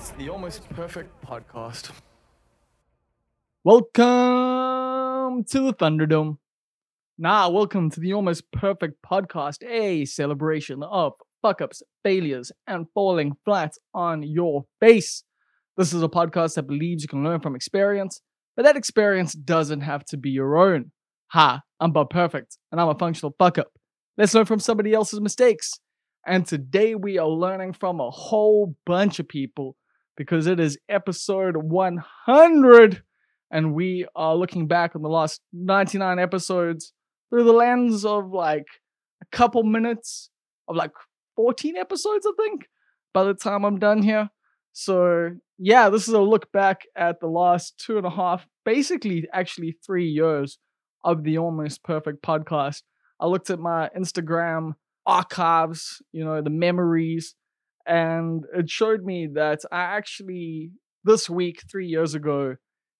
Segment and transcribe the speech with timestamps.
[0.00, 1.90] It's the Almost Perfect Podcast.
[3.64, 6.38] Welcome to the Thunderdome.
[7.18, 11.12] Nah, welcome to the Almost Perfect Podcast, a celebration of
[11.42, 15.22] fuck ups, failures, and falling flat on your face.
[15.76, 18.22] This is a podcast that believes you can learn from experience,
[18.56, 20.92] but that experience doesn't have to be your own.
[21.32, 23.70] Ha, I'm Bob Perfect, and I'm a functional fuck up.
[24.16, 25.78] Let's learn from somebody else's mistakes.
[26.26, 29.76] And today we are learning from a whole bunch of people
[30.20, 33.02] because it is episode 100
[33.50, 36.92] and we are looking back on the last 99 episodes
[37.30, 38.66] through the lens of like
[39.22, 40.28] a couple minutes
[40.68, 40.90] of like
[41.36, 42.68] 14 episodes, I think,
[43.14, 44.28] by the time I'm done here.
[44.74, 49.26] So, yeah, this is a look back at the last two and a half, basically,
[49.32, 50.58] actually three years
[51.02, 52.82] of the Almost Perfect podcast.
[53.18, 54.72] I looked at my Instagram
[55.06, 57.34] archives, you know, the memories,
[57.86, 60.70] and it showed me that I actually,
[61.04, 62.56] this week, three years ago,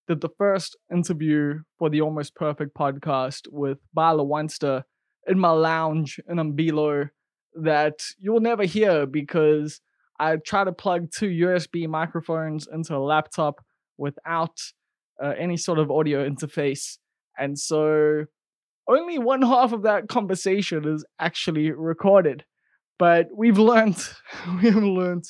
[0.07, 4.83] did the first interview for the Almost Perfect podcast with Bala Weinster
[5.27, 7.09] in my lounge in Umbilo
[7.53, 9.81] that you'll never hear because
[10.19, 13.63] I try to plug two USB microphones into a laptop
[13.97, 14.57] without
[15.21, 16.97] uh, any sort of audio interface.
[17.37, 18.25] And so
[18.87, 22.43] only one half of that conversation is actually recorded.
[23.01, 23.97] But we've learned,
[24.61, 25.25] we've learned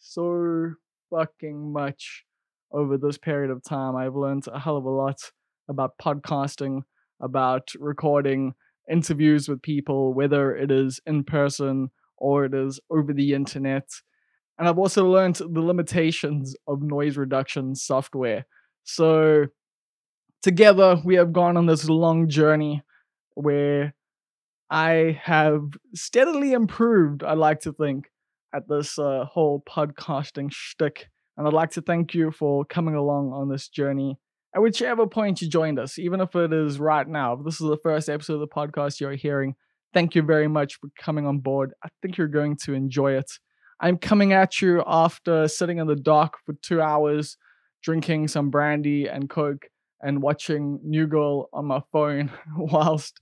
[0.00, 0.74] so
[1.08, 2.26] fucking much
[2.70, 3.96] over this period of time.
[3.96, 5.18] I've learned a hell of a lot
[5.66, 6.82] about podcasting,
[7.18, 8.52] about recording
[8.90, 13.88] interviews with people, whether it is in person or it is over the internet.
[14.58, 18.44] And I've also learned the limitations of noise reduction software.
[18.84, 19.46] So,
[20.42, 22.82] together, we have gone on this long journey
[23.36, 23.94] where
[24.70, 25.62] I have
[25.94, 28.10] steadily improved, I like to think,
[28.54, 31.08] at this uh, whole podcasting shtick.
[31.36, 34.18] And I'd like to thank you for coming along on this journey
[34.54, 37.34] at whichever point you joined us, even if it is right now.
[37.34, 39.54] If this is the first episode of the podcast you're hearing,
[39.94, 41.72] thank you very much for coming on board.
[41.84, 43.30] I think you're going to enjoy it.
[43.80, 47.36] I'm coming at you after sitting in the dark for two hours,
[47.82, 49.66] drinking some brandy and coke,
[50.02, 53.20] and watching New Girl on my phone whilst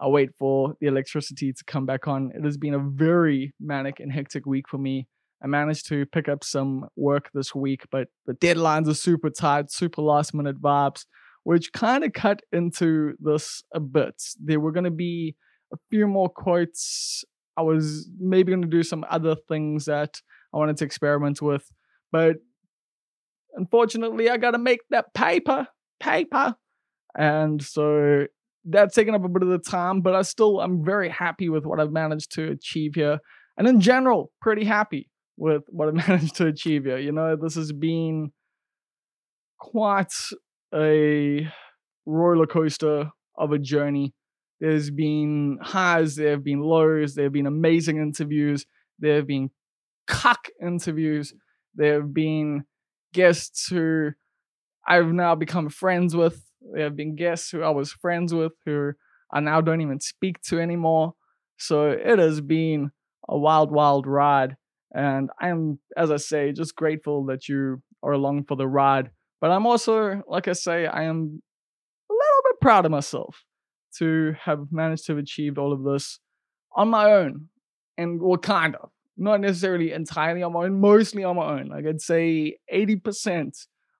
[0.00, 2.32] I wait for the electricity to come back on.
[2.34, 5.06] It has been a very manic and hectic week for me.
[5.42, 9.70] I managed to pick up some work this week, but the deadlines are super tight,
[9.70, 11.04] super last minute vibes,
[11.42, 14.22] which kind of cut into this a bit.
[14.42, 15.36] There were going to be
[15.72, 17.24] a few more quotes.
[17.56, 20.20] I was maybe going to do some other things that
[20.52, 21.70] I wanted to experiment with,
[22.10, 22.36] but
[23.54, 25.68] unfortunately, I got to make that paper,
[26.00, 26.56] paper.
[27.16, 28.26] And so
[28.64, 31.64] that's taken up a bit of the time, but I still, I'm very happy with
[31.64, 33.18] what I've managed to achieve here.
[33.56, 36.98] And in general, pretty happy with what I've managed to achieve here.
[36.98, 38.32] You know, this has been
[39.58, 40.12] quite
[40.74, 41.48] a
[42.06, 44.14] roller coaster of a journey.
[44.60, 48.66] There's been highs, there have been lows, there have been amazing interviews,
[48.98, 49.50] there have been
[50.06, 51.34] cuck interviews,
[51.74, 52.64] there have been
[53.12, 54.10] guests who
[54.86, 56.42] I've now become friends with.
[56.72, 58.92] There have been guests who I was friends with who
[59.32, 61.14] I now don't even speak to anymore.
[61.58, 62.90] So it has been
[63.28, 64.56] a wild, wild ride.
[64.94, 69.10] And I'm, as I say, just grateful that you are along for the ride.
[69.40, 71.42] But I'm also, like I say, I am
[72.10, 73.44] a little bit proud of myself
[73.98, 76.20] to have managed to have achieved all of this
[76.76, 77.48] on my own.
[77.96, 78.90] And well, kind of.
[79.16, 81.68] Not necessarily entirely on my own, mostly on my own.
[81.68, 83.52] Like I'd say 80%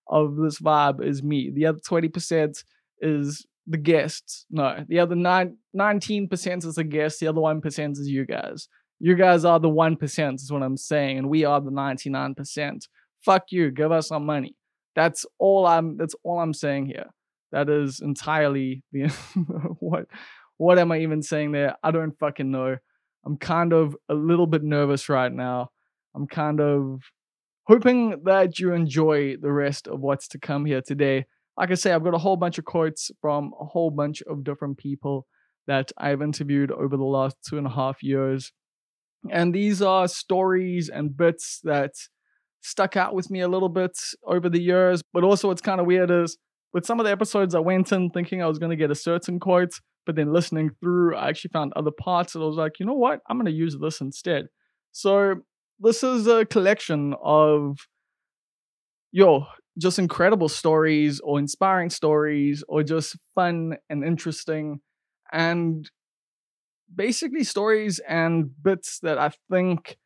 [0.08, 1.50] of this vibe is me.
[1.54, 2.64] The other 20%
[3.00, 4.46] is the guests.
[4.50, 7.20] No, the other nine, 19% is the guests.
[7.20, 8.68] The other 1% is you guys.
[9.00, 12.88] You guys are the 1%, is what I'm saying, and we are the 99%.
[13.24, 14.56] Fuck you, give us some money.
[14.94, 17.06] That's all I'm that's all I'm saying here.
[17.50, 19.08] That is entirely the
[19.80, 20.06] what
[20.56, 21.76] what am I even saying there?
[21.82, 22.76] I don't fucking know.
[23.26, 25.70] I'm kind of a little bit nervous right now.
[26.14, 27.00] I'm kind of
[27.66, 31.24] hoping that you enjoy the rest of what's to come here today.
[31.56, 34.44] Like I say, I've got a whole bunch of quotes from a whole bunch of
[34.44, 35.26] different people
[35.66, 38.52] that I've interviewed over the last two and a half years.
[39.30, 41.92] And these are stories and bits that
[42.60, 43.92] stuck out with me a little bit
[44.26, 45.02] over the years.
[45.12, 46.36] But also, what's kind of weird is
[46.72, 48.96] with some of the episodes, I went in thinking I was going to get a
[48.96, 49.72] certain quote,
[50.04, 52.94] but then listening through, I actually found other parts that I was like, you know
[52.94, 53.20] what?
[53.28, 54.46] I'm going to use this instead.
[54.92, 55.36] So,
[55.78, 57.78] this is a collection of,
[59.12, 59.46] yo,
[59.78, 64.80] just incredible stories or inspiring stories or just fun and interesting.
[65.32, 65.90] And
[66.94, 69.96] basically stories and bits that I think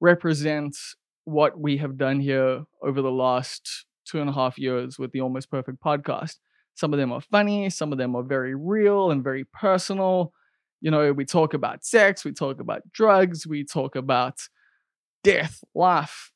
[0.00, 0.76] represent
[1.24, 5.20] what we have done here over the last two and a half years with the
[5.20, 6.36] Almost Perfect podcast.
[6.74, 10.32] Some of them are funny, some of them are very real and very personal.
[10.80, 14.40] You know, we talk about sex, we talk about drugs, we talk about
[15.22, 16.32] death, life,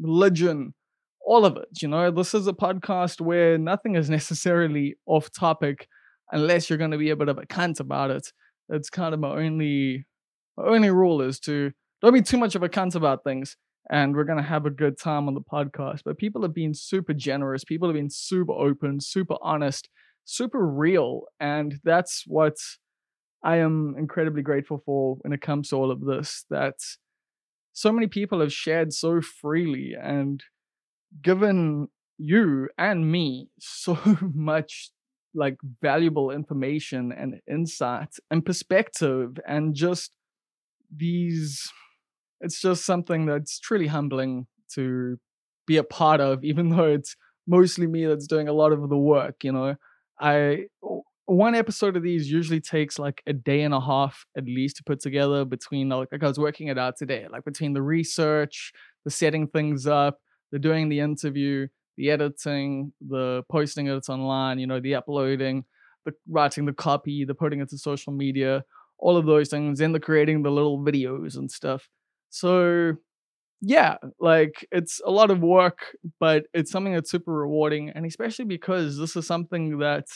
[0.00, 0.74] religion,
[1.24, 1.82] all of it.
[1.82, 5.88] You know, this is a podcast where nothing is necessarily off topic
[6.32, 8.32] unless you're going to be a bit of a cunt about it.
[8.68, 10.06] That's kind of my only
[10.56, 11.72] my only rule is to
[12.02, 13.56] don't be too much of a cunt about things
[13.90, 16.00] and we're going to have a good time on the podcast.
[16.04, 17.64] But people have been super generous.
[17.64, 19.88] People have been super open, super honest,
[20.24, 21.22] super real.
[21.40, 22.56] And that's what
[23.42, 26.44] I am incredibly grateful for when it comes to all of this.
[26.50, 26.74] That
[27.72, 30.42] so many people have shared so freely and
[31.22, 31.88] given
[32.18, 33.98] you and me so
[34.34, 34.90] much
[35.34, 40.12] like valuable information and insight and perspective and just
[40.94, 41.70] these
[42.40, 45.18] it's just something that's truly humbling to
[45.66, 48.96] be a part of, even though it's mostly me that's doing a lot of the
[48.96, 49.44] work.
[49.44, 49.76] You know,
[50.20, 50.66] I
[51.30, 54.84] one episode of these usually takes like a day and a half at least to
[54.84, 58.72] put together between like, like I was working it out today, like between the research,
[59.04, 60.18] the setting things up,
[60.50, 65.64] the doing the interview, the editing, the posting it online, you know, the uploading,
[66.04, 68.64] the writing the copy, the putting it to social media,
[68.98, 71.88] all of those things, and the creating the little videos and stuff.
[72.30, 72.94] So
[73.60, 77.90] yeah, like it's a lot of work, but it's something that's super rewarding.
[77.90, 80.06] And especially because this is something that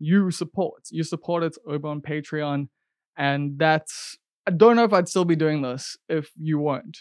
[0.00, 0.82] you support.
[0.90, 2.68] You support it over on Patreon.
[3.16, 4.18] And that's,
[4.48, 6.98] I don't know if I'd still be doing this if you weren't.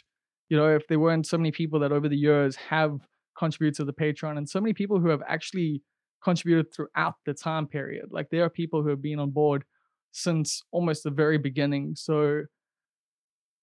[0.49, 2.99] You know, if there weren't so many people that over the years have
[3.37, 5.81] contributed to the Patreon and so many people who have actually
[6.23, 8.07] contributed throughout the time period.
[8.11, 9.63] Like there are people who have been on board
[10.11, 11.93] since almost the very beginning.
[11.95, 12.43] So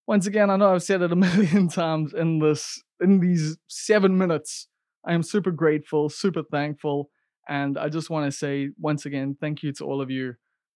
[0.06, 4.16] once again, I know I've said it a million times in this in these seven
[4.16, 4.68] minutes.
[5.06, 7.10] I am super grateful, super thankful,
[7.48, 10.34] and I just want to say once again, thank you to all of you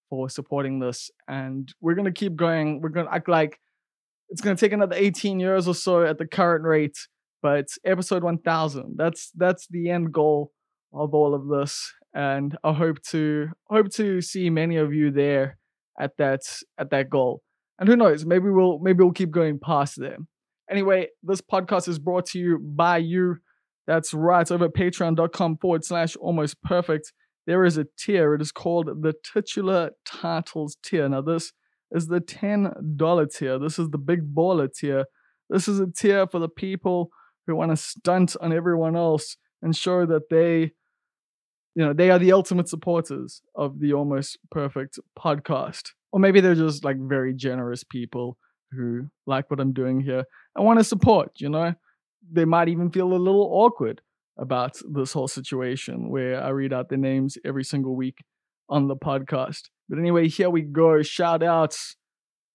[0.08, 1.10] for supporting this.
[1.28, 2.80] And we're gonna keep going.
[2.80, 3.58] We're gonna act like
[4.28, 6.98] it's gonna take another 18 years or so at the current rate,
[7.42, 8.96] but episode 1000.
[8.96, 10.52] That's that's the end goal
[10.92, 15.58] of all of this, and I hope to hope to see many of you there
[15.98, 16.40] at that
[16.78, 17.42] at that goal.
[17.78, 20.18] And who knows, maybe we'll maybe we'll keep going past there.
[20.70, 23.38] Anyway, this podcast is brought to you by you.
[23.90, 27.12] That's right, over at patreon.com forward slash almost perfect.
[27.48, 28.34] There is a tier.
[28.34, 31.08] It is called the titular titles tier.
[31.08, 31.52] Now, this
[31.90, 33.58] is the $10 tier.
[33.58, 35.06] This is the big baller tier.
[35.48, 37.10] This is a tier for the people
[37.46, 40.70] who want to stunt on everyone else and show that they,
[41.74, 46.54] you know, they are the ultimate supporters of the almost perfect podcast or maybe they're
[46.54, 48.36] just like very generous people
[48.72, 51.74] who like what I'm doing here and want to support, you know?
[52.30, 54.00] They might even feel a little awkward
[54.38, 58.24] about this whole situation where I read out their names every single week
[58.68, 59.68] on the podcast.
[59.88, 61.02] But anyway, here we go.
[61.02, 61.96] Shout outs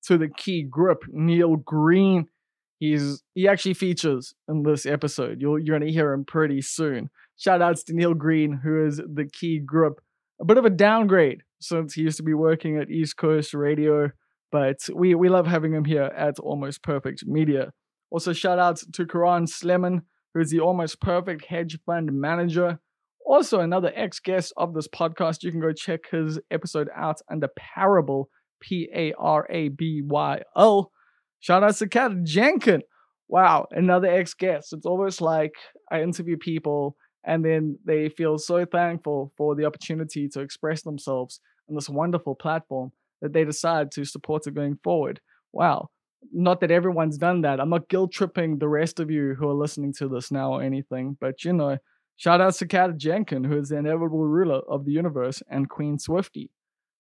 [0.06, 2.28] to the key grip, Neil Green.
[2.80, 5.42] He's he actually features in this episode.
[5.42, 7.10] You'll you're gonna hear him pretty soon.
[7.38, 10.00] Shout outs to Neil Green, who is the key grip.
[10.42, 14.12] A bit of a downgrade since he used to be working at East Coast Radio.
[14.52, 17.72] But we, we love having him here at Almost Perfect Media.
[18.16, 20.04] Also, shout out to Karan Sleman,
[20.34, 22.80] who is the Almost Perfect Hedge Fund Manager.
[23.26, 25.44] Also, another ex guest of this podcast.
[25.44, 28.28] You can go check his episode out under Parabyl,
[28.62, 30.94] P A R A B Y L.
[31.42, 32.84] Shout out to Kat Jenkin.
[33.28, 34.72] Wow, another ex guest.
[34.72, 35.56] It's almost like
[35.92, 36.96] I interview people
[37.26, 42.36] and then they feel so thankful for the opportunity to express themselves on this wonderful
[42.36, 45.20] platform that they decide to support it going forward.
[45.52, 45.90] Wow.
[46.32, 47.60] Not that everyone's done that.
[47.60, 50.62] I'm not guilt tripping the rest of you who are listening to this now or
[50.62, 51.78] anything, but you know,
[52.18, 55.98] shout out to Kat Jenkin, who is the inevitable ruler of the universe, and Queen
[56.00, 56.52] Swifty.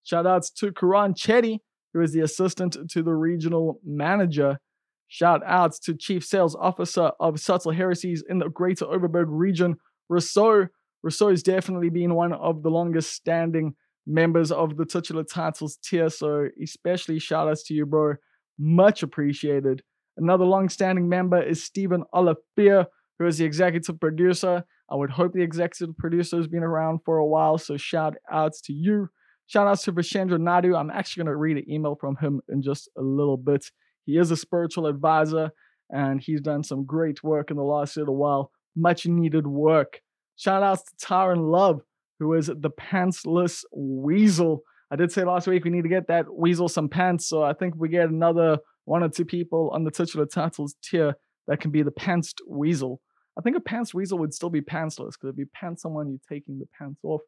[0.03, 1.59] Shout outs to Karan Chetty,
[1.93, 4.59] who is the assistant to the regional manager.
[5.07, 9.75] Shout outs to Chief Sales Officer of Subtle Heresies in the Greater Overberg region,
[10.09, 10.67] Rousseau.
[11.03, 13.75] Rousseau has definitely been one of the longest standing
[14.07, 16.09] members of the titular titles tier.
[16.09, 18.15] So especially shout outs to you, bro.
[18.57, 19.83] Much appreciated.
[20.17, 22.87] Another long-standing member is Stephen Olafia,
[23.19, 24.63] who is the executive producer.
[24.89, 27.57] I would hope the executive producer has been around for a while.
[27.57, 29.09] So shout outs to you.
[29.47, 30.77] Shout outs to Vishendra Nadu.
[30.77, 33.69] I'm actually going to read an email from him in just a little bit.
[34.05, 35.51] He is a spiritual advisor
[35.89, 38.51] and he's done some great work in the last little while.
[38.75, 40.01] Much needed work.
[40.35, 41.81] Shout outs to Taran Love,
[42.19, 44.63] who is the pantsless weasel.
[44.91, 47.53] I did say last week we need to get that weasel some pants, so I
[47.53, 51.15] think we get another one or two people on the titular titles tier
[51.47, 53.01] that can be the pantsed weasel.
[53.37, 56.37] I think a pants weasel would still be pantsless because if you pants someone, you're
[56.37, 57.21] taking the pants off.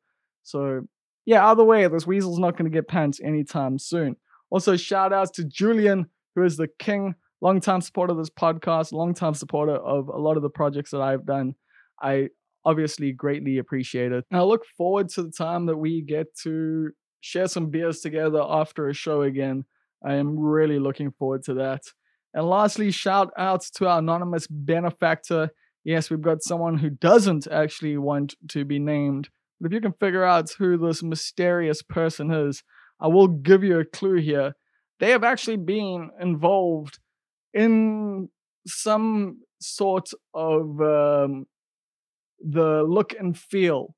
[0.44, 0.82] So
[1.26, 4.16] yeah, either way, this weasel's not going to get pants anytime soon.
[4.50, 9.34] Also, shout outs to Julian, who is the king, longtime supporter of this podcast, longtime
[9.34, 11.56] supporter of a lot of the projects that I've done.
[12.02, 12.30] I
[12.64, 14.24] obviously greatly appreciate it.
[14.32, 18.42] And I look forward to the time that we get to share some beers together
[18.42, 19.66] after a show again.
[20.06, 21.82] I am really looking forward to that.
[22.34, 25.52] And lastly, shout out to our anonymous benefactor.
[25.84, 29.30] Yes, we've got someone who doesn't actually want to be named.
[29.60, 32.64] But if you can figure out who this mysterious person is,
[33.00, 34.54] I will give you a clue here.
[35.00, 37.00] They have actually been involved
[37.54, 38.30] in
[38.68, 41.46] some sort of um,
[42.40, 43.96] the look and feel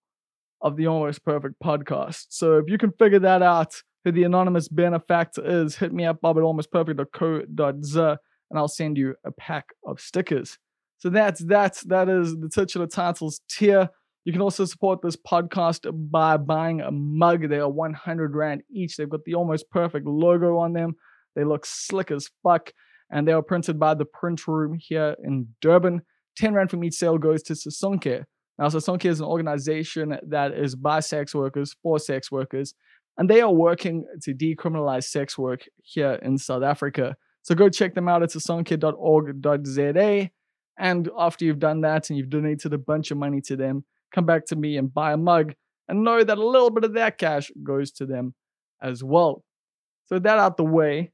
[0.62, 2.26] of the Almost Perfect podcast.
[2.30, 6.22] So if you can figure that out, who the anonymous benefactor is, hit me up,
[6.22, 10.58] bob at almostperfect.co.z, and I'll send you a pack of stickers.
[11.00, 11.82] So that's that.
[11.86, 13.90] That is the titular titles tier.
[14.26, 17.50] You can also support this podcast by buying a mug.
[17.50, 18.98] They are 100 Rand each.
[18.98, 20.96] They've got the almost perfect logo on them.
[21.36, 22.74] They look slick as fuck.
[23.10, 26.02] And they are printed by the print room here in Durban.
[26.38, 28.26] 10 Rand from each sale goes to Sisonke.
[28.60, 32.74] Now, Sisonke is an organization that is by sex workers for sex workers.
[33.18, 37.16] And they are working to decriminalize sex work here in South Africa.
[37.42, 40.30] So go check them out at sisonke.org.za.
[40.78, 44.26] And after you've done that and you've donated a bunch of money to them, come
[44.26, 45.54] back to me and buy a mug
[45.88, 48.36] and know that a little bit of that cash goes to them
[48.82, 49.44] as well.
[50.08, 51.12] So, that out the way,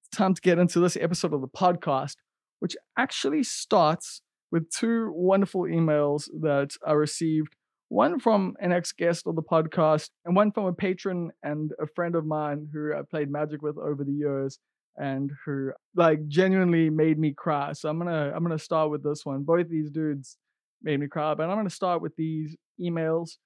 [0.00, 2.16] it's time to get into this episode of the podcast,
[2.60, 7.56] which actually starts with two wonderful emails that I received
[7.88, 11.86] one from an ex guest of the podcast, and one from a patron and a
[11.94, 14.58] friend of mine who I played Magic with over the years
[14.96, 17.72] and who like genuinely made me cry.
[17.72, 19.42] So I'm gonna I'm gonna start with this one.
[19.42, 20.36] Both these dudes
[20.82, 21.34] made me cry.
[21.34, 23.36] But I'm to start with these emails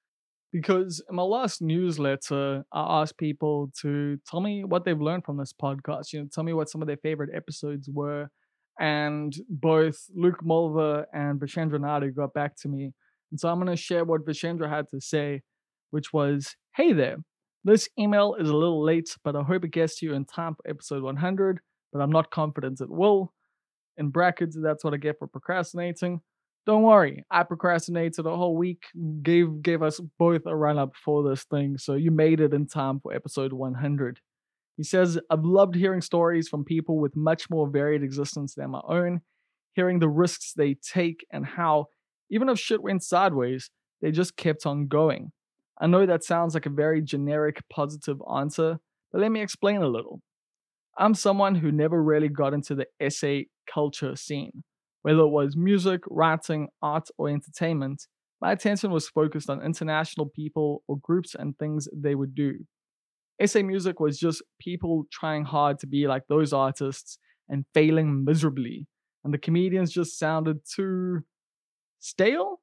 [0.52, 5.36] because in my last newsletter, I asked people to tell me what they've learned from
[5.38, 6.12] this podcast.
[6.12, 8.28] You know, tell me what some of their favorite episodes were.
[8.78, 12.92] And both Luke Mulver and Vishendra Nadu got back to me.
[13.30, 15.42] And so I'm going to share what Vishendra had to say,
[15.90, 17.16] which was Hey there.
[17.64, 20.54] This email is a little late, but I hope it gets to you in time
[20.54, 21.58] for episode 100,
[21.92, 23.32] but I'm not confident it will.
[23.96, 26.20] In brackets, that's what I get for procrastinating.
[26.66, 28.84] Don't worry, I procrastinated a whole week,
[29.22, 32.66] gave gave us both a run up for this thing, so you made it in
[32.66, 34.20] time for episode 100.
[34.76, 38.82] He says, I've loved hearing stories from people with much more varied existence than my
[38.86, 39.22] own,
[39.74, 41.86] hearing the risks they take and how,
[42.30, 43.70] even if shit went sideways,
[44.02, 45.32] they just kept on going.
[45.80, 48.78] I know that sounds like a very generic positive answer,
[49.12, 50.20] but let me explain a little.
[50.98, 53.40] I'm someone who never really got into the SA
[53.72, 54.64] culture scene.
[55.02, 58.06] Whether it was music, writing, art, or entertainment,
[58.40, 62.58] my attention was focused on international people or groups and things they would do.
[63.44, 68.86] SA music was just people trying hard to be like those artists and failing miserably,
[69.24, 71.20] and the comedians just sounded too
[71.98, 72.60] stale?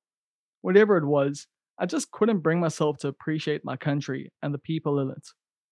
[0.62, 1.48] Whatever it was,
[1.80, 5.28] I just couldn't bring myself to appreciate my country and the people in it.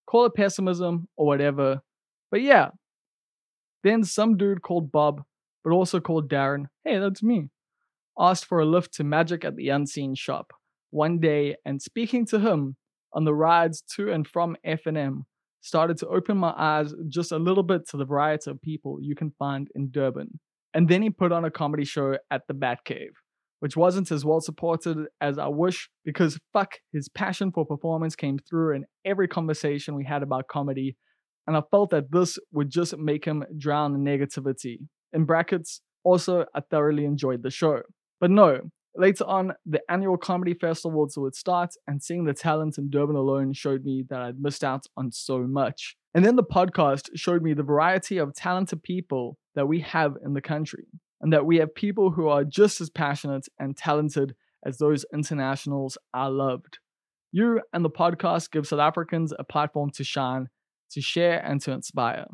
[0.05, 1.81] Call it pessimism or whatever,
[2.29, 2.69] but yeah.
[3.83, 5.23] Then some dude called Bob
[5.63, 7.49] but also called Darren, hey, that's me,
[8.19, 10.53] asked for a lift to Magic at the Unseen shop
[10.89, 12.75] one day, and speaking to him
[13.13, 15.23] on the rides to and from F&M
[15.61, 19.15] started to open my eyes just a little bit to the variety of people you
[19.15, 20.39] can find in Durban.
[20.73, 23.13] And then he put on a comedy show at the Batcave,
[23.59, 28.39] which wasn't as well supported as I wish because fuck, his passion for performance came
[28.39, 30.95] through in every conversation we had about comedy,
[31.45, 34.77] and I felt that this would just make him drown in negativity
[35.13, 37.81] in brackets, also, I thoroughly enjoyed the show.
[38.19, 38.61] But no,
[38.95, 43.53] later on, the annual comedy festival would start, and seeing the talent in Durban alone
[43.53, 45.95] showed me that I'd missed out on so much.
[46.13, 50.33] And then the podcast showed me the variety of talented people that we have in
[50.33, 50.87] the country,
[51.21, 55.97] and that we have people who are just as passionate and talented as those internationals
[56.13, 56.79] I loved.
[57.31, 60.47] You and the podcast give South Africans a platform to shine,
[60.91, 62.25] to share, and to inspire.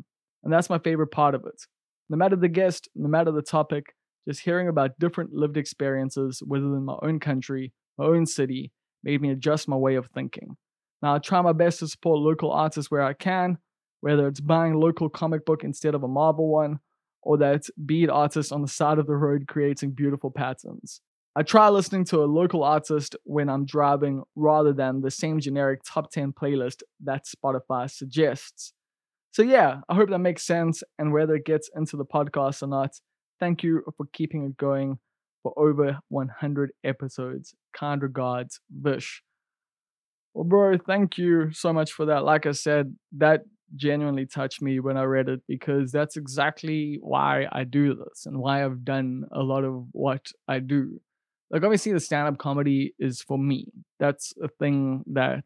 [0.42, 1.62] And that's my favorite part of it
[2.08, 3.94] no matter the guest, no matter the topic,
[4.28, 9.30] just hearing about different lived experiences within my own country, my own city, made me
[9.30, 10.56] adjust my way of thinking.
[11.00, 13.58] Now, I try my best to support local artists where I can,
[14.00, 16.80] whether it's buying a local comic book instead of a Marvel one,
[17.22, 21.00] or that bead artist on the side of the road creating beautiful patterns.
[21.34, 25.80] I try listening to a local artist when I'm driving rather than the same generic
[25.86, 28.72] top 10 playlist that Spotify suggests.
[29.30, 30.82] So yeah, I hope that makes sense.
[30.98, 32.90] And whether it gets into the podcast or not,
[33.40, 34.98] thank you for keeping it going
[35.42, 37.54] for over 100 episodes.
[37.72, 39.22] Kind regards, Vish.
[40.34, 42.24] Well, bro, thank you so much for that.
[42.24, 43.42] Like I said, that
[43.76, 48.38] genuinely touched me when I read it because that's exactly why I do this and
[48.38, 51.00] why I've done a lot of what I do.
[51.50, 53.66] Like, obviously, the stand up comedy is for me.
[53.98, 55.44] That's a thing that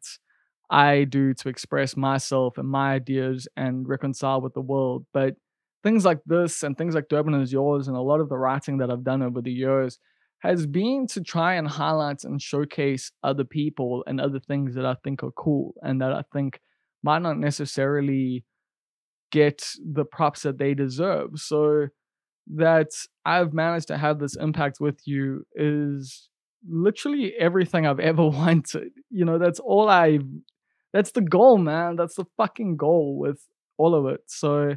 [0.69, 5.05] I do to express myself and my ideas and reconcile with the world.
[5.13, 5.35] But
[5.83, 8.77] things like this and things like Durban is yours and a lot of the writing
[8.77, 9.99] that I've done over the years
[10.39, 14.95] has been to try and highlight and showcase other people and other things that I
[15.03, 16.59] think are cool and that I think
[17.01, 18.43] might not necessarily
[19.31, 21.31] get the props that they deserve.
[21.35, 21.87] So
[22.55, 22.89] that
[23.25, 26.27] I've managed to have this impact with you is
[26.67, 28.91] literally everything I've ever wanted.
[29.09, 30.19] You know, that's all I
[30.93, 31.95] that's the goal, man.
[31.95, 33.41] That's the fucking goal with
[33.77, 34.21] all of it.
[34.27, 34.75] So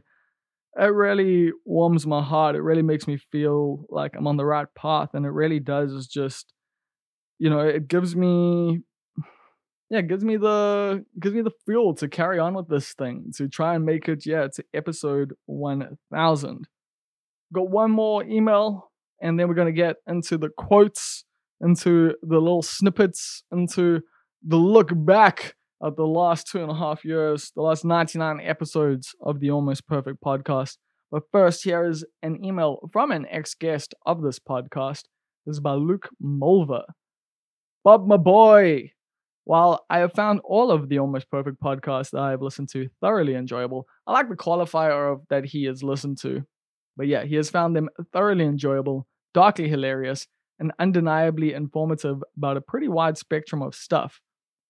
[0.79, 2.57] it really warms my heart.
[2.57, 5.11] It really makes me feel like I'm on the right path.
[5.15, 6.53] And it really does is just,
[7.39, 8.83] you know, it gives me
[9.89, 13.49] yeah, gives me the gives me the fuel to carry on with this thing, to
[13.49, 16.67] try and make it, yeah, to episode one thousand.
[17.53, 18.91] Got one more email,
[19.23, 21.25] and then we're gonna get into the quotes,
[21.61, 24.01] into the little snippets, into
[24.45, 29.15] the look back of the last two and a half years, the last 99 episodes
[29.21, 30.77] of the Almost Perfect podcast.
[31.11, 35.03] But first, here is an email from an ex guest of this podcast.
[35.45, 36.85] This is by Luke Mulver.
[37.85, 38.91] Bob, my boy.
[39.45, 42.89] While I have found all of the Almost Perfect podcasts that I have listened to
[43.01, 46.43] thoroughly enjoyable, I like the qualifier of that he has listened to.
[46.97, 50.27] But yeah, he has found them thoroughly enjoyable, darkly hilarious,
[50.59, 54.21] and undeniably informative about a pretty wide spectrum of stuff.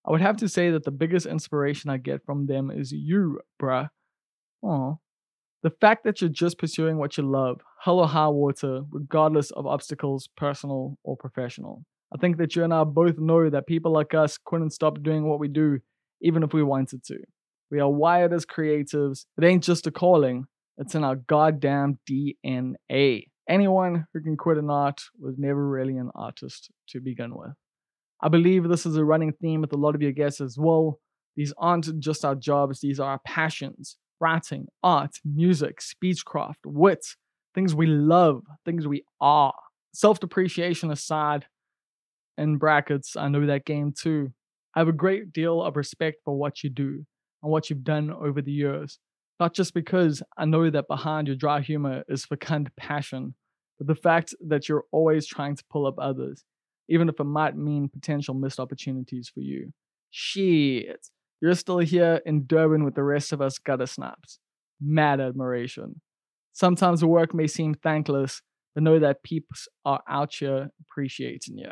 [0.06, 3.40] I would have to say that the biggest inspiration I get from them is you,
[3.60, 3.88] bruh.
[4.62, 4.94] Aw.
[5.62, 9.66] The fact that you're just pursuing what you love, hell or high water, regardless of
[9.66, 11.84] obstacles, personal or professional.
[12.14, 15.28] I think that you and I both know that people like us couldn't stop doing
[15.28, 15.80] what we do,
[16.21, 17.19] even if we wanted to.
[17.71, 19.26] We are wired as creatives.
[19.36, 20.47] It ain't just a calling,
[20.78, 23.25] it's in our goddamn DNA.
[23.49, 27.54] Anyone who can quit an art was never really an artist to begin with.
[28.20, 30.98] I believe this is a running theme with a lot of your guests as well.
[31.36, 37.04] These aren't just our jobs, these are our passions writing, art, music, speechcraft, wit,
[37.54, 39.52] things we love, things we are.
[39.92, 41.46] Self depreciation aside,
[42.38, 44.32] in brackets, I know that game too.
[44.74, 47.04] I have a great deal of respect for what you do
[47.42, 48.98] and what you've done over the years.
[49.40, 53.34] Not just because I know that behind your dry humor is fecund passion,
[53.78, 56.44] but the fact that you're always trying to pull up others
[56.88, 59.72] even if it might mean potential missed opportunities for you.
[60.10, 61.08] Shit,
[61.40, 64.38] you're still here in Durban with the rest of us gutter snaps.
[64.80, 66.00] Mad admiration.
[66.52, 68.40] Sometimes the work may seem thankless,
[68.75, 71.70] but know that peeps are out here appreciating you.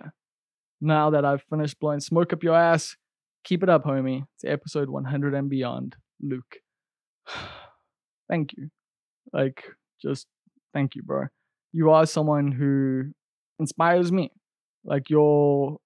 [0.80, 2.96] Now that I've finished blowing smoke up your ass,
[3.44, 4.24] keep it up, homie.
[4.34, 5.96] It's episode 100 and beyond.
[6.20, 6.56] Luke.
[8.28, 8.68] thank you.
[9.32, 9.64] Like,
[10.02, 10.26] just
[10.74, 11.26] thank you, bro.
[11.72, 13.12] You are someone who
[13.58, 14.30] inspires me
[14.84, 15.78] like your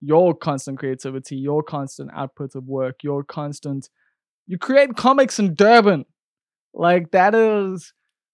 [0.00, 3.88] your constant creativity, your constant output of work, your constant
[4.46, 6.04] you create comics in Durban.
[6.74, 7.92] Like that is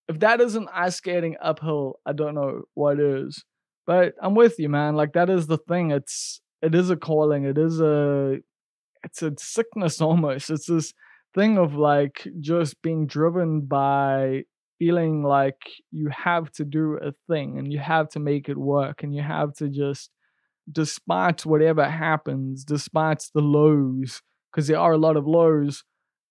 [0.08, 3.44] if that isn't ice skating uphill, I don't know what is.
[3.86, 4.96] But I'm with you, man.
[4.96, 5.90] Like that is the thing.
[5.90, 7.44] It's it is a calling.
[7.44, 8.38] It is a
[9.04, 10.50] it's a sickness almost.
[10.50, 10.92] It's this
[11.34, 14.44] thing of like just being driven by
[14.80, 15.60] feeling like
[15.92, 19.22] you have to do a thing and you have to make it work and you
[19.22, 20.10] have to just
[20.72, 25.84] despite whatever happens despite the lows because there are a lot of lows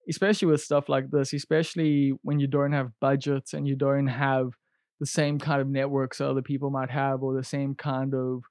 [0.09, 4.47] especially with stuff like this especially when you don't have budgets and you don't have
[4.99, 8.41] the same kind of networks other people might have or the same kind of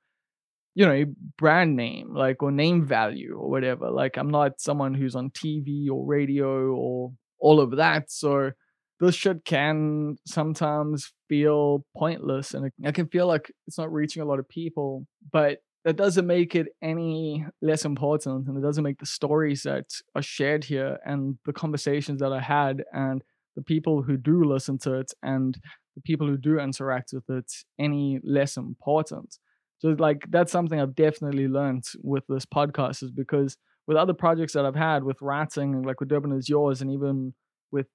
[0.76, 1.04] you know
[1.36, 3.90] brand name like or name value or whatever.
[3.90, 8.52] Like i'm not someone who's on tv or radio or all of that so
[9.00, 14.26] this shit can sometimes feel pointless and it, can feel like it's not reaching a
[14.26, 15.06] lot of people.
[15.32, 19.86] But that doesn't make it any less important and it doesn't make the stories that
[20.14, 23.22] are shared here and the conversations that I had and
[23.56, 25.56] the people who do listen to it and
[25.94, 29.38] the people who do interact with it any less important.
[29.78, 33.56] So like that's something I've definitely learned with this podcast is because
[33.86, 37.32] with other projects that I've had with writing, like with Durban is yours, and even
[37.72, 37.86] with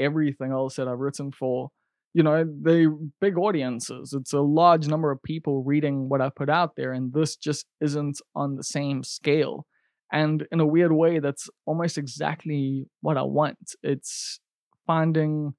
[0.00, 1.70] everything else that I've written for,
[2.12, 2.86] you know, they
[3.20, 4.12] big audiences.
[4.12, 7.66] It's a large number of people reading what I put out there, and this just
[7.80, 9.66] isn't on the same scale.
[10.12, 13.74] And in a weird way, that's almost exactly what I want.
[13.82, 14.40] It's
[14.86, 15.54] finding,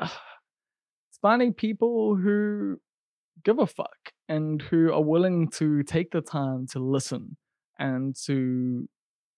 [0.00, 0.04] uh,
[1.10, 2.76] it's finding people who
[3.44, 7.36] give a fuck and who are willing to take the time to listen
[7.78, 8.88] and to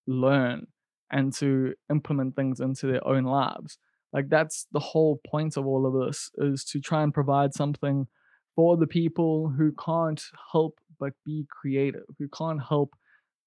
[0.06, 0.66] learn
[1.10, 3.78] and to implement things into their own lives.
[4.12, 8.06] Like that's the whole point of all of this is to try and provide something
[8.54, 10.22] for the people who can't
[10.52, 12.94] help but be creative, who can't help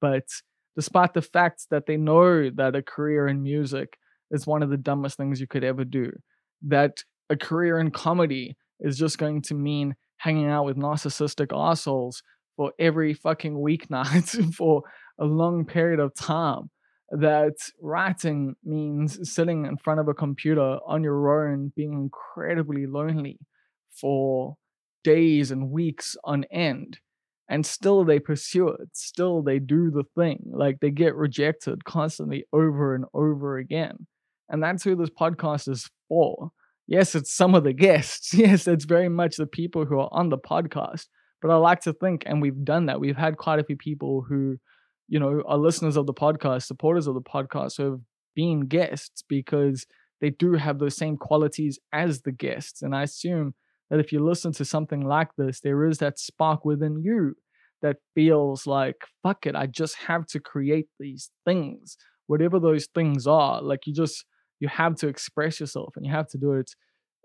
[0.02, 0.28] but
[0.76, 3.98] despite the fact that they know that a career in music
[4.32, 6.12] is one of the dumbest things you could ever do,
[6.62, 12.22] that a career in comedy is just going to mean hanging out with narcissistic assholes
[12.56, 14.84] for every fucking weeknight for
[15.20, 16.70] a long period of time
[17.12, 23.40] that writing means sitting in front of a computer on your own, being incredibly lonely
[23.90, 24.58] for
[25.04, 27.00] days and weeks on end.
[27.48, 28.90] And still they pursue it.
[28.94, 30.44] Still they do the thing.
[30.52, 34.08] Like they get rejected constantly over and over again.
[34.50, 36.52] And that's who this podcast is for.
[36.88, 38.34] Yes, it's some of the guests.
[38.38, 41.06] Yes, it's very much the people who are on the podcast.
[41.42, 43.00] But I like to think, and we've done that.
[43.00, 44.58] We've had quite a few people who
[45.08, 48.00] you know, are listeners of the podcast, supporters of the podcast who have
[48.36, 49.86] been guests because
[50.22, 52.82] they do have those same qualities as the guests.
[52.82, 53.54] And I assume
[53.90, 57.36] that if you listen to something like this, there is that spark within you
[57.82, 63.28] that feels like, fuck it, I just have to create these things, whatever those things
[63.28, 63.62] are.
[63.62, 64.26] Like you just,
[64.60, 66.72] you have to express yourself and you have to do it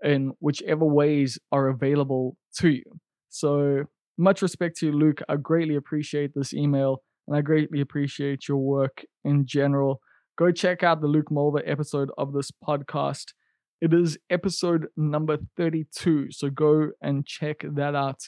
[0.03, 2.83] in whichever ways are available to you.
[3.29, 3.85] So
[4.17, 5.21] much respect to you, Luke.
[5.29, 10.01] I greatly appreciate this email and I greatly appreciate your work in general.
[10.37, 13.33] Go check out the Luke Mulver episode of this podcast.
[13.81, 16.31] It is episode number 32.
[16.31, 18.19] So go and check that out.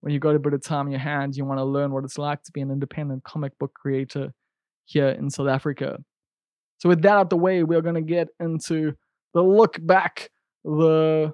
[0.00, 2.04] When you got a bit of time in your hands, you want to learn what
[2.04, 4.32] it's like to be an independent comic book creator
[4.84, 5.98] here in South Africa.
[6.78, 8.94] So with that out the way, we're going to get into
[9.34, 10.30] the look back,
[10.64, 11.32] the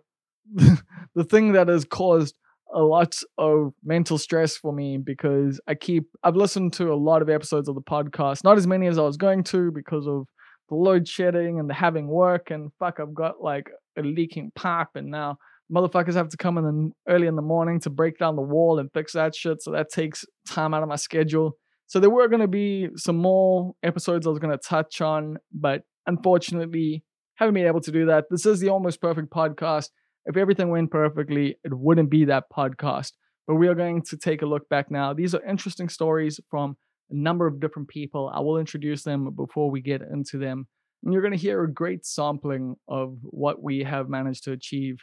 [1.15, 2.35] the thing that has caused
[2.75, 7.23] a lot of mental stress for me because I keep I've listened to a lot
[7.23, 10.27] of episodes of the podcast, not as many as I was going to because of
[10.69, 14.89] the load shedding and the having work and fuck I've got like a leaking pipe
[14.95, 15.39] and now
[15.73, 18.79] motherfuckers have to come in the, early in the morning to break down the wall
[18.79, 21.53] and fix that shit so that takes time out of my schedule.
[21.87, 25.39] So there were going to be some more episodes I was going to touch on,
[25.53, 27.03] but unfortunately
[27.37, 28.25] haven't been able to do that.
[28.31, 29.91] This is the almost perfect podcast
[30.29, 33.13] if everything went perfectly, it wouldn't be that podcast.
[33.47, 35.15] But we are going to take a look back now.
[35.15, 36.77] These are interesting stories from
[37.11, 38.31] a number of different people.
[38.33, 40.69] I will introduce them before we get into them.
[41.03, 44.99] And you're going to hear a great sampling of what we have managed to achieve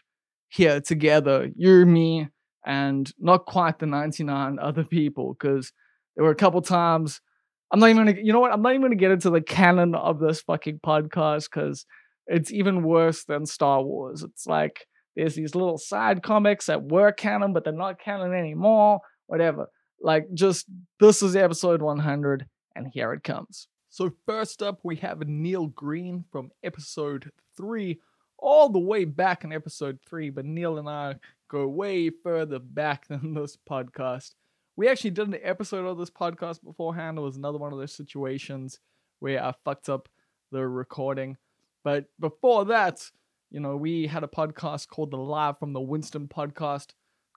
[0.50, 1.50] here together.
[1.56, 2.28] You, me,
[2.64, 5.72] and not quite the 99 other people, because
[6.16, 7.20] there were a couple times.
[7.72, 8.54] I'm not even gonna, you know what?
[8.54, 11.88] I'm not even gonna get into the canon of this fucking podcast because
[12.28, 14.22] it's even worse than Star Wars.
[14.22, 14.86] It's like
[15.16, 19.00] there's these little side comics that were canon, but they're not canon anymore.
[19.28, 19.68] Whatever.
[20.02, 20.66] Like, just
[21.00, 23.68] this is episode 100, and here it comes.
[23.90, 28.00] So, first up, we have Neil Green from episode 3,
[28.38, 30.32] all the way back in episode 3.
[30.32, 31.16] But Neil and I
[31.48, 34.34] go way further back than this podcast.
[34.76, 37.18] We actually did an episode of this podcast beforehand.
[37.18, 38.80] It was another one of those situations
[39.20, 40.10] where I fucked up
[40.52, 41.38] the recording.
[41.86, 43.10] But before that,
[43.50, 46.88] you know, we had a podcast called the Live from the Winston podcast,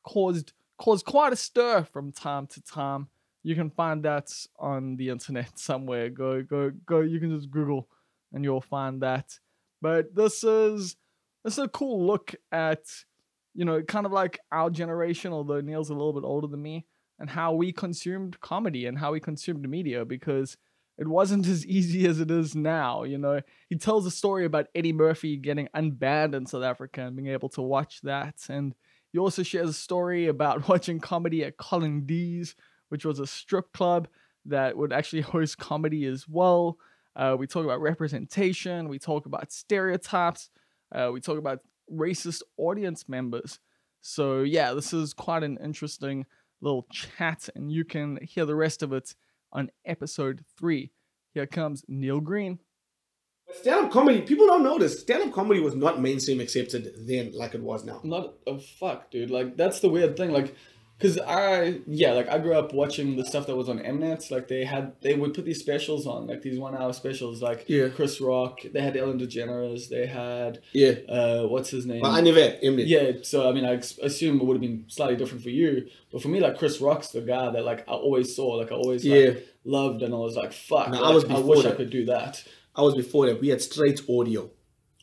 [0.02, 3.08] caused caused quite a stir from time to time.
[3.42, 6.10] You can find that on the internet somewhere.
[6.10, 7.00] Go go go.
[7.00, 7.88] You can just Google,
[8.32, 9.38] and you'll find that.
[9.80, 10.96] But this is
[11.44, 12.84] this is a cool look at,
[13.54, 16.86] you know, kind of like our generation, although Neil's a little bit older than me,
[17.18, 20.56] and how we consumed comedy and how we consumed media because
[20.98, 23.04] it wasn't as easy as it is now.
[23.04, 27.16] You know, he tells a story about Eddie Murphy getting unbanned in South Africa and
[27.16, 28.34] being able to watch that.
[28.48, 28.74] And
[29.12, 32.56] he also shares a story about watching comedy at Colin D's,
[32.88, 34.08] which was a strip club
[34.46, 36.78] that would actually host comedy as well.
[37.14, 40.50] Uh, we talk about representation, we talk about stereotypes,
[40.92, 41.60] uh, we talk about
[41.92, 43.60] racist audience members.
[44.00, 46.26] So, yeah, this is quite an interesting
[46.60, 49.14] little chat, and you can hear the rest of it
[49.52, 50.92] on episode three.
[51.34, 52.58] Here comes Neil Green.
[53.50, 55.00] Stand up comedy, people don't know this.
[55.00, 58.00] Stand up comedy was not mainstream accepted then like it was now.
[58.04, 59.30] Not a oh, fuck, dude.
[59.30, 60.32] Like, that's the weird thing.
[60.32, 60.54] Like,
[61.00, 64.48] Cause I yeah like I grew up watching the stuff that was on Mnet like
[64.48, 67.88] they had they would put these specials on like these one hour specials like yeah.
[67.88, 68.62] Chris Rock.
[68.72, 69.88] They had Ellen DeGeneres.
[69.88, 70.94] They had yeah.
[71.08, 72.04] uh what's his name?
[72.04, 75.44] I never Mnet yeah so I mean I assume it would have been slightly different
[75.44, 75.88] for you.
[76.10, 78.56] But for me like Chris Rock's the guy that like I always saw.
[78.56, 79.40] Like I always like, yeah.
[79.64, 81.74] loved and I was like fuck no, like, I was I wish that.
[81.74, 82.42] I could do that.
[82.74, 83.40] I was before that.
[83.40, 84.50] We had straight audio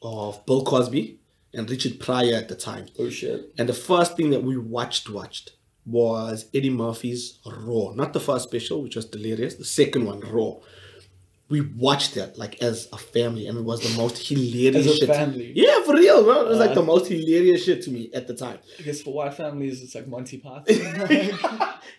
[0.02, 1.20] of Bill Cosby
[1.54, 2.88] and Richard Pryor at the time.
[3.00, 3.54] Oh shit.
[3.58, 5.52] And the first thing that we watched watched
[5.86, 7.92] was Eddie Murphy's Raw.
[7.94, 9.56] Not the first special, which was hilarious.
[9.56, 10.56] The second one, Raw.
[11.48, 14.98] We watched that like as a family, and it was the most hilarious As a
[14.98, 15.08] shit.
[15.08, 15.52] family?
[15.56, 16.42] Yeah, for real, bro.
[16.42, 18.58] It was like the Uh, most hilarious shit to me at the time.
[18.80, 20.64] I guess for white families, it's like Monty Python.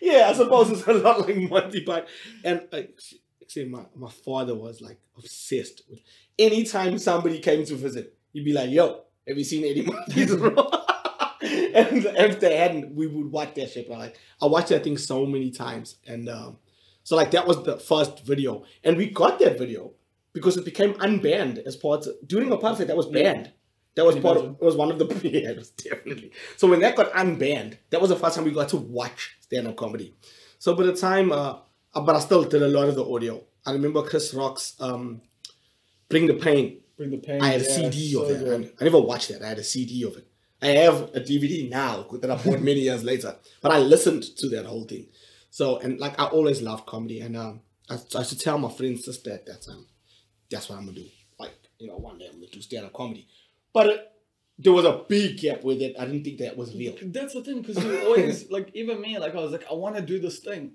[0.01, 2.09] yeah, I suppose it's a lot like Monty Python.
[2.43, 2.99] And like,
[3.47, 6.01] say my, my father was like obsessed with
[6.37, 10.83] anytime somebody came to visit, he'd be like, yo, have you seen Eddie Murphy's Raw?
[11.77, 13.87] And if they hadn't, we would watch that shit.
[13.87, 15.97] But like I watched that thing so many times.
[16.07, 16.57] And um,
[17.03, 18.63] so like that was the first video.
[18.83, 19.93] And we got that video
[20.33, 23.51] because it became unbanned as part of during apartheid, that was banned.
[23.95, 26.31] That was part of, it was one of the yeah, it was definitely.
[26.55, 29.75] So when that got unbanned, that was the first time we got to watch stand-up
[29.75, 30.15] comedy.
[30.59, 31.57] So by the time uh
[31.93, 33.43] uh, but I still did a lot of the audio.
[33.65, 35.21] I remember Chris Rock's um
[36.09, 36.81] Bring the Pain.
[36.95, 37.41] Bring the pain.
[37.41, 38.75] I had a yeah, CD so of it.
[38.79, 39.41] I, I never watched that.
[39.43, 40.26] I had a CD of it.
[40.61, 43.35] I have a DVD now that I bought many years later.
[43.61, 45.07] But I listened to that whole thing.
[45.51, 48.71] So and like I always loved comedy and um I, I used to tell my
[48.71, 49.85] friend sister at that time,
[50.51, 51.05] that's what I'm gonna do.
[51.39, 53.27] Like, you know, one day I'm gonna do stand-up comedy.
[53.73, 53.97] But uh,
[54.59, 55.95] there was a big gap with it.
[55.99, 56.95] I didn't think that was real.
[57.01, 59.95] That's the thing, because you always like even me, like I was like, I want
[59.95, 60.71] to do this thing,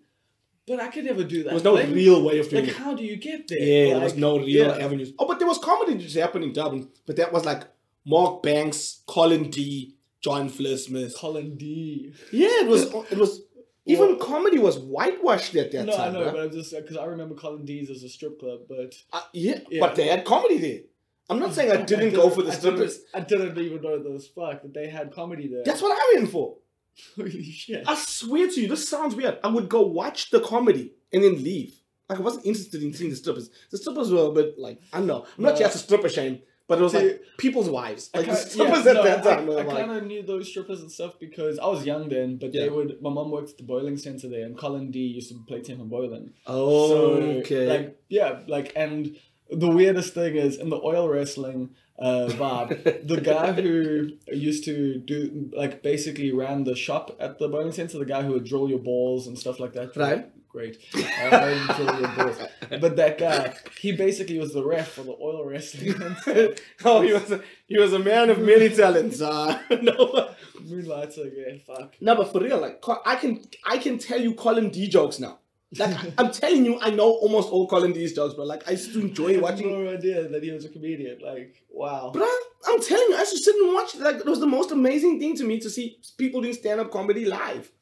[0.66, 1.44] but I could never do that.
[1.46, 1.92] There was no thing.
[1.92, 2.78] real way of doing Like, it.
[2.78, 3.58] how do you get there?
[3.58, 4.84] Yeah, there was no real yeah.
[4.84, 5.12] avenues.
[5.18, 6.88] Oh, but there was comedy just happening in Durban.
[7.06, 7.64] But that was like
[8.06, 11.14] Mark Banks, Colin D, John Smith.
[11.16, 12.12] Colin D.
[12.32, 12.82] Yeah, it was.
[13.10, 13.42] It was.
[13.84, 16.12] Even Well- comedy was whitewashed at that no, I time.
[16.12, 16.32] know, right?
[16.32, 19.58] but I'm just because I remember Colin D's as a strip club, but Uh, yeah,
[19.70, 19.80] Yeah.
[19.80, 20.80] but they had comedy there.
[21.28, 23.00] I'm not saying I didn't go for the I didn't- strippers.
[23.12, 25.64] I didn't even know those fuck that they had comedy there.
[25.64, 26.58] That's what I went for.
[27.16, 27.82] holy shit.
[27.88, 29.38] I swear to you, this sounds weird.
[29.42, 31.80] I would go watch the comedy and then leave.
[32.08, 33.50] Like I wasn't interested in seeing the strippers.
[33.72, 35.26] The strippers were a bit like I don't know.
[35.36, 38.10] I'm not just a stripper shame, but it was like people's wives.
[38.14, 39.76] Like kinda- strippers yeah, at no, that time I, I like.
[39.78, 43.00] kind of knew those strippers and stuff because I was young then, but they would.
[43.00, 45.88] My mom worked at the bowling center there, and Colin D used to play tenpin
[45.88, 46.32] bowling.
[46.46, 46.94] Oh, So,
[47.40, 47.66] okay.
[47.66, 49.16] Like, yeah, like, and
[49.50, 54.98] the weirdest thing is in the oil wrestling uh, vibe, the guy who used to
[54.98, 58.68] do, like, basically ran the shop at the bowling center, the guy who would drill
[58.68, 59.94] your balls and stuff like that.
[59.96, 60.26] Right.
[60.52, 60.76] Great.
[60.94, 62.38] I know you drill your balls.
[62.78, 65.94] But that guy, he basically was the ref for the oil wrestling.
[66.84, 69.22] oh, he was a, he was a man of many talents.
[69.22, 71.94] Uh, no, Moonlighting, yeah, fuck.
[72.02, 75.38] no, but for real, like I can I can tell you Colin D jokes now.
[75.78, 78.92] Like I'm telling you, I know almost all Colin D's jokes, but like I used
[78.92, 79.84] to enjoy I had watching.
[79.84, 81.18] no idea that he was a comedian.
[81.24, 82.12] Like, wow.
[82.14, 82.28] Bruh,
[82.66, 83.96] I'm telling you, I used to sit and watch.
[83.96, 86.90] Like it was the most amazing thing to me to see people doing stand up
[86.90, 87.72] comedy live.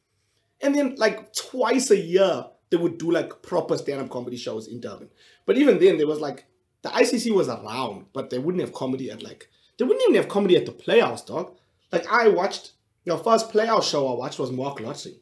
[0.61, 4.69] And then like twice a year they would do like proper stand up comedy shows
[4.69, 5.11] in Durban.
[5.47, 6.47] But even then there was like
[6.83, 10.29] the ICC was around, but they wouldn't have comedy at like they wouldn't even have
[10.29, 11.57] comedy at the Playhouse, dog.
[11.93, 12.73] Like I watched
[13.05, 15.17] the first Playhouse show I watched was Mark Lottering,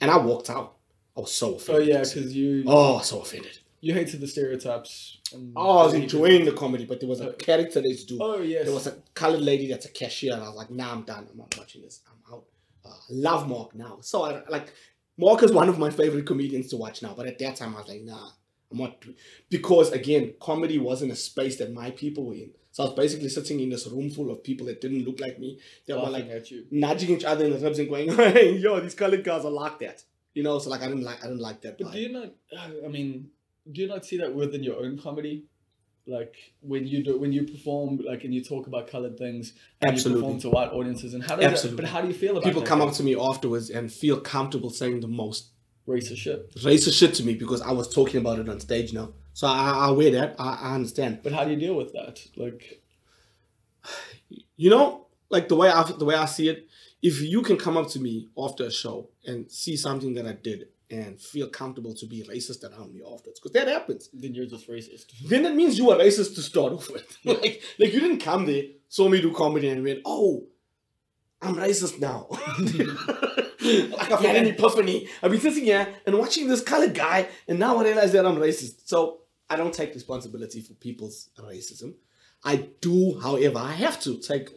[0.00, 0.76] and I walked out.
[1.16, 1.82] I was so offended.
[1.82, 3.58] Oh yeah, because you Oh, so offended.
[3.80, 5.18] you hated the stereotypes.
[5.32, 8.14] And Oh, I was enjoying the comedy, but there was a character they used to
[8.18, 8.22] do.
[8.22, 8.64] Oh yes.
[8.66, 11.26] There was a colored lady that's a cashier, and I was like, nah, I'm done.
[11.30, 12.00] I'm not watching this.
[12.08, 12.44] I'm out.
[12.84, 13.98] Uh, love Mark now.
[14.02, 14.72] So, I like,
[15.20, 17.14] Mark is one of my favorite comedians to watch now.
[17.16, 18.28] But at that time, I was like, nah,
[18.72, 19.00] I'm not.
[19.00, 19.16] doing-
[19.50, 22.50] Because, again, comedy wasn't a space that my people were in.
[22.72, 25.38] So I was basically sitting in this room full of people that didn't look like
[25.40, 25.58] me.
[25.86, 26.66] That were like at you.
[26.70, 29.78] nudging each other in the ribs and going, hey, yo, these colored guys are like
[29.80, 30.02] that.
[30.34, 31.76] You know, so like I didn't like I didn't like that.
[31.78, 32.32] But do you not?
[32.56, 33.30] Uh, I mean,
[33.70, 35.44] do you not see that within your own comedy?
[36.06, 39.92] Like when you do when you perform, like and you talk about colored things, and
[39.92, 40.20] Absolutely.
[40.20, 42.44] you perform to white audiences, and how does that, but how do you feel about
[42.44, 45.50] People come up to me afterwards and feel comfortable saying the most
[45.86, 46.54] racist shit?
[46.56, 49.12] racist shit to me because I was talking about it on stage now.
[49.34, 50.36] So I, I wear that.
[50.38, 51.20] I, I understand.
[51.22, 52.20] But how do you deal with that?
[52.36, 52.82] Like,
[54.56, 56.66] You know, like the way I the way I see it,
[57.02, 60.32] if you can come up to me after a show and see something that I
[60.32, 64.46] did and feel comfortable to be racist around me afterwards, because that happens, then you're
[64.46, 65.06] just racist.
[65.28, 67.16] then that means you were racist to start off with.
[67.24, 70.46] like, like you didn't come there, saw me do comedy, and went, "Oh,
[71.40, 72.26] I'm racist now."
[73.90, 75.08] like I've had an epiphany.
[75.22, 78.36] I've been sitting here and watching this colored guy, and now I realize that I'm
[78.36, 78.86] racist.
[78.86, 81.94] So I don't take responsibility for people's racism.
[82.44, 84.50] I do, however, I have to take.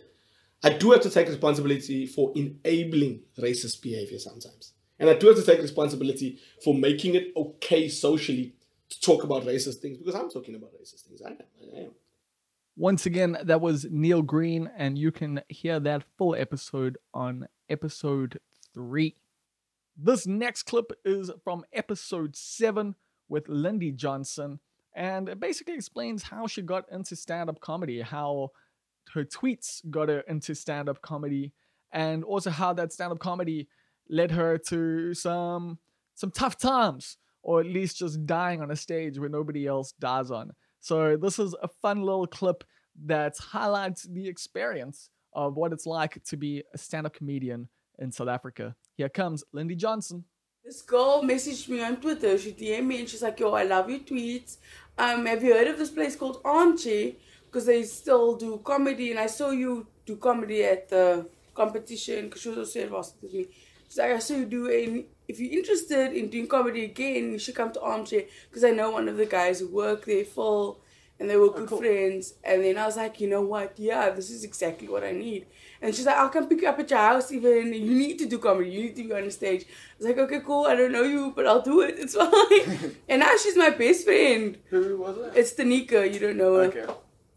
[0.63, 5.37] I do have to take responsibility for enabling racist behavior sometimes, and I do have
[5.37, 8.55] to take responsibility for making it okay socially
[8.89, 11.21] to talk about racist things because I'm talking about racist things.
[11.21, 11.37] I am.
[11.75, 11.91] I am.
[12.75, 18.39] Once again, that was Neil Green, and you can hear that full episode on episode
[18.73, 19.15] three.
[19.95, 22.95] This next clip is from episode seven
[23.29, 24.59] with Lindy Johnson,
[24.95, 28.49] and it basically explains how she got into stand up comedy, how
[29.13, 31.53] her tweets got her into stand up comedy,
[31.91, 33.67] and also how that stand up comedy
[34.09, 35.79] led her to some
[36.15, 40.31] some tough times, or at least just dying on a stage where nobody else dies
[40.31, 40.51] on.
[40.79, 42.63] So this is a fun little clip
[43.05, 48.27] that highlights the experience of what it's like to be a stand-up comedian in South
[48.27, 48.75] Africa.
[48.95, 50.25] Here comes Lindy Johnson.
[50.63, 52.37] This girl messaged me on Twitter.
[52.37, 54.57] She DM me and she's like, "Yo, I love your tweets.
[54.97, 57.13] Um, have you heard of this place called Armchair?
[57.45, 62.25] Because they still do comedy, and I saw you do comedy at the competition.
[62.25, 63.47] Because she was also involved with me.
[63.93, 67.53] She's like, I you do, and if you're interested in doing comedy again, you should
[67.53, 68.23] come to Armchair.
[68.49, 70.79] Because I know one of the guys who work there, Phil,
[71.19, 71.77] and they were oh, good cool.
[71.77, 72.33] friends.
[72.43, 73.77] And then I was like, you know what?
[73.77, 75.45] Yeah, this is exactly what I need.
[75.79, 77.71] And she's like, I'll come pick you up at your house even.
[77.71, 78.71] You need to do comedy.
[78.71, 79.65] You need to be on the stage.
[79.65, 79.67] I
[79.99, 80.65] was like, okay, cool.
[80.65, 81.93] I don't know you, but I'll do it.
[81.99, 82.95] It's fine.
[83.07, 84.57] and now she's my best friend.
[84.71, 85.33] Who was it?
[85.35, 86.11] It's Tanika.
[86.11, 86.63] You don't know her.
[86.63, 86.87] Okay.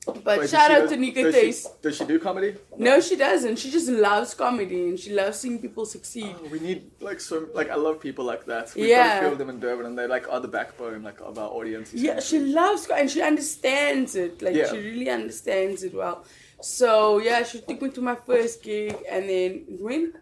[0.06, 2.54] But Wait, shout out to Nika does she- Does she do comedy?
[2.78, 3.56] No, she doesn't.
[3.56, 6.34] She just loves comedy and she loves seeing people succeed.
[6.42, 8.72] Oh, we need like so like I love people like that.
[8.74, 9.16] We've got Yeah.
[9.18, 11.48] a few of them in Durban, and they like are the backbone like of our
[11.50, 11.92] audience.
[11.92, 14.42] Yeah, she loves and she understands it.
[14.42, 14.70] Like Yeah.
[14.70, 16.24] she really understands it well.
[16.60, 20.14] So yeah, she took me to my first gig and then it went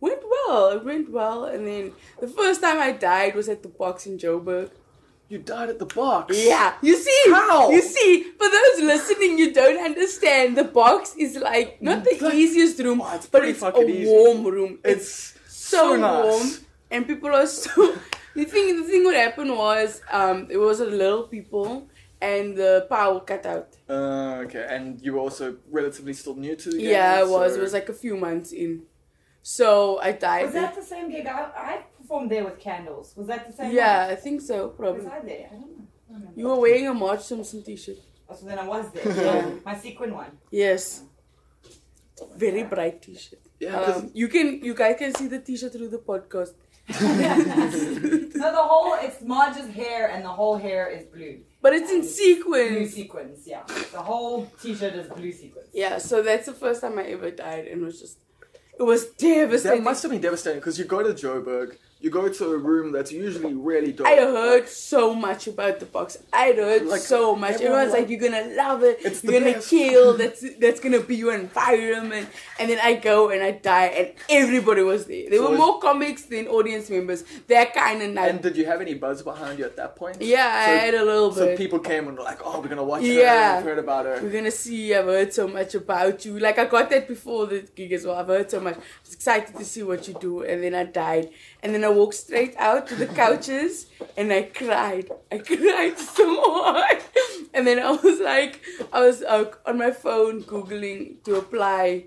[0.00, 0.68] went well.
[0.76, 4.18] It went well and then the first time I died was at the box in
[4.18, 4.70] Joburg.
[5.30, 6.36] You died at the box.
[6.36, 7.70] Yeah, you see, How?
[7.70, 10.56] You see, for those listening, you don't understand.
[10.58, 14.06] The box is like not the Like- easiest room, Oh, it's but it's a easy.
[14.10, 14.80] warm room.
[14.84, 16.24] It's so, so nice.
[16.24, 16.48] warm,
[16.90, 17.70] and people are so.
[18.34, 21.86] the thing, the thing, what happened was, um, it was a little people,
[22.20, 23.68] and the power cut out.
[23.88, 26.90] Uh, okay, and you were also relatively still new to the game.
[26.90, 27.52] Yeah, it was.
[27.52, 28.82] so- It was like a few months in.
[29.42, 30.46] So I died.
[30.46, 31.26] Was that the same gig?
[31.26, 33.14] I, I performed there with candles.
[33.16, 33.72] Was that the same?
[33.72, 34.68] yeah, I think so.
[34.68, 35.04] Probably.
[35.04, 35.48] Was I there?
[35.52, 35.86] I don't know.
[36.10, 36.38] I don't.
[36.38, 37.98] You were wearing a Marge Simpson t-shirt.
[38.28, 39.06] Oh, so then I was there.
[39.24, 39.50] Yeah.
[39.64, 40.32] My sequin one.
[40.50, 41.02] Yes.
[42.36, 43.40] Very bright t-shirt.
[43.60, 46.52] yeah, 'cause- Um, you can, you guys can see the t-shirt through the podcast.
[46.90, 51.40] no, the whole it's Marge's hair and the whole hair is blue.
[51.62, 52.94] But it's in Blue sequins.
[52.94, 53.62] sequins, yeah.
[53.92, 55.68] The whole t-shirt is blue sequins.
[55.72, 58.18] Yeah, so that's the first time I ever died, and it was just,
[58.78, 59.20] it was devastating.
[59.20, 59.84] that devastating.
[59.84, 63.12] must have been devastating because you go to Joburg, you go to a room that's
[63.12, 64.08] usually really dark.
[64.08, 66.16] I heard so much about the box.
[66.32, 67.54] I heard Like, so much.
[67.60, 68.98] Everyone's like, like- "You're gonna love it.
[69.04, 70.16] It's You're gonna best." kill.
[70.22, 74.82] That's that's gonna be your environment." And then I go and I die, and everybody
[74.82, 75.28] was there.
[75.28, 77.22] There So were more comics than audience members.
[77.48, 78.30] That kind of night.
[78.30, 80.22] And did you have any buzz behind you at that point?
[80.22, 81.36] yeah, I had a little bit.
[81.36, 83.08] So people came and were like, "Oh, we're gonna watch her.
[83.08, 83.56] Yeah.
[83.56, 84.94] We've heard about her." We're gonna see.
[84.94, 86.38] I've heard so much about you.
[86.38, 88.16] Like I got that before the gig as well.
[88.16, 88.76] I've heard so much.
[88.76, 91.30] I was excited to see what you do, and then I died.
[91.62, 95.10] And then I walked straight out to the couches, and I cried.
[95.30, 97.02] I cried so hard.
[97.52, 98.60] And then I was like,
[98.92, 102.04] I was uh, on my phone googling to apply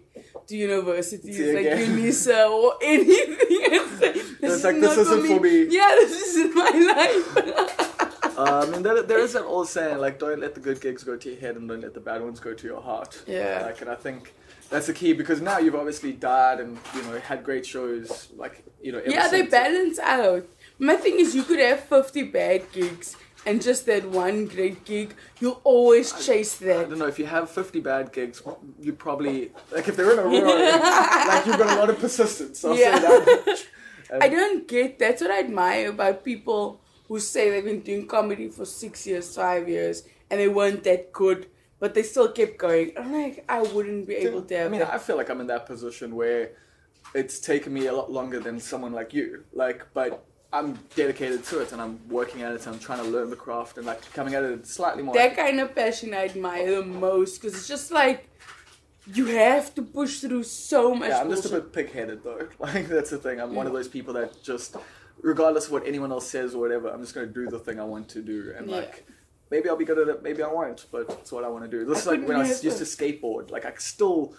[0.48, 1.98] to universities See like again.
[1.98, 3.38] UNISA or anything.
[3.72, 5.68] And say, this It's like, is this not isn't for me.
[5.70, 8.38] Yeah, this isn't my life.
[8.38, 11.16] Uh, mean, there, there is an old saying like, "Don't let the good gigs go
[11.16, 13.64] to your head, and don't let the bad ones go to your heart." Yeah.
[13.66, 14.34] Like, and I think
[14.74, 18.30] that's the key because now you've obviously died and you know had great shows.
[18.36, 19.02] Like, you know.
[19.06, 20.46] Yeah, they balance out.
[20.80, 25.14] My thing is, you could have 50 bad gigs and just that one great gig.
[25.40, 26.80] You'll always chase I that.
[26.80, 28.42] I don't know if you have 50 bad gigs,
[28.82, 32.66] you probably like if they're in a row, like you've got a lot of persistence.
[32.66, 32.96] I'll Yeah.
[33.00, 33.44] say that.
[33.48, 33.66] much.
[34.22, 38.48] I don't get that's what I admire about people who say they've been doing comedy
[38.50, 41.48] for six years, five years, and they weren't that good,
[41.84, 42.94] but they still kept going.
[42.96, 44.94] I'm like, I wouldn't be able to I mean, that.
[44.94, 46.52] I feel like I'm in that position where
[47.14, 49.44] it's taken me a lot longer than someone like you.
[49.52, 53.10] Like, but I'm dedicated to it and I'm working at it and I'm trying to
[53.10, 55.14] learn the craft and like coming at it slightly more.
[55.14, 58.30] that kind of passion I admire the most because it's just like
[59.14, 62.48] you have to push through so much yeah, I'm just a bit pig-headed though.
[62.60, 63.42] Like that's the thing.
[63.42, 63.76] I'm one of mm.
[63.76, 64.78] those people that just,
[65.22, 67.84] regardless of what anyone else says or whatever, I'm just gonna do the thing I
[67.84, 68.78] want to do and Yeah.
[68.78, 69.06] like.
[69.54, 71.70] Maybe I'll be good at it, maybe I won't, but it's what I want to
[71.70, 71.86] do.
[71.86, 72.64] This is like when I never.
[72.70, 73.52] used to skateboard.
[73.52, 74.34] Like, I still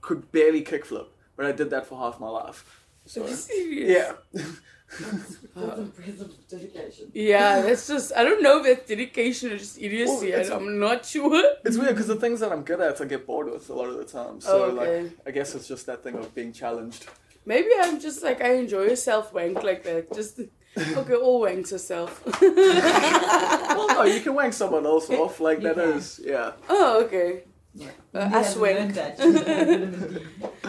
[0.00, 2.86] could barely kickflip, but I did that for half my life.
[3.04, 4.14] So, Are you uh, serious?
[4.36, 4.42] yeah.
[5.00, 7.10] That's impressive dedication.
[7.12, 10.30] Yeah, that's just I don't know if that's dedication or just idiocy.
[10.32, 11.42] Well, I, am not sure.
[11.64, 13.88] It's weird because the things that I'm good at, I get bored with a lot
[13.88, 14.42] of the time.
[14.42, 15.02] So, Oh, okay.
[15.04, 17.06] like, I guess it's just that thing of being challenged.
[17.46, 20.12] Maybe I'm just like I enjoy a self wank like that.
[20.12, 20.40] Just
[20.96, 22.22] okay, all wanks are self.
[22.42, 25.40] Well, no, you can wank someone else off.
[25.40, 25.90] Like, You that can.
[25.98, 26.52] is, yeah.
[26.68, 27.44] oh, okay.
[27.74, 28.94] Uh, You I haven't swank.
[28.94, 29.18] that.
[29.18, 30.26] You haven't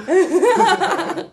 [0.07, 1.31] learned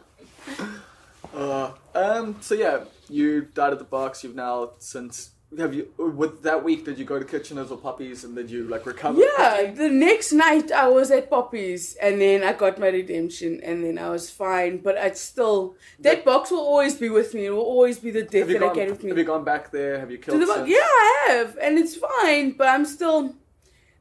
[1.33, 4.25] Uh, um, so, yeah, you died at the box.
[4.25, 6.85] You've now since have you with that week?
[6.85, 9.21] Did you go to Kitchener's or Poppy's and did you like recover?
[9.21, 13.83] Yeah, the next night I was at Poppy's and then I got my redemption and
[13.85, 14.79] then I was fine.
[14.79, 17.47] But I still that box will always be with me.
[17.47, 19.09] It will always be the death that I gone, carry with me.
[19.11, 19.99] have you gone back there?
[19.99, 20.65] Have you killed the?
[20.69, 22.53] Yeah, I have, and it's fine.
[22.53, 23.35] But I'm still.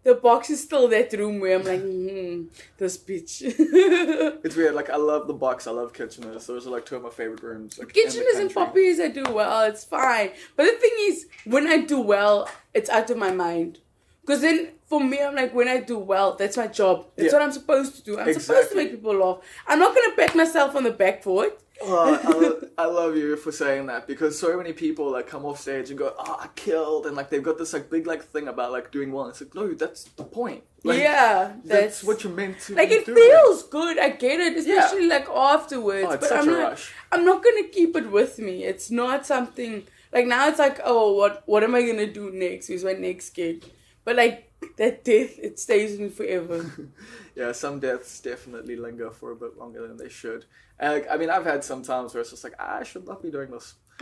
[0.04, 2.44] The box is still that room where I'm like, hmm,
[2.78, 3.42] this bitch.
[4.46, 4.74] It's weird.
[4.74, 5.68] Like I love the box.
[5.68, 6.48] I love Kitchener's.
[6.48, 7.78] Those are like two of my favorite rooms.
[7.78, 9.64] Like, Kitcheners and Poppy's, I do well.
[9.64, 10.32] It's fine.
[10.56, 13.80] But the thing is, when I do well, it's out of my mind.
[14.22, 17.08] Because then, for me, I'm like, when I do well, that's my job.
[17.16, 17.40] That's Yeah.
[17.40, 18.20] what I'm supposed to do.
[18.20, 19.40] I'm supposed to make people laugh.
[19.68, 21.60] I'm not gonna pat myself on the back for it.
[21.82, 25.46] Oh, I, lo- I love you for saying that because so many people like come
[25.46, 28.24] off stage and go, "Oh, I killed," and like they've got this like big like
[28.24, 29.26] thing about like doing well.
[29.26, 30.64] And It's like, no, that's the point.
[30.84, 32.76] Like, yeah, that's, that's, what you're meant to.
[32.76, 33.18] like it doing.
[33.18, 34.00] feels good.
[34.00, 36.08] I get it, especially like afterwards.
[36.08, 36.70] Oh, but such I'm a not.
[36.72, 36.94] rush.
[37.12, 38.64] I'm not gonna keep it with me.
[38.64, 40.48] It's not something like now.
[40.48, 42.70] It's like, oh, what what am I gonna do next?
[42.70, 43.64] Is my next gig?
[44.06, 46.66] But like that death, it stays with me forever.
[47.40, 50.46] Yeah, some deaths definitely linger for a bit longer than they should.
[50.80, 53.08] And, like, I mean, I've had some times where it's just like, ah, I should
[53.08, 53.76] not be doing this.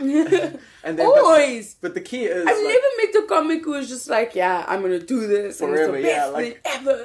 [0.84, 1.74] And then, Always.
[1.74, 4.64] but the key is, I've like, never met a comic who is just like, yeah,
[4.68, 7.02] I'm gonna do this and Forever, it's the yeah, like- thing ever.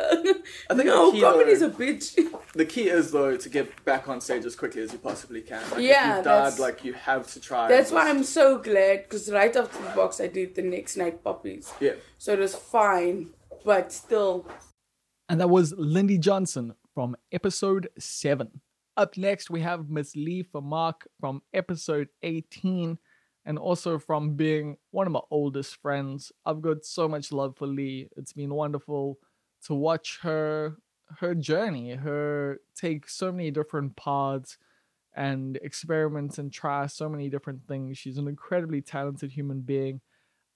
[0.70, 2.06] I think no, the key, though- comedy's a bitch.
[2.54, 5.62] the key is though to get back on stage as quickly as you possibly can.
[5.72, 7.68] Like, if Yeah, you've that's- died, like you have to try.
[7.68, 11.24] That's why I'm so glad because right after the box, I did the next night
[11.24, 11.94] Poppy's, Yeah.
[12.20, 13.30] so it was fine,
[13.66, 14.46] but still.
[15.30, 18.62] And that was Lindy Johnson from episode 7.
[18.98, 22.98] Up next, we have Miss Leigh Vermaak from episode 18,
[23.46, 26.32] and also from being one of my oldest friends.
[26.46, 28.10] I've got so much love for Leigh.
[28.18, 29.18] It's been wonderful
[29.66, 30.78] to watch her
[31.20, 34.58] her journey, her take so many different paths
[35.16, 37.98] and experiment and try so many different things.
[37.98, 40.02] She's an incredibly talented human being.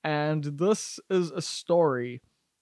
[0.03, 2.21] And this is a story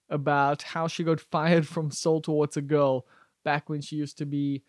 [0.10, 3.06] about how she got fired from Saltwater Girl
[3.44, 4.64] back when she used to be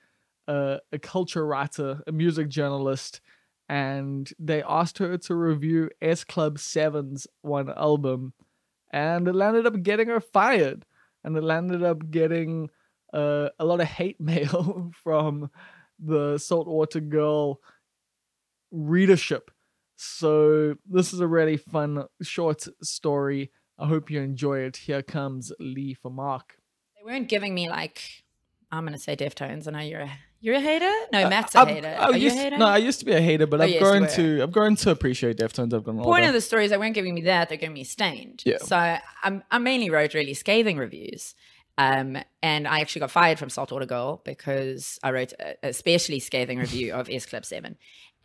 [0.48, 3.20] a, a culture writer, a music journalist,
[3.68, 8.32] and they asked her to review S Club 7's one album,
[8.92, 10.84] and it landed up getting her fired,
[11.24, 12.70] and it landed up getting
[13.12, 15.50] uh, a lot of hate mail from
[15.98, 17.60] the Saltwater Girl
[18.70, 19.50] readership.
[19.96, 23.50] So this is a really fun short story.
[23.78, 24.76] I hope you enjoy it.
[24.78, 26.42] Here comes Leigh Vermaak.
[26.96, 28.00] They weren't giving me like
[28.72, 29.68] I'm gonna say Deftones.
[29.68, 30.10] I know you're a
[30.40, 30.92] you're a hater.
[31.12, 31.88] No, Matt's a Uh, I've- hater.
[31.88, 32.58] I Are you a used- hater?
[32.58, 34.76] No, I used to be a hater, but Oh, I've yes, grown to I've grown
[34.76, 35.72] to appreciate Deftones.
[35.74, 36.04] I've gone older.
[36.08, 37.48] Point of the story is they weren't giving me that.
[37.48, 38.42] They're giving me Staind.
[38.44, 38.58] Yeah.
[38.58, 38.76] So
[39.22, 41.34] I'm, I mainly wrote really scathing reviews.
[41.78, 46.20] Um, and I actually got fired from Saltwater Girl because I wrote a a especially
[46.20, 47.76] scathing review of S Club 7.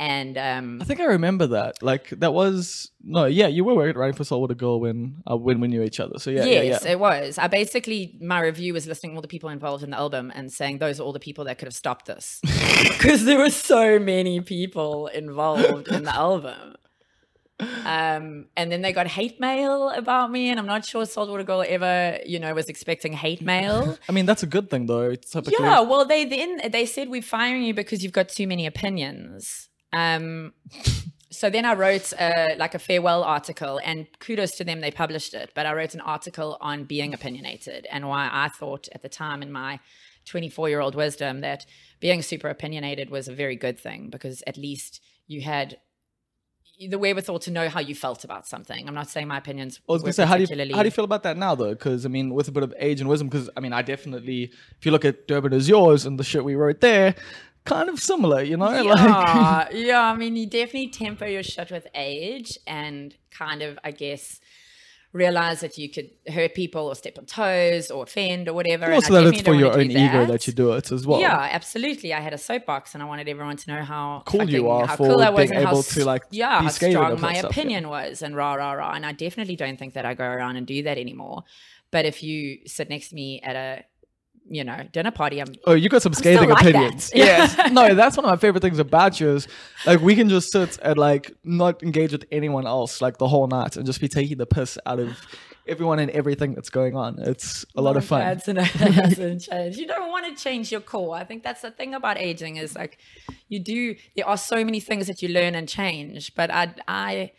[0.01, 1.83] And um, I think I remember that.
[1.83, 5.67] Like that was no, yeah, you were writing for Saltwater Girl when uh, when we
[5.67, 6.17] knew each other.
[6.17, 6.93] So yeah, yeah, yes, yeah.
[6.93, 7.37] it was.
[7.37, 10.79] I basically my review was listing all the people involved in the album and saying
[10.79, 12.41] those are all the people that could have stopped this
[12.83, 16.73] because there were so many people involved in the album.
[17.85, 21.63] Um, and then they got hate mail about me, and I'm not sure Saltwater Girl
[21.67, 23.99] ever, you know, was expecting hate mail.
[24.09, 25.13] I mean, that's a good thing though.
[25.13, 28.65] Typically yeah, well, they then they said we're firing you because you've got too many
[28.65, 29.67] opinions.
[29.93, 30.53] Um,
[31.31, 35.33] so then I wrote uh, like a farewell article, and kudos to them, they published
[35.33, 35.51] it.
[35.55, 39.41] But I wrote an article on being opinionated and why I thought at the time
[39.41, 39.79] in my
[40.25, 41.65] 24 year old wisdom that
[41.99, 45.77] being super opinionated was a very good thing because at least you had
[46.89, 48.87] the wherewithal to know how you felt about something.
[48.87, 49.79] I'm not saying my opinions.
[49.87, 51.69] I was gonna say, how do you how do you feel about that now though?
[51.69, 54.51] Because I mean, with a bit of age and wisdom, because I mean, I definitely,
[54.79, 57.15] if you look at Durban is yours and the shit we wrote there,
[57.65, 58.65] kind of similar, you know?
[58.83, 60.01] Like, Yeah, yeah.
[60.03, 64.39] I mean, you definitely temper your shit with age and kind of, I guess,
[65.13, 68.85] realize that you could hurt people or step on toes or offend or whatever.
[68.85, 71.05] and also I that it's for your own do ego that you do it as
[71.05, 71.19] well.
[71.19, 72.13] Yeah, absolutely.
[72.13, 74.87] I had a soapbox and I wanted everyone to know how Cool you fucking- are
[74.87, 76.71] how for cool I was being and how able s- to, like, yeah, be how
[76.71, 77.49] strong my stuff, yeah.
[77.49, 78.93] opinion was and rah rah rah.
[78.93, 81.43] And I definitely don't think that I go around and do that anymore.
[81.91, 83.83] But if you sit next to me at a
[84.53, 86.69] you know dinner party, I'm Oh, you got some scathing like that.
[86.75, 87.11] opinions.
[87.15, 87.25] Yeah.
[87.25, 87.71] Yes.
[87.71, 89.47] no, that's one of my favorite things about you is
[89.85, 93.47] like we can just sit and like not engage with anyone else like the whole
[93.47, 95.17] night and just be taking the piss out of
[95.67, 97.19] everyone and everything that's going on.
[97.19, 98.21] It's a lot of fun.
[98.21, 99.77] Glad to know that hasn't changed.
[99.77, 101.15] You don't want to change your core.
[101.15, 102.97] I think that's the thing about aging is like
[103.47, 103.95] you do.
[104.15, 107.31] There are so many things that you learn and change, but I, I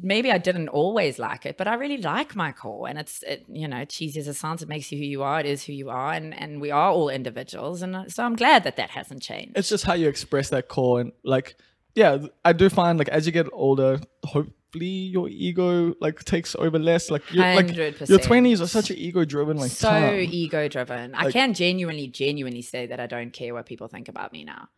[0.00, 2.88] maybe I didn't always like it, but I really like my core.
[2.88, 5.40] And it's it, you know cheesy as it sounds, it makes you who you are.
[5.40, 7.82] It is who you are, and and we are all individuals.
[7.82, 9.52] And uh, so I'm glad that that hasn't changed.
[9.56, 11.56] It's just how you express that core and like
[11.94, 16.78] yeah, I do find like as you get older, hope your ego like takes over
[16.78, 17.10] less.
[17.10, 17.74] Like, you're, like
[18.08, 20.14] your twenties are such an ego driven like so time.
[20.20, 21.14] ego driven.
[21.14, 24.68] I can genuinely, genuinely say that I don't care what people think about me now.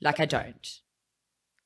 [0.00, 0.80] Like I don't.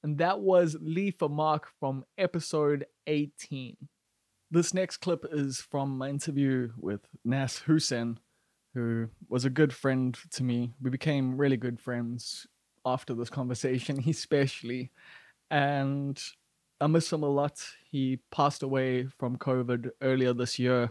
[0.03, 3.76] And that was Leigh Vermaak from episode 18.
[4.51, 8.18] This next clip is from my interview with Nas Hoosen,
[8.74, 10.72] who was a good friend to me.
[10.80, 12.46] We became really good friends
[12.86, 14.90] after this conversation, especially.
[15.51, 16.20] And
[16.80, 17.62] I miss him a lot.
[17.90, 20.90] He passed away from COVID earlier this year.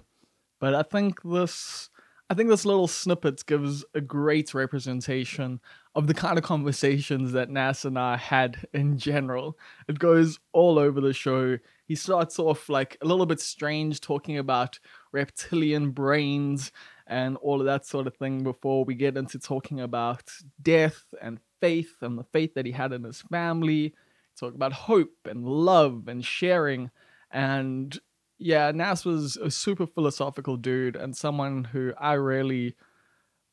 [0.60, 1.90] But I think this
[2.32, 5.60] I think this little snippet gives a great representation
[5.96, 9.58] of the kind of conversations that Nas and I had in general.
[9.88, 11.58] It goes all over the show.
[11.88, 14.78] He starts off like a little bit strange, talking about
[15.12, 16.72] reptilian brains
[17.08, 20.30] and all of that sort of thing before we get into talking about
[20.62, 23.96] death and faith and the faith that he had in his family.
[24.40, 26.92] Talk about hope and love and sharing.
[27.32, 28.00] And
[28.40, 32.76] yeah, Nas was a super philosophical dude and someone who I really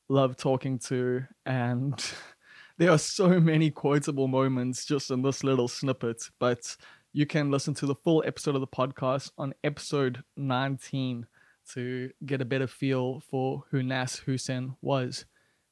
[0.08, 1.24] love talking to.
[1.44, 2.02] And
[2.78, 6.76] there are so many quotable moments just in this little snippet, but
[7.12, 11.26] you can listen to the full episode of the podcast on episode 19
[11.72, 15.24] to get a better feel for who Nas Hoosen was.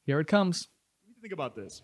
[0.07, 0.69] Here it comes.
[1.23, 1.83] think about this.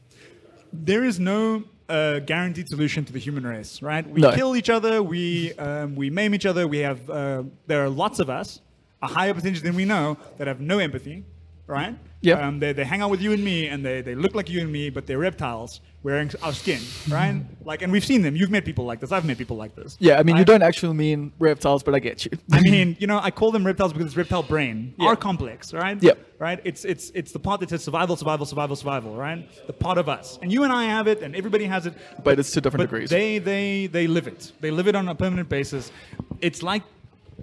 [0.73, 4.09] There is no uh, guaranteed solution to the human race, right?
[4.09, 4.33] We No.
[4.33, 6.67] kill each other, we um, we maim each other.
[6.69, 8.61] We have uh, there are lots of us,
[9.03, 11.25] a higher percentage than we know that have no empathy,
[11.71, 11.97] right?
[12.23, 12.47] Yeah.
[12.47, 14.61] Um, they, they hang out with you and me, and they, they look like you
[14.61, 17.43] and me, but they're reptiles wearing our skin, right?
[17.65, 18.37] like, and we've seen them.
[18.37, 19.11] You've met people like this.
[19.13, 19.97] I've met people like this.
[20.01, 22.33] Yeah, I mean, you don't actually mean reptiles, but I get you.
[22.53, 25.09] I mean, you know, I call them reptiles because it's reptile brain, Yeah.
[25.09, 26.03] our complex, right?
[26.03, 26.19] Yep.
[26.39, 26.59] Right.
[26.65, 29.47] It's it's it's the part that says survival, survival, survival, survival, right?
[29.67, 31.93] The part of us, and you and I have it, and everybody has it.
[32.25, 33.11] But it's to different but degrees.
[33.11, 34.53] They they they live it.
[34.61, 35.93] They live it on a permanent basis.
[36.41, 36.83] It's like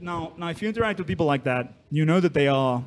[0.01, 2.83] now now if you interact with people like that, you know that they are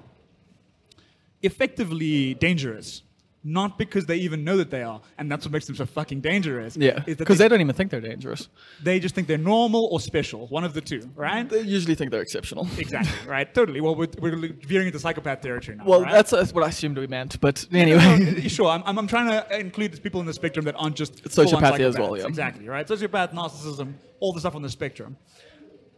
[1.42, 3.02] effectively dangerous.
[3.42, 6.20] Not because they even know that they are, and that's what makes them so fucking
[6.20, 6.76] dangerous.
[6.76, 8.50] Yeah, because they, they don't even think they're dangerous.
[8.82, 11.48] they just think they're normal or special, one of the two, right?
[11.48, 12.68] They usually think they're exceptional.
[12.78, 13.52] Exactly, right?
[13.54, 13.80] Totally.
[13.80, 15.84] Well, we're, we're veering into psychopath territory now.
[15.86, 16.12] Well, right?
[16.12, 18.46] that's, that's what I assumed we meant, but anyway.
[18.48, 18.68] sure.
[18.68, 21.96] I'm, I'm I'm trying to include people in the spectrum that aren't just Sociopathy as
[21.96, 22.26] well, yeah.
[22.26, 22.86] Exactly, right?
[22.86, 25.16] Sociopath, narcissism, all the stuff on the spectrum.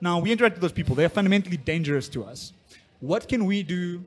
[0.00, 0.94] Now, we interact with those people.
[0.94, 2.52] They are fundamentally dangerous to us.
[3.00, 4.04] What can we do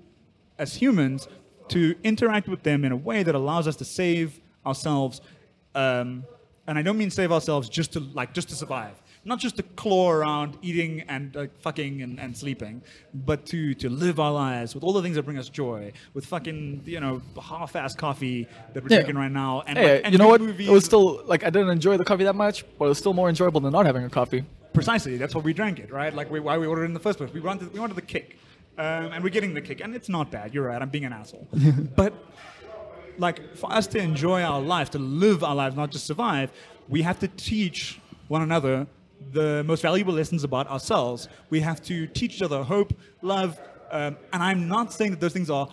[0.58, 1.28] as humans
[1.70, 5.22] to interact with them in a way that allows us to save ourselves?
[5.74, 6.24] Um,
[6.68, 9.64] and I don't mean save ourselves just to like just to survive, not just to
[9.64, 12.82] claw around eating and uh, fucking and, and sleeping,
[13.14, 16.26] but to to live our lives with all the things that bring us joy, with
[16.26, 18.98] fucking you know half-ass coffee that we're Yeah.
[18.98, 20.42] drinking right now, and, Hey, like, and you know what?
[20.42, 20.68] Movies.
[20.68, 23.14] It was still like I didn't enjoy the coffee that much, but it was still
[23.14, 24.44] more enjoyable than not having a coffee.
[24.74, 26.14] precisely that's why we drank it, right?
[26.16, 27.32] Like we, why we ordered it in the first place.
[27.32, 28.38] We wanted we wanted the kick,
[28.78, 30.54] um, and we're getting the kick, and it's not bad.
[30.54, 30.82] You're right.
[30.82, 31.48] I'm being an asshole,
[31.96, 32.14] but
[33.18, 36.52] like for us to enjoy our life, to live our lives, not just survive,
[36.90, 38.88] we have to teach one another
[39.32, 41.28] the most valuable lessons about ourselves.
[41.50, 43.60] We have to teach each other hope, love,
[43.92, 45.68] um, and I'm not saying that those things are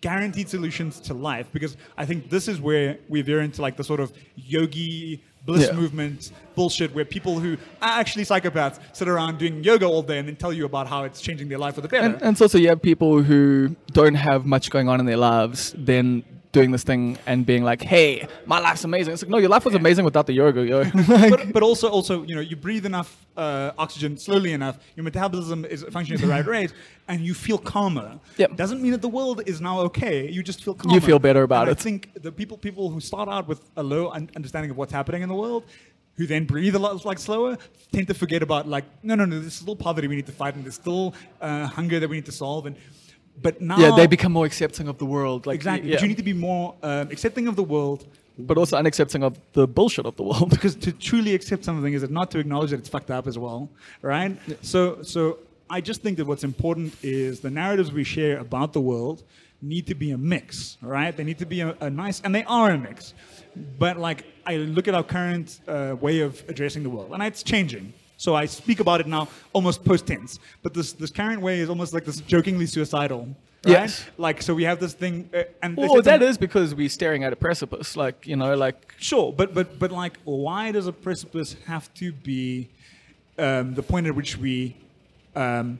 [0.00, 3.84] guaranteed solutions to life because I think this is where we veer into like the
[3.84, 5.72] sort of yogi bliss Yeah.
[5.74, 10.26] movement bullshit where people who are actually psychopaths sit around doing yoga all day and
[10.28, 12.06] then tell you about how it's changing their life for the better.
[12.06, 15.16] And, and so, also you have people who don't have much going on in their
[15.18, 16.24] lives, then
[16.56, 19.64] doing this thing and being like, "Hey, my life's amazing." It's like, no, your life
[19.68, 20.78] was amazing without the yoga, yo.
[21.08, 25.04] Like- but, but also, also, you know, you breathe enough uh, oxygen slowly enough, your
[25.10, 26.72] metabolism is functioning at the right rate,
[27.10, 28.08] and you feel calmer.
[28.38, 28.56] Yep.
[28.62, 30.16] Doesn't mean that the world is now okay.
[30.36, 30.94] You just feel calmer.
[30.94, 31.80] You feel better about And it.
[31.80, 34.02] I think the people, people who start out with a low
[34.38, 35.62] understanding of what's happening in the world,
[36.16, 37.58] who then breathe a lot like slower,
[37.92, 40.54] tend to forget about like, no, no, no, there's still poverty we need to fight,
[40.56, 42.74] and there's still uh, hunger that we need to solve, and
[43.40, 45.46] but now yeah, they become more accepting of the world.
[45.46, 45.90] Like exactly.
[45.90, 45.96] yeah.
[45.96, 48.06] But you need to be more um, accepting of the world
[48.38, 50.50] but also unaccepting of the bullshit of the world.
[50.50, 53.38] because to truly accept something is it not to acknowledge that it's fucked up as
[53.38, 53.70] well,
[54.02, 54.36] right?
[54.62, 55.38] So, so
[55.70, 59.22] I just think that what's important is the narratives we share about the world
[59.62, 61.16] need to be a mix, right?
[61.16, 63.14] They need to be a, a nice, and they are a mix.
[63.78, 67.42] But like, I look at our current uh, way of addressing the world, and it's
[67.42, 67.94] changing.
[68.16, 70.38] So I speak about it now almost post tense.
[70.62, 73.28] But this this current way is almost like this jokingly suicidal.
[73.64, 73.72] Right?
[73.72, 74.04] Yes.
[74.16, 77.32] Like so we have this thing, uh, and Well, that is because we're staring at
[77.32, 77.96] a precipice.
[77.96, 82.12] Like you know, like Sure, but but but like, why does a precipice have to
[82.12, 82.68] be
[83.38, 84.76] um, the point at which we
[85.34, 85.78] um,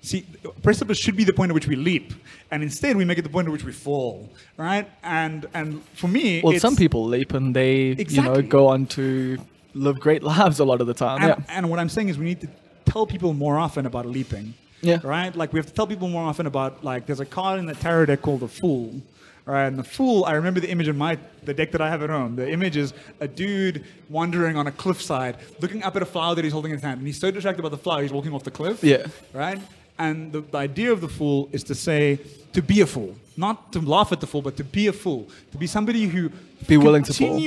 [0.00, 0.24] see?
[0.62, 2.14] Precipice should be the point at which we leap,
[2.50, 4.88] and instead we make it the point at which we fall, right?
[5.02, 9.38] And and for me, well, some people leap and they you know go on to
[9.74, 11.22] live great lives a lot of the time.
[11.22, 11.56] And, yeah.
[11.56, 12.48] and what I'm saying is we need to
[12.84, 14.54] tell people more often about leaping.
[14.80, 15.00] Yeah.
[15.02, 15.34] Right?
[15.34, 17.74] Like we have to tell people more often about like there's a card in the
[17.74, 19.00] tarot deck called the Fool.
[19.44, 22.02] Right, and the fool, I remember the image in my the deck that I have
[22.02, 22.36] at home.
[22.36, 26.44] The image is a dude wandering on a cliffside, looking up at a flower that
[26.44, 28.44] he's holding in his hand, and he's so distracted by the flower he's walking off
[28.44, 28.84] the cliff.
[28.84, 29.06] Yeah.
[29.32, 29.58] Right?
[29.98, 32.20] And the, the idea of the fool is to say
[32.52, 35.26] to be a fool, not to laugh at the fool, but to be a fool,
[35.52, 36.30] to be somebody who
[36.66, 37.38] Be willing to fall.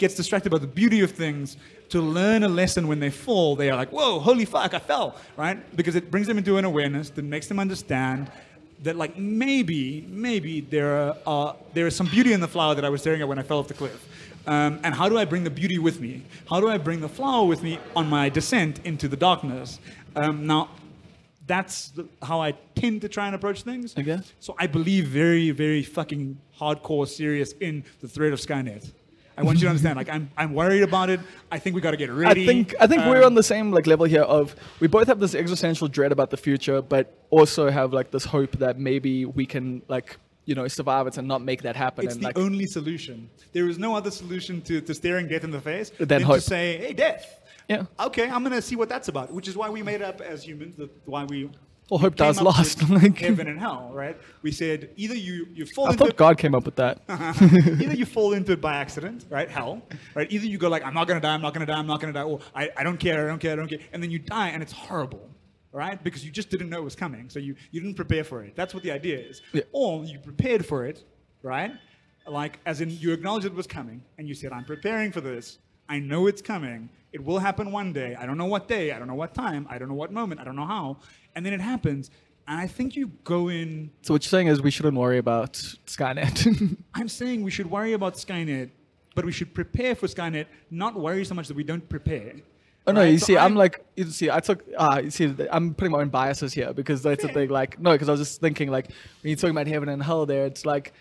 [0.00, 1.56] Gets distracted by the beauty of things
[1.88, 5.16] to learn a lesson when they fall they are like whoa holy fuck i fell
[5.36, 8.30] right because it brings them into an awareness that makes them understand
[8.82, 12.84] that like maybe maybe there are uh, there is some beauty in the flower that
[12.84, 14.08] i was staring at when i fell off the cliff
[14.46, 17.08] um, and how do i bring the beauty with me how do i bring the
[17.08, 19.78] flower with me on my descent into the darkness
[20.16, 20.68] um, now
[21.50, 23.94] that's the, how I tend to try and approach things.
[23.96, 24.32] I guess.
[24.38, 28.92] So I believe very, very fucking hardcore serious in the threat of Skynet.
[29.38, 29.96] I want you to understand.
[29.96, 31.20] Like I'm, I'm worried about it.
[31.50, 32.42] I think we got to get ready.
[32.44, 35.06] I think I think we're Um, on the same like level here of we both
[35.08, 39.24] have this existential dread about the future, but also have like this hope that maybe
[39.24, 42.04] we can like you know survive it and not make that happen.
[42.04, 43.30] It's and the like only solution.
[43.52, 46.36] There is no other solution to, to staring death in the face Than than hope.
[46.36, 47.24] to say, "Hey, death."
[47.68, 49.32] yeah, Okay, I'm gonna see what that's about.
[49.32, 50.76] Which is why we made up as humans.
[50.76, 51.50] The, why we.
[51.90, 54.16] Well, hope dies last, heaven and hell, right?
[54.42, 57.00] We said either you you fall I into thought God came up with that.
[57.82, 59.50] either you fall into it by accident, right?
[59.50, 59.82] Hell,
[60.14, 60.30] right?
[60.30, 62.12] Either you go like, I'm not gonna die, I'm not gonna die, I'm not gonna
[62.12, 64.20] die, or I, I don't care, I don't care, I don't care, and then you
[64.20, 65.28] die and it's horrible,
[65.72, 66.02] right?
[66.02, 68.54] Because you just didn't know it was coming, so you, you didn't prepare for it.
[68.54, 69.42] That's what the idea is.
[69.52, 69.62] Yeah.
[69.72, 71.02] Or you prepared for it,
[71.42, 71.72] right?
[72.24, 75.58] Like, as in you acknowledged it was coming, and you said, I'm preparing for this.
[75.88, 76.88] I know it's coming.
[77.12, 78.14] It will happen one day.
[78.14, 78.92] I don't know what day.
[78.92, 79.66] I don't know what time.
[79.68, 80.40] I don't know what moment.
[80.40, 80.98] I don't know how.
[81.34, 82.10] And then it happens.
[82.46, 85.54] And I think you go in So what you're saying is we shouldn't worry about
[85.86, 86.76] Skynet.
[86.94, 88.70] I'm saying we should worry about Skynet,
[89.14, 92.34] but we should prepare for Skynet, not worry so much that we don't prepare.
[92.86, 93.00] Oh no!
[93.02, 93.12] Right?
[93.12, 95.92] You So see, I'm I'm- like, you see, I took, ah, you see, I'm putting
[95.92, 97.50] my own biases here because that's the thing.
[97.50, 98.86] Like, no, because I was just thinking, like,
[99.20, 100.92] when you're talking about heaven and hell, there, it's like,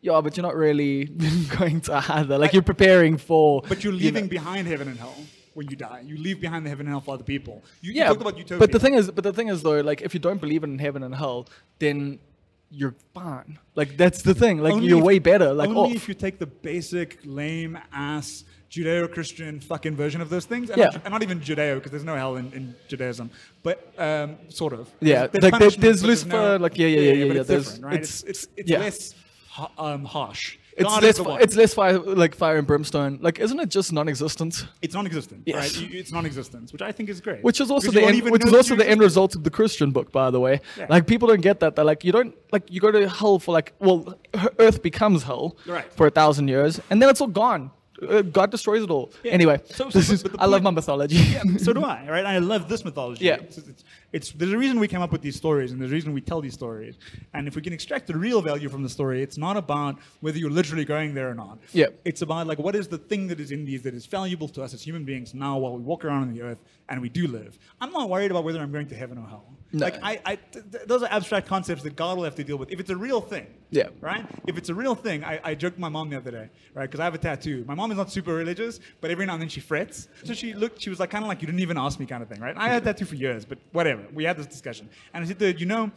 [0.00, 1.06] yeah, but you're not really
[1.58, 2.38] going to either.
[2.38, 3.62] Like, you're preparing for.
[3.68, 5.16] But you're you know- leaving behind heaven and hell
[5.54, 6.02] when you die.
[6.04, 7.62] You leave behind the heaven and hell for other people.
[7.80, 8.58] You, you yeah, talked about utopia.
[8.58, 10.78] but the thing is, but the thing is though, like, if you don't believe in
[10.78, 11.46] heaven and hell,
[11.78, 12.18] then
[12.70, 13.58] you're fine.
[13.76, 14.58] Like, that's the thing.
[14.58, 15.52] Like, Only you're if- way better.
[15.52, 15.94] Like, only off.
[15.96, 20.86] if you take the basic lame ass Judeo-Christian fucking version of those things, and, Yeah.
[20.86, 23.30] not, and not even Judeo because there's no hell in, in Judaism,
[23.62, 24.90] but um, sort of.
[25.00, 27.40] Yeah, There's like, there- punishment, there's but Lucifer, like, yeah, yeah, yeah, yeah, but yeah,
[27.42, 27.94] it's there's- different, right?
[27.94, 28.78] it's- It's it's it's yeah.
[28.80, 29.14] less
[29.78, 30.58] um, harsh.
[30.76, 31.40] It's God less, the fi- one.
[31.40, 33.18] it's less fire, like fire and brimstone.
[33.20, 34.66] Like, isn't it just non-existent?
[34.82, 35.76] It's non-existent, Yes.
[35.78, 35.90] right?
[35.94, 37.42] It's non-existence, which I think is great.
[37.44, 40.10] Which is also the end, which is also the end result of the Christian book,
[40.12, 40.60] by the way.
[40.76, 40.86] Yeah.
[40.88, 41.76] Like people don't get that.
[41.76, 44.18] They're like, you don't like you go to hell for like, well,
[44.58, 45.90] Earth becomes hell Right.
[45.92, 47.70] for a thousand years, and then it's all gone.
[48.02, 49.12] Uh, God destroys it all.
[49.22, 49.32] Yeah.
[49.32, 51.16] Anyway, So- so- this is the I love my mythology.
[51.16, 52.26] yeah, so do I, right?
[52.26, 53.24] I love this mythology.
[53.24, 53.36] Yeah.
[53.36, 55.94] It's, it's, it's, there's a reason we came up with these stories, and there's a
[55.94, 56.98] reason we tell these stories.
[57.34, 60.38] And if we can extract the real value from the story, it's not about whether
[60.38, 61.58] you're literally going there or not.
[61.72, 61.86] Yeah.
[62.04, 64.62] It's about like what is the thing that is in these that is valuable to
[64.62, 67.26] us as human beings now while we walk around on the earth and we do
[67.28, 67.58] live.
[67.80, 69.46] I'm not worried about whether I'm going to heaven or hell.
[69.74, 69.86] No.
[69.86, 72.56] Like I, I th- th- those are abstract concepts that God will have to deal
[72.56, 72.70] with.
[72.70, 73.88] If it's a real thing, Yeah.
[74.00, 74.24] right?
[74.46, 76.84] If it's a real thing, I, I joked my mom the other day, right?
[76.88, 77.64] Because I have a tattoo.
[77.66, 80.08] My mom is not super religious, but every now and then she frets.
[80.24, 82.22] So she looked, she was like, kind of like, you didn't even ask me kind
[82.22, 82.56] of thing, right?
[82.56, 84.02] I had a tattoo for years, but whatever.
[84.14, 84.88] We had this discussion.
[85.12, 85.90] And I said, you know,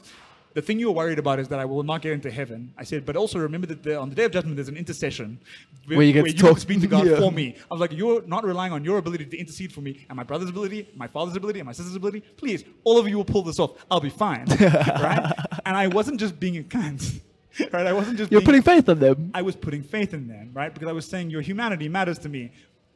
[0.58, 2.74] the thing you're worried about is that I will not get into heaven.
[2.82, 5.40] I said, but also remember that the, on the day of judgment, there's an intercession
[5.86, 7.20] Where you get to talk- speak to God Yeah.
[7.20, 7.56] for me.
[7.70, 10.24] I was like, you're not relying on your ability to intercede for me and my
[10.24, 12.22] brother's ability, my father's ability, and my sister's ability.
[12.42, 13.72] Please, all of you will pull this off.
[13.92, 15.32] I'll be fine, right?
[15.66, 17.22] And I wasn't just being a cunt,
[17.72, 17.86] right?
[17.86, 19.30] I wasn't just You're being, putting faith in them.
[19.36, 20.74] I was putting faith in them, right?
[20.74, 22.52] Because I was saying your humanity matters to me.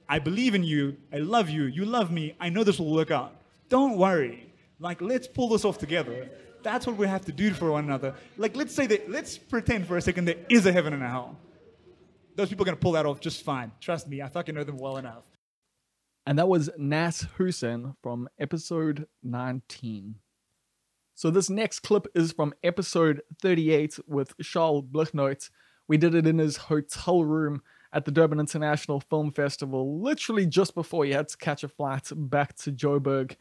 [0.09, 0.97] I believe in you.
[1.14, 1.64] I love you.
[1.66, 2.36] You love me.
[2.39, 3.36] I know this will work out.
[3.70, 4.51] Don't worry.
[4.80, 6.28] Like, let's pull this off together.
[6.64, 8.14] That's what we have to do for one another.
[8.38, 11.07] Like, let's say that, let's pretend for a second there is a heaven and a
[11.07, 11.38] hell.
[12.36, 13.72] Those people are going to pull that off just fine.
[13.80, 14.22] Trust me.
[14.22, 15.24] I fucking know them well enough.
[16.26, 20.16] And that was Nas Hoosen from episode 19.
[21.16, 25.49] So this next clip is from episode 38 with Charl Blignaut.
[25.88, 27.62] We did it in his hotel room
[27.93, 32.09] at the Durban International Film Festival, literally just before he had to catch a flight
[32.16, 33.36] back to Joburg.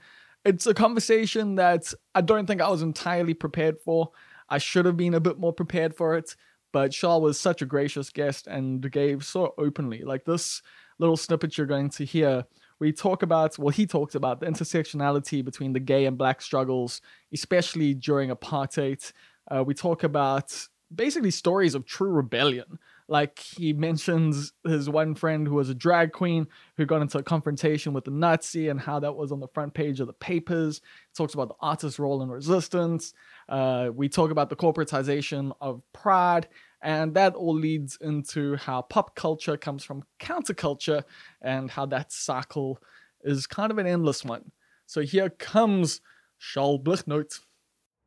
[0.45, 4.11] It's a conversation that I don't think I was entirely prepared for.
[4.49, 6.35] I should have been a bit more prepared for it,
[6.73, 10.03] but Charl was such a gracious guest and gave so openly.
[10.03, 10.63] Like this
[10.99, 12.45] little snippet you're going to hear,
[12.79, 17.01] we talk about, well, he talks about the intersectionality between the gay and black struggles,
[17.33, 19.13] especially during apartheid.
[19.51, 20.53] Uh, we talk about
[20.95, 22.79] basically stories of true rebellion.
[23.11, 26.47] Like he mentions his one friend who was a drag queen
[26.77, 29.75] who got into a confrontation with the Nazi and how that was on the front
[29.75, 30.81] page of the papers.
[31.17, 33.13] talks about the artist's role in resistance.
[33.49, 36.47] Uh, we talk about the corporatization of pride,
[36.83, 41.03] and that all leads into how pop culture comes from counterculture
[41.43, 42.79] and how that cycle
[43.25, 44.53] is kind of an endless one.
[44.87, 46.01] So here comes
[46.39, 47.41] Charl Blignaut.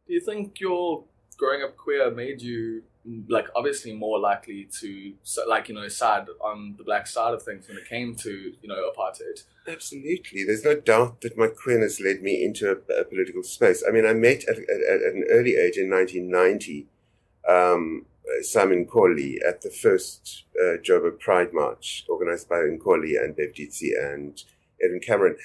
[0.08, 1.04] Do you think your
[1.38, 2.84] growing up queer made you
[3.28, 5.14] like obviously more likely to
[5.48, 8.68] like you know side on the black side of things when it came to you
[8.68, 9.44] know apartheid?
[9.68, 10.44] Absolutely.
[10.44, 13.84] There's no doubt that my queerness led me into a, a political space.
[13.88, 16.88] I mean, I met at, at, at an early age in 1990
[17.48, 18.06] um,
[18.42, 23.92] Simon Nkoli at the first uh, Joburg Pride March organized by Nkoli and Bev Ditsie
[24.00, 24.44] and
[24.82, 25.38] Edwin Cameron.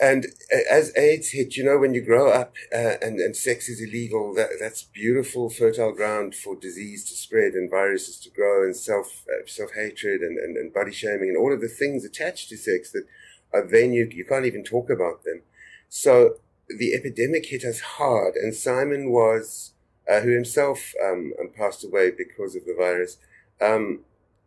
[0.00, 0.26] And
[0.68, 4.34] as AIDS hit, you know, when you grow up uh, and, and sex is illegal,
[4.34, 9.24] that, that's beautiful, fertile ground for disease to spread and viruses to grow and self
[9.28, 12.56] uh, self hatred and, and, and body shaming and all of the things attached to
[12.56, 13.06] sex that
[13.52, 15.42] are then you, you can't even talk about them.
[15.88, 16.38] So
[16.68, 19.74] the epidemic hit us hard, and Simon was,
[20.10, 23.18] uh, who himself um, um passed away because of the virus.
[23.60, 24.00] Um,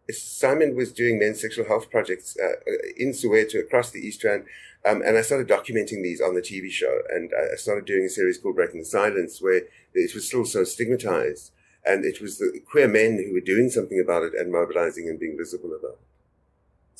[0.10, 2.56] Simon was doing men's sexual health projects uh,
[2.96, 4.46] in Soweto across the East Rand
[4.88, 7.02] um, and I started documenting these on the TV show.
[7.10, 10.64] And I started doing a series called Breaking the Silence, where it was still so
[10.64, 11.52] stigmatized.
[11.86, 15.20] And it was the queer men who were doing something about it and mobilizing and
[15.20, 16.17] being visible about it.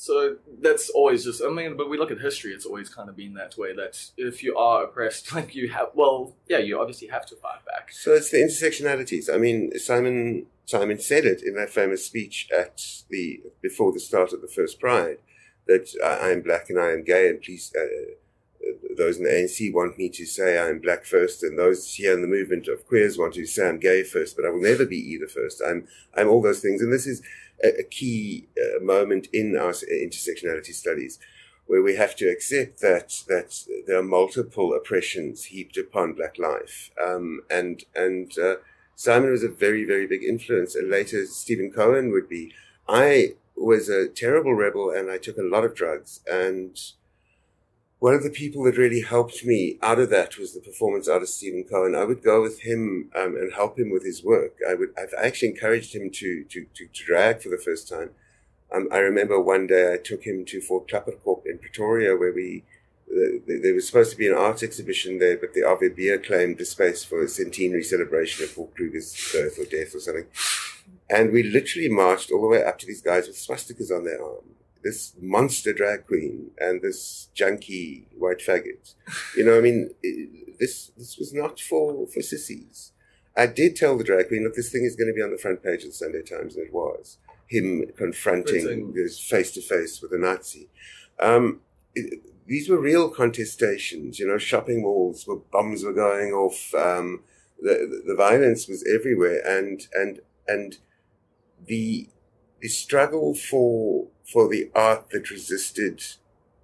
[0.00, 3.16] So that's always just, I mean, but we look at history, it's always kind of
[3.16, 7.08] been that way that if you are oppressed, like you have, well, yeah, you obviously
[7.08, 7.90] have to fight back.
[7.90, 9.28] So it's the intersectionalities.
[9.28, 12.80] I mean, Simon, Simon said it in that famous speech at
[13.10, 15.18] the, before the start of the first Pride
[15.66, 15.92] that
[16.22, 18.14] I am black and I am gay, and please, uh,
[18.96, 22.22] those in the ANC want me to say I'm black first, and those here in
[22.22, 24.96] the movement of queers want to say I'm gay first, but I will never be
[24.96, 25.60] either first.
[25.66, 27.20] I'm I'm all those things, and this is
[27.62, 31.18] a, a key uh, moment in our intersectionality studies,
[31.66, 36.90] where we have to accept that that there are multiple oppressions heaped upon black life,
[37.02, 38.56] um, and and uh,
[38.94, 42.52] Simon was a very very big influence, and later Stephen Cohen would be.
[42.90, 46.20] I was a terrible rebel and I took a lot of drugs.
[46.30, 46.80] And
[48.00, 51.36] one of the people that really helped me out of that was the performance artist
[51.36, 51.96] Stephen Cohen.
[51.96, 54.56] I would go with him um, and help him with his work.
[54.68, 58.10] I would, I've actually encouraged him to, to, to, to drag for the first time.
[58.72, 62.62] Um, I remember one day I took him to Fort Klapperkop in Pretoria where we,
[63.10, 66.66] uh, there was supposed to be an art exhibition there, but the AWB claimed the
[66.66, 70.26] space for a centenary celebration of Paul Kruger's birth or death or something.
[71.10, 74.22] And we literally marched all the way up to these guys with swastikas on their
[74.22, 74.54] arm.
[74.82, 78.94] This monster drag queen and this junky white faggot.
[79.36, 82.92] You know, I mean, it, this this was not for for sissies.
[83.36, 85.38] I did tell the drag queen, look, this thing is going to be on the
[85.38, 90.02] front page of the Sunday Times, and it was him confronting this face to face
[90.02, 90.68] with a Nazi.
[91.18, 91.60] Um,
[91.94, 94.18] it, these were real contestations.
[94.18, 96.74] You know, shopping malls where bombs were going off.
[96.74, 97.22] Um,
[97.60, 100.78] the, the violence was everywhere, and and and
[101.64, 102.08] the
[102.60, 106.02] the struggle for for the art that resisted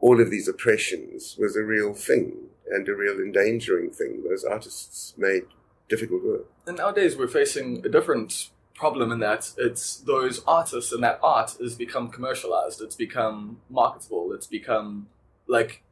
[0.00, 2.34] all of these oppressions was a real thing
[2.70, 4.22] and a real endangering thing.
[4.28, 5.44] Those artists made
[5.88, 6.46] difficult work.
[6.66, 11.56] And nowadays we're facing a different problem in that it's those artists and that art
[11.58, 12.82] has become commercialized.
[12.82, 14.32] It's become marketable.
[14.34, 15.08] It's become
[15.46, 15.82] like,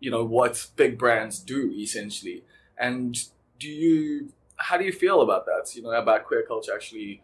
[0.00, 2.42] you know, what big brands do essentially.
[2.76, 3.16] And
[3.60, 5.76] do you, how do you feel about that?
[5.76, 7.22] You know, about queer culture actually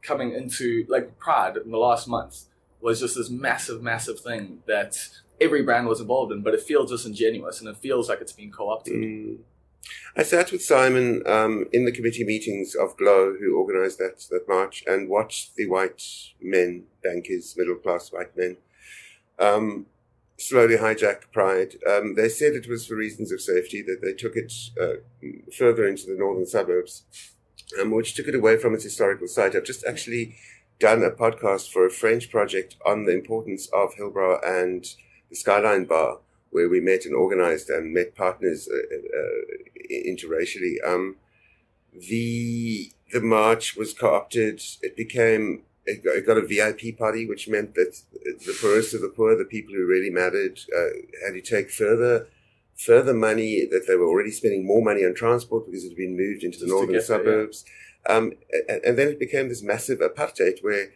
[0.00, 2.46] coming into like Pride in the last month
[2.82, 4.98] was just this massive, massive thing that
[5.40, 8.50] every brand was involved in, but it feels disingenuous and it feels like it's being
[8.50, 8.94] co-opted.
[8.94, 9.38] Mm.
[10.16, 14.48] I sat with Simon um, in the committee meetings of Glow, who organised that that
[14.48, 16.02] march, and watched the white
[16.40, 18.58] men, bankers, middle class white men,
[19.38, 19.86] um,
[20.38, 21.76] slowly hijack Pride.
[21.88, 25.00] Um, they said it was for reasons of safety that they took it uh,
[25.56, 27.04] further into the northern suburbs
[27.80, 29.54] um, which took it away from its historical site.
[29.54, 30.36] I've just actually
[30.82, 34.84] done a podcast for a French project on the importance of Hillbrow and
[35.30, 36.18] the Skyline Bar,
[36.50, 40.74] where we met and organized and met partners uh, uh, interracially.
[40.84, 41.16] Um,
[41.94, 44.60] the the march was co-opted.
[44.82, 49.02] It became it got, it got, a VIP party, which meant that the poorest of
[49.02, 50.92] the poor, the people who really mattered, uh,
[51.24, 52.26] had to take further
[52.76, 56.16] further money that they were already spending more money on transport because it had been
[56.16, 57.62] moved into the Just northern suburbs.
[57.62, 57.91] There, yeah.
[58.08, 58.32] Um,
[58.68, 60.88] and, and, then it became this massive apartheid where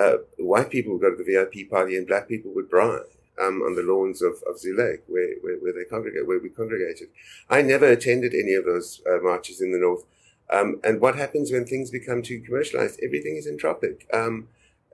[0.00, 3.06] uh, white people would go to the VIP party and black people would bribe.
[3.36, 6.48] Um, on the lawns of, of Zoo Lake, where, where, where, they congregate, where we
[6.50, 7.08] congregated.
[7.50, 10.04] I never attended any of those uh, marches in the north.
[10.50, 13.00] Um, and what happens when things become too commercialized?
[13.02, 14.02] Everything is entropic.
[14.14, 14.46] Um,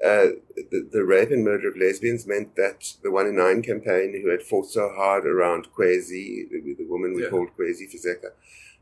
[0.03, 4.19] uh, the, the rape and murder of lesbians meant that the One in Nine campaign,
[4.23, 7.29] who had fought so hard around Kwezi, the, the woman we Yeah.
[7.29, 8.31] called Kwezi Fizeka,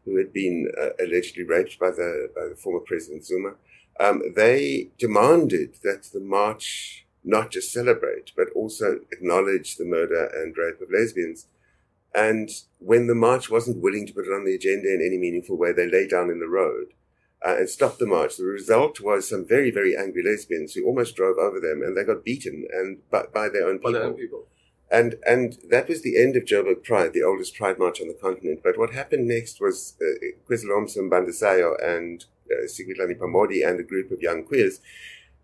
[0.08, 3.54] who had been uh, allegedly raped by the, by the former President Zuma,
[4.00, 10.56] um, they demanded that the march not just celebrate, but also acknowledge the murder and
[10.56, 11.46] rape of lesbians.
[12.14, 12.48] And
[12.78, 15.72] when the march wasn't willing to put it on the agenda in any meaningful way,
[15.72, 16.94] they lay down in the road
[17.46, 18.36] uh, and stopped the march.
[18.36, 22.04] The result was some very, very angry lesbians who almost drove over them, and they
[22.04, 24.46] got beaten and by, by their own By their own people.
[24.90, 28.14] And and that was the end of Joburg Pride, the oldest Pride march on the
[28.14, 28.60] continent.
[28.64, 34.10] But what happened next was uh, Kwezilomso Mbandazayo and uh, Sigitlani Pamodi and a group
[34.10, 34.80] of young queers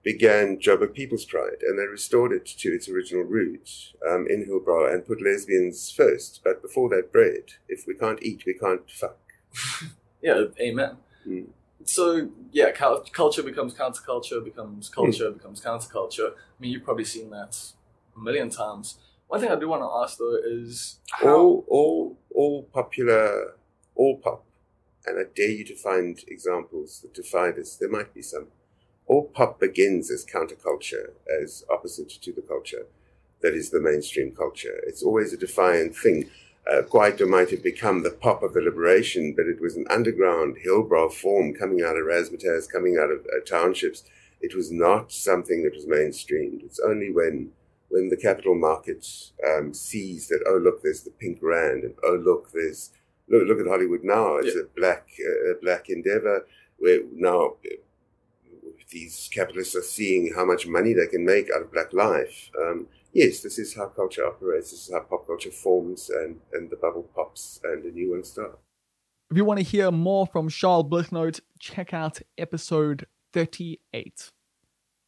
[0.02, 4.92] began Joburg People's Pride, and they restored it to its original roots um, in Hillbrow
[4.92, 6.42] and put lesbians first.
[6.44, 7.54] But before that, bread.
[7.68, 9.18] If we can't eat, we can't fuck.
[10.22, 10.96] Yeah, amen.
[11.28, 11.48] Mm.
[11.84, 16.30] So yeah, culture becomes counterculture, becomes culture, becomes counterculture.
[16.30, 17.58] I mean, you've probably seen that
[18.16, 18.96] a million times.
[19.34, 23.56] One thing I do want to ask though is how all all all popular
[23.96, 24.44] all pop
[25.06, 28.46] and i dare you to find examples that defy this there might be some
[29.08, 31.06] all pop begins as counterculture
[31.42, 32.86] as opposite to the culture
[33.40, 36.30] that is the mainstream culture it's always a defiant thing
[36.70, 40.56] uh, Kwaito might have become the pop of the liberation, but it was an underground
[40.64, 44.04] hillbrow form coming out of razzmatazz, coming out of uh, townships.
[44.40, 46.64] It was not something that was mainstreamed.
[46.64, 47.52] It's only when
[47.94, 52.16] when the capital markets um, sees that oh look there's the pink rand and oh
[52.28, 52.90] look there's
[53.28, 54.62] look, look at Hollywood now it's Yeah.
[54.62, 56.36] a black uh, a black endeavor
[56.78, 57.76] where now uh,
[58.90, 62.50] these capitalists are seeing how much money they can make out of black life.
[62.60, 64.70] Um, yes, this is how culture operates.
[64.70, 68.24] This is how pop culture forms, and, and the bubble pops, and a new one
[68.24, 68.58] starts.
[69.30, 74.30] If you want to hear more from Charl Blignaut, check out episode 38.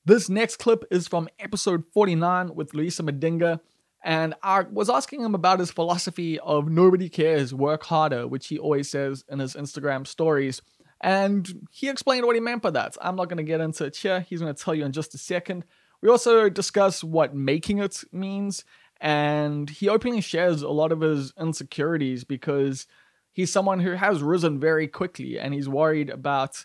[0.07, 3.59] This next clip is from episode 49 with Loyiso Madinga,
[4.05, 8.57] and I was asking him about his philosophy of nobody cares, work harder, which he
[8.57, 10.63] always says in his Instagram stories.
[11.01, 12.97] And he explained what he meant by that.
[13.03, 14.21] I'm not going to get into it here.
[14.21, 15.65] He's going to tell you in just a second.
[16.01, 18.65] We also discuss what making it means,
[19.01, 22.87] and he openly shares a lot of his insecurities because
[23.33, 26.65] he's someone who has risen very quickly and he's worried about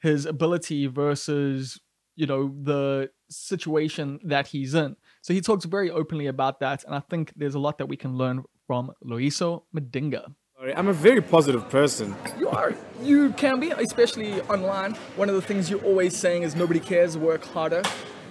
[0.00, 1.78] his ability versus
[2.18, 4.96] you know the situation that he's in.
[5.22, 7.96] So he talks very openly about that and i think there's a lot that we
[7.96, 10.24] can learn from Loyiso Madinga
[10.76, 12.16] I'm a very positive person.
[12.36, 12.74] you are.
[13.00, 14.94] You can be especially online.
[15.14, 17.82] One of the things you're always saying is nobody cares work harder.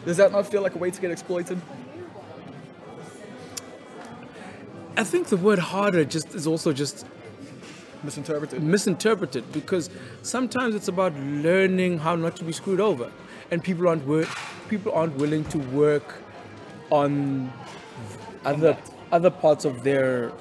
[0.06, 1.58] Does that not feel like a way to get exploited?
[4.98, 7.06] I think the word harder just is also just
[8.04, 8.62] misinterpreted.
[8.62, 9.90] misinterpreted because
[10.22, 13.10] sometimes it's about learning how not to be screwed over,
[13.52, 14.28] and people aren't work,
[14.70, 16.22] people aren't willing to work
[16.92, 17.52] on
[18.46, 18.78] other
[19.12, 20.32] other parts of their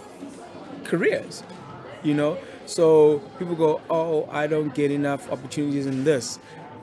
[0.85, 1.43] careers,
[2.03, 2.39] you know.
[2.67, 6.39] So people go, oh, I don't get enough opportunities in this.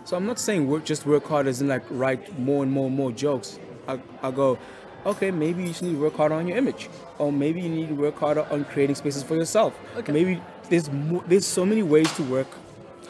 [0.06, 2.88] So I'm not saying work just work hard as in like write more and more
[2.88, 3.60] and more jokes.
[3.88, 4.58] I, I go,
[5.06, 7.90] okay, maybe you just need to work harder on your image, or maybe you need
[7.90, 9.78] to work harder on creating spaces for yourself.
[9.98, 10.12] Okay.
[10.12, 12.48] Maybe there's mo- there's so many ways to work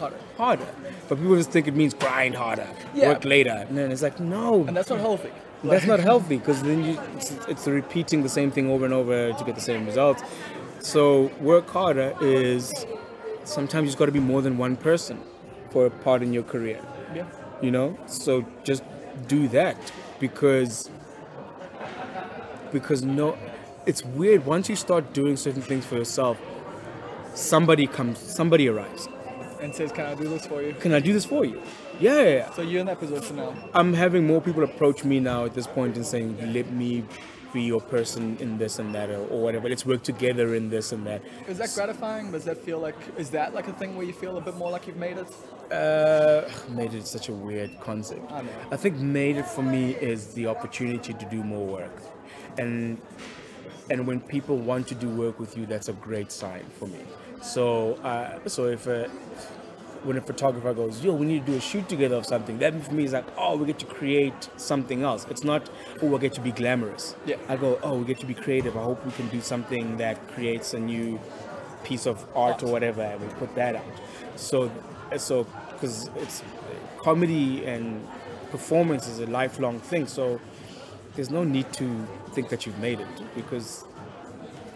[0.03, 0.67] harder harder,
[1.07, 3.09] but people just think it means grind harder, Yeah.
[3.09, 5.31] work later, and then it's like no, and that's not healthy
[5.71, 9.31] that's not healthy because then you, it's, it's repeating the same thing over and over
[9.31, 10.21] to get the same results.
[10.79, 12.73] So work harder is
[13.45, 15.21] sometimes you've got to be more than one person
[15.71, 16.79] for a part in your career.
[17.15, 17.25] yeah
[17.61, 18.83] You know, so just
[19.27, 19.77] do that
[20.19, 20.89] because
[22.71, 23.37] because no,
[23.85, 26.37] it's weird once you start doing certain things for yourself.
[27.35, 29.07] Somebody comes, somebody arrives.
[29.63, 31.61] And says can i do this for you Can I do this for you?
[31.99, 35.53] Yeah, so you're in that position now I'm having more people approach me now at
[35.53, 37.03] this point and saying, "Let me
[37.53, 39.69] be your person in this and that, or, or whatever.
[39.69, 42.31] Let's work together in this and that." Is that gratifying?
[42.31, 44.71] Does that feel like is that like a thing where you feel a bit more
[44.75, 45.29] like you've made it?
[45.71, 46.49] Uh,
[46.79, 48.31] made it such a weird concept.
[48.31, 48.49] I know.
[48.71, 51.97] I think made it for me is the opportunity to do more work,
[52.57, 52.97] and
[53.91, 56.99] and when people want to do work with you, that's a great sign for me.
[57.41, 59.09] So uh, so if a,
[60.03, 62.73] when a photographer goes, yo, we need to do a shoot together of something, that
[62.83, 65.25] for me is like, oh, we get to create something else.
[65.29, 65.69] It's not,
[66.01, 67.15] oh, we get to be glamorous.
[67.25, 67.37] Yeah.
[67.47, 68.77] I go, oh, we get to be creative.
[68.77, 71.19] I hope we can do something that creates a new
[71.83, 73.85] piece of art or whatever, and we put that out.
[74.35, 74.71] So,
[75.17, 75.45] so
[75.83, 76.43] because it's
[76.99, 78.07] comedy and
[78.51, 80.07] performance is a lifelong thing.
[80.07, 80.39] So
[81.15, 83.83] there's no need to think that you've made it because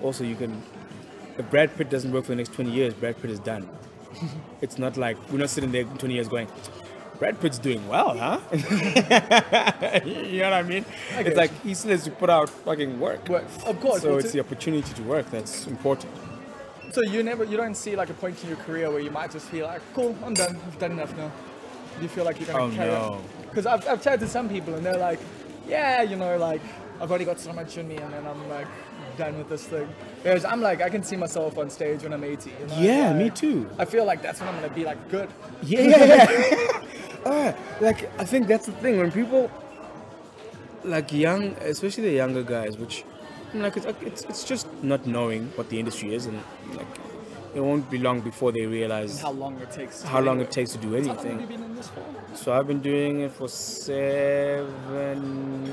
[0.02, 0.62] also you can.
[1.38, 3.70] If Brad Pitt doesn't work for the next 20 years, Brad Pitt is done.
[4.62, 6.48] it's not like we're not sitting there 20 years going,
[7.20, 8.40] Brad Pitt's doing well, huh?
[10.06, 10.86] you know what I mean?
[11.14, 13.28] it's like he still has to put out fucking work.
[13.28, 14.02] Well, of course.
[14.02, 16.12] So it's the opportunity to work that's important.
[16.92, 19.32] So you never, you don't see like a point in your career where you might
[19.32, 21.32] just feel like, cool, I'm done, I've done enough now.
[21.98, 23.22] Do you feel like you're gonna Oh, carry no.
[23.42, 25.20] Because I've, I've chatted to some people and they're like,
[25.68, 26.62] yeah, you know, like
[27.02, 28.68] I've already got so much in me and then I'm like
[29.18, 29.88] done with this thing.
[30.24, 32.50] Whereas I'm like, I can see myself on stage when I'm 80.
[32.50, 32.80] You know?
[32.80, 33.70] Yeah, Like, me too.
[33.78, 35.30] I feel like that's when I'm gonna be like good.
[35.64, 36.82] Yeah, yeah, yeah.
[37.26, 39.52] Ah, like I think that's the thing when people,
[40.84, 43.04] like young, especially the younger guys, which
[43.54, 46.40] I'm like it's, it's it's just not knowing what the industry is, and
[46.74, 46.88] like
[47.58, 50.02] it won't be long before they realize How long it takes.
[50.02, 51.40] to how long do it takes to do How long have anything.
[51.42, 52.04] you been in this for?
[52.42, 54.68] So I've been doing it for seven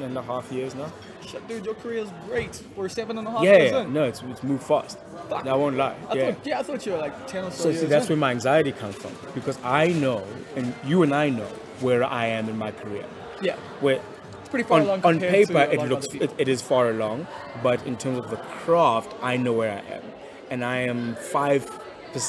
[0.02, 0.90] and a half years now.
[1.26, 2.62] Shit, dude, your career is great.
[2.76, 3.80] We're seven and a half Yeah, years yeah.
[3.82, 3.92] in.
[3.92, 4.98] no, it's it's moved fast.
[5.28, 5.46] Fuck.
[5.46, 5.94] I won't lie.
[6.10, 6.32] I yeah.
[6.32, 8.10] thought, yeah, I thought you were like 10 or so, So years see, that's in.
[8.10, 10.22] where my anxiety comes from because I know,
[10.56, 11.46] and you and I know
[11.80, 13.04] where I am in my career.
[13.42, 13.56] Yeah.
[13.80, 14.00] Where
[14.40, 17.26] It's pretty far on, along on paper it looks it, it is far along,
[17.62, 20.02] but in terms of the craft, I know where I am,
[20.54, 21.62] and I am five,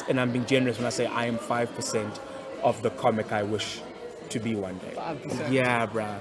[0.09, 2.19] and I'm being generous when I say I am five percent
[2.63, 3.81] of the comic I wish
[4.29, 4.93] to be one day.
[4.95, 5.51] 5%.
[5.51, 6.17] Yeah, bruh.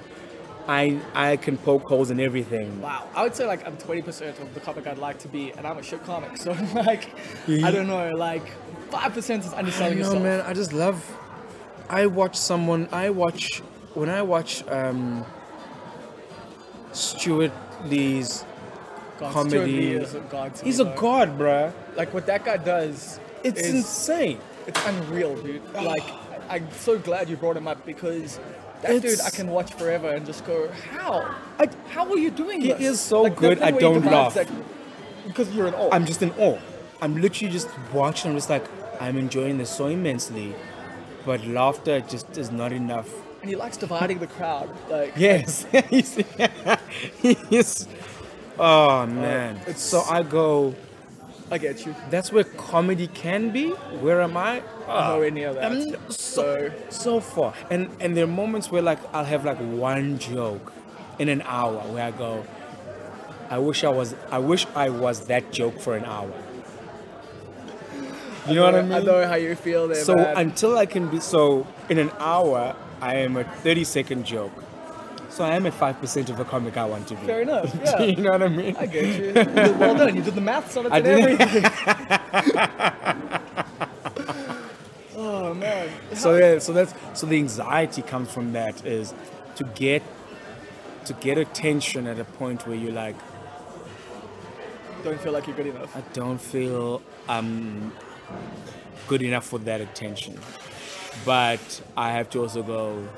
[0.68, 2.80] I I can poke holes in everything.
[2.82, 5.66] Wow, I would say like I'm 20% of the comic I'd like to be, and
[5.66, 6.36] I'm a shit comic.
[6.44, 7.04] So like,
[7.48, 8.46] I don't know, like
[8.90, 10.22] five percent is I underselling know, yourself.
[10.22, 10.40] man.
[10.42, 10.98] I just love.
[11.88, 12.88] I watch someone.
[12.92, 13.62] I watch
[13.94, 15.24] when I watch um,
[16.92, 17.52] Stewart
[17.86, 18.44] Lee's
[19.18, 19.72] God, Stewart comedy.
[19.72, 21.72] Lee is a god He's a god, bruh.
[21.96, 24.38] Like what that guy does, It's is, insane.
[24.66, 25.62] it's unreal, dude.
[25.74, 26.02] Like,
[26.48, 28.38] I'm so glad you brought him up because
[28.82, 31.34] that dude I can watch forever and just go, how?
[31.58, 32.80] I- how are you doing He this?
[32.80, 34.36] is so Like, good, I don't laugh.
[34.36, 34.48] like,
[35.26, 35.88] because you're in awe.
[35.92, 36.58] I'm just in awe.
[37.00, 38.30] I'm literally just watching.
[38.32, 38.64] I'm just like,
[39.00, 40.54] I'm enjoying this so immensely,
[41.24, 43.08] but laughter just is not enough.
[43.40, 44.68] and he likes dividing the crowd.
[44.90, 46.16] Like, Yes, he's,
[47.50, 47.86] he's
[48.58, 49.56] oh man.
[49.62, 50.74] it's- so I go.
[51.50, 51.94] I get you.
[52.08, 53.68] That's where comedy can be.
[54.00, 54.62] Where am I?
[54.88, 55.70] Ah, Nowhere near that.
[55.72, 57.52] I'm so so far.
[57.70, 60.72] And and there are moments where like I'll have like one joke
[61.18, 62.44] in an hour where I go,
[63.50, 66.32] I wish I was I wish I was that joke for an hour.
[68.48, 68.92] You know what I mean?
[68.92, 70.36] I know how you feel there, so man.
[70.36, 74.52] until I can be so in an hour, I am a 30 second joke.
[75.34, 77.26] So I am at five percent of the comic I want to be.
[77.26, 77.74] Fair enough.
[77.84, 78.02] Yeah.
[78.02, 78.76] you know what I mean?
[78.76, 79.32] I get you.
[79.80, 80.14] well done.
[80.14, 81.40] You did the maths on it I and did.
[81.40, 81.64] everything.
[85.16, 85.88] oh man.
[86.14, 89.12] so yeah, so that's so the anxiety comes from that is
[89.56, 90.04] to get
[91.06, 93.16] to get attention at a point where you're like,
[95.02, 95.96] Don't feel like you're good enough.
[95.96, 97.90] I don't feel I'm
[99.08, 100.38] good enough for that attention.
[101.24, 103.08] But I have to also go,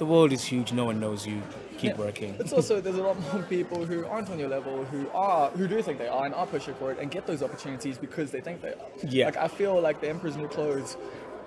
[0.00, 1.38] the world is huge, no one knows you.
[1.78, 2.04] Keep Yeah.
[2.06, 2.30] working.
[2.42, 5.64] It's also there's a lot more people who aren't on your level who are who
[5.72, 8.40] do think they are and are pushing for it and get those opportunities because they
[8.46, 8.88] think they are.
[9.16, 9.26] Yeah.
[9.28, 10.96] Like I feel like the Emperor's New Clothes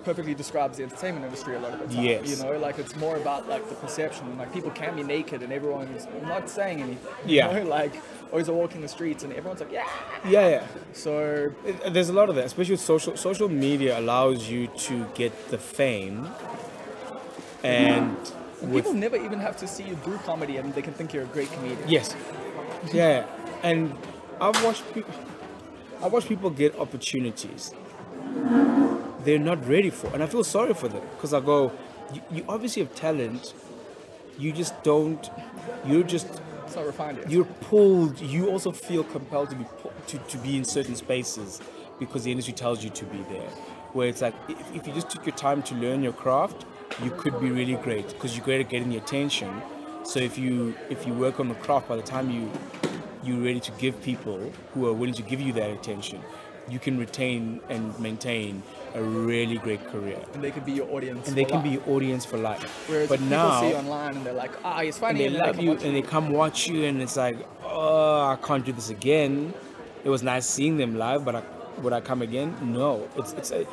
[0.08, 2.04] perfectly describes the entertainment industry a lot of the time.
[2.04, 2.22] Yes.
[2.30, 4.24] You know, like it's more about like the perception.
[4.40, 7.12] Like people can be naked and everyone's not saying anything.
[7.26, 7.46] you Yeah.
[7.52, 7.62] know?
[7.78, 7.92] Like
[8.32, 9.88] always are walking the streets and everyone's like, yeah.
[10.36, 10.66] Yeah, yeah.
[11.04, 11.12] So
[11.70, 14.94] It- uh, There's a lot of that, especially with social social media allows you to
[15.20, 16.18] get the fame
[17.62, 18.34] and with
[18.66, 21.26] people never even have to see you do comedy and they can think you're a
[21.26, 21.88] great comedian.
[21.88, 22.14] Yes.
[22.92, 23.26] Yeah.
[23.62, 23.96] And
[24.40, 25.12] I've watched people
[26.02, 27.72] I watch people get opportunities
[29.24, 30.08] they're not ready for.
[30.12, 31.72] And I feel sorry for them because I go,
[32.12, 33.54] you, you obviously have talent.
[34.38, 35.30] You just don't
[35.86, 36.26] you're just
[36.66, 37.30] It's not refined yet.
[37.30, 39.64] you're pulled you also feel compelled to be
[40.08, 41.60] to, to be in certain spaces
[42.00, 43.48] because the industry tells you to be there
[43.92, 46.64] where it's like if, if you just took your time to learn your craft
[47.02, 49.62] you could be really great because you're great at getting the attention.
[50.04, 52.50] So if you if you work on the craft by the time you
[53.22, 56.22] you're ready to give people who are willing to give you that attention
[56.68, 58.62] you can retain and maintain
[58.94, 60.18] a really great career.
[60.34, 61.28] And they could be your audience.
[61.28, 61.64] and they can life.
[61.64, 62.88] be your audience for life.
[62.88, 65.46] Whereas but now see you online and they're like, ah, he's funny, and they then
[65.46, 68.90] love you and they come watch you and it's like oh i can't do this
[68.90, 69.52] again.
[70.04, 71.42] It was nice seeing them live but I,
[71.82, 72.54] would i come again?
[72.62, 73.08] No.
[73.16, 73.66] It's it's a,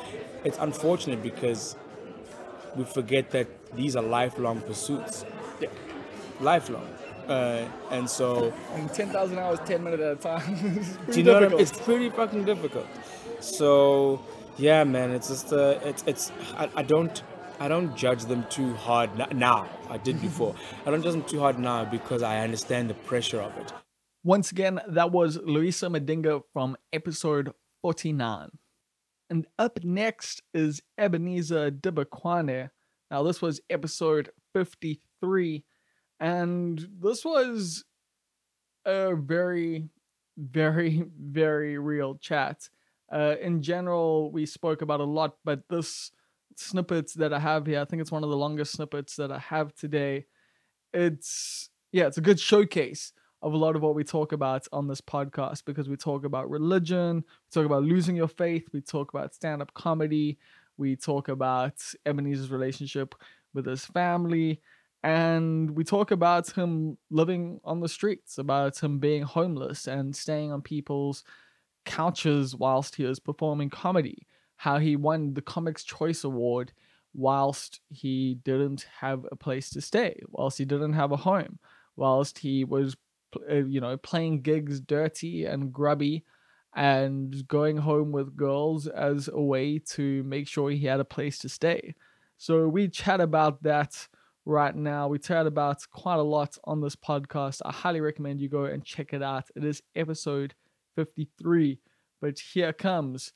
[0.44, 1.76] it's unfortunate because
[2.76, 5.24] we forget that these are lifelong pursuits
[5.60, 5.68] Yeah.
[6.40, 6.88] lifelong
[7.28, 10.54] uh, and so And 10,000 hours, 10 minutes at a time.
[10.76, 11.60] It's do pretty you know what I mean?
[11.60, 12.86] it's pretty fucking difficult
[13.40, 14.20] so
[14.58, 17.22] yeah man it's just uh, it's it's I, I don't
[17.60, 19.68] I don't judge them too hard now.
[19.88, 20.56] I did before.
[20.84, 23.72] I don't judge them too hard now because I understand the pressure of it.
[24.24, 27.52] Once again, that was Loyiso Madinga from episode
[27.82, 28.50] 49.
[29.30, 32.70] And up next is Ebenhaezer Dibakwane.
[33.10, 35.64] Now, this was episode 53,
[36.20, 37.84] and this was
[38.84, 39.88] a very,
[40.36, 42.68] very, very real chat.
[43.10, 46.10] Uh, in general, we spoke about a lot, but this
[46.56, 49.38] snippets that I have here, I think it's one of the longest snippets that I
[49.38, 50.26] have today.
[50.92, 53.12] It's yeah, it's a good showcase
[53.42, 56.48] of a lot of what we talk about on this podcast because we talk about
[56.48, 60.38] religion, we talk about losing your faith, we talk about stand-up comedy,
[60.76, 61.74] we talk about
[62.06, 63.14] Ebenhaezer's relationship
[63.52, 64.60] with his family,
[65.02, 70.52] and we talk about him living on the streets, about him being homeless and staying
[70.52, 71.24] on people's
[71.84, 74.26] couches whilst he was performing comedy,
[74.56, 76.72] how he won the Comics Choice Award
[77.14, 81.58] whilst he didn't have a place to stay, whilst he didn't have a home,
[81.96, 82.96] whilst he was,
[83.50, 86.24] Uh, you know, playing gigs dirty and grubby
[86.74, 91.38] and going home with girls as a way to make sure he had a place
[91.38, 91.94] to stay.
[92.38, 94.08] So we chat about that
[94.44, 95.08] right now.
[95.08, 97.60] We chat about quite a lot on this podcast.
[97.64, 99.44] I highly recommend you go and check it out.
[99.54, 100.54] It is episode
[100.96, 101.78] 53.
[102.20, 103.32] But here comes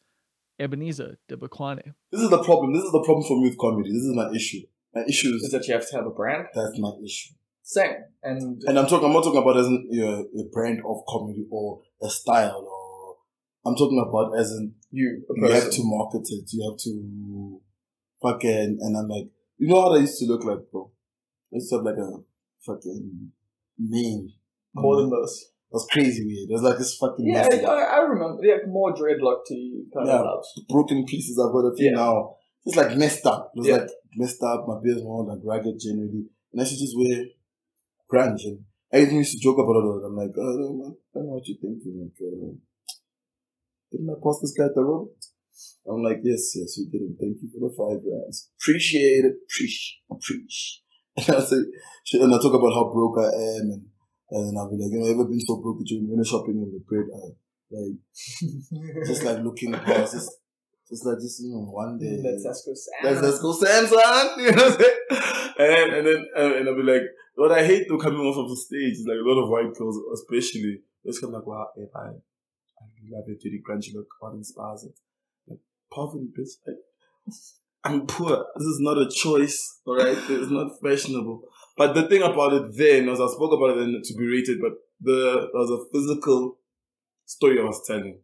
[0.61, 1.95] Ebenhaezer Dibakwane.
[2.11, 2.73] This is the problem.
[2.73, 3.91] This is the problem for me with comedy.
[3.91, 4.63] This is my issue.
[4.95, 6.47] My issue Is is that you have to have a brand?
[6.55, 7.35] that's my issue.
[7.67, 7.95] Same.
[8.23, 9.09] And And I'm talking.
[9.09, 12.65] I'm not talking about as in, you know, a brand of comedy or a style,
[12.65, 13.17] or
[13.69, 16.49] I'm talking about as in you, a you have to market it.
[16.53, 17.61] You have to
[18.23, 18.79] fucking.
[18.81, 20.93] And I'm like, you know how that used to look like, bro.
[21.53, 22.11] I used to have like a
[22.65, 23.33] fucking
[23.81, 24.29] meme.
[24.73, 25.23] more than uh-huh.
[25.23, 25.51] this.
[25.69, 26.49] It was crazy weird.
[26.49, 28.45] It was like this fucking Yeah, I, I remember.
[28.45, 30.23] Yeah, more dreadlock to you kind Yeah.
[30.23, 31.97] of broken pieces I've got a few Yeah.
[31.97, 32.37] now.
[32.65, 33.51] It's like messed up.
[33.57, 33.77] It was Yeah.
[33.79, 34.69] like messed up.
[34.69, 36.27] My beard's more like ragged generally.
[36.53, 37.25] And I should just wear
[38.11, 38.45] grunge.
[38.45, 38.61] And
[38.93, 40.07] I even used to joke about it.
[40.07, 42.01] I'm like, oh, I don't know, I don't know what you're thinking.
[42.01, 42.55] Like, uh,
[43.93, 45.09] didn't I post this guy at the road?
[45.89, 47.17] I'm like, yes, yes, you did.
[47.19, 48.51] Thank you for the five rands.
[48.61, 49.35] Appreciate it.
[49.47, 50.03] Appreciate.
[50.11, 50.83] Appreciate.
[51.17, 51.57] And I say,
[52.21, 53.87] and I talk about how broke I am, and
[54.31, 56.61] and then I'll be like, you know, ever been so broke that you went shopping
[56.61, 57.37] in the bread aisle,
[57.71, 57.97] like
[59.07, 60.31] just like looking past, just,
[60.91, 62.21] just like just you know, one day.
[62.23, 63.01] Let's, let's go Sam.
[63.05, 64.43] Let's, let's go.
[64.43, 65.46] You know what I'm saying?
[65.59, 67.03] And and then uh, and I'll be like,
[67.35, 69.75] what I hate though coming off of the stage is like a lot of white
[69.75, 70.81] girls, especially.
[71.05, 74.85] It's kind of like, wow, if I, I love it, dirty crunchy look, what inspires
[74.85, 74.99] it?
[75.49, 75.61] Like
[75.93, 76.51] poverty, bitch.
[77.85, 78.45] I'm poor.
[78.57, 80.19] This is not a choice, alright?
[80.29, 81.43] It's not fashionable.
[81.77, 84.61] But the thing about it then, as I spoke about it then to be rated,
[84.61, 86.59] but the there was a physical
[87.25, 88.19] story I was telling.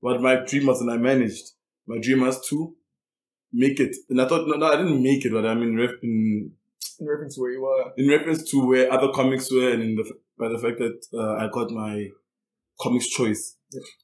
[0.00, 1.52] What my dream was, and I managed.
[1.86, 2.74] My dream was to
[3.52, 3.96] make it.
[4.10, 6.52] And I thought, no, no, I didn't make it, but I mean, in,
[7.00, 7.92] in reference to where you were.
[7.96, 10.04] in reference to where other comics were, and in the
[10.38, 12.08] by the fact that uh, I got my
[12.80, 13.56] Comics Choice.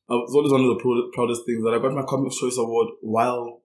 [0.09, 2.57] I was always one of the pro- proudest things that I got my Comics Choice
[2.59, 3.63] award while,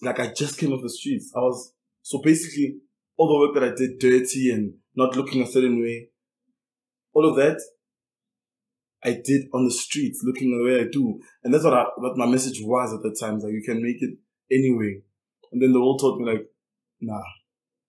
[0.00, 1.32] like, I just came off the streets.
[1.36, 2.76] I was so basically
[3.16, 6.08] all the work that I did dirty and not looking a certain way,
[7.12, 7.60] all of that.
[9.04, 12.16] I did on the streets, looking the way I do, and that's what I, what
[12.16, 13.40] my message was at the time.
[13.40, 14.16] Like you can make it
[14.50, 15.02] anyway,
[15.50, 16.46] and then the world told me like,
[17.00, 17.20] nah,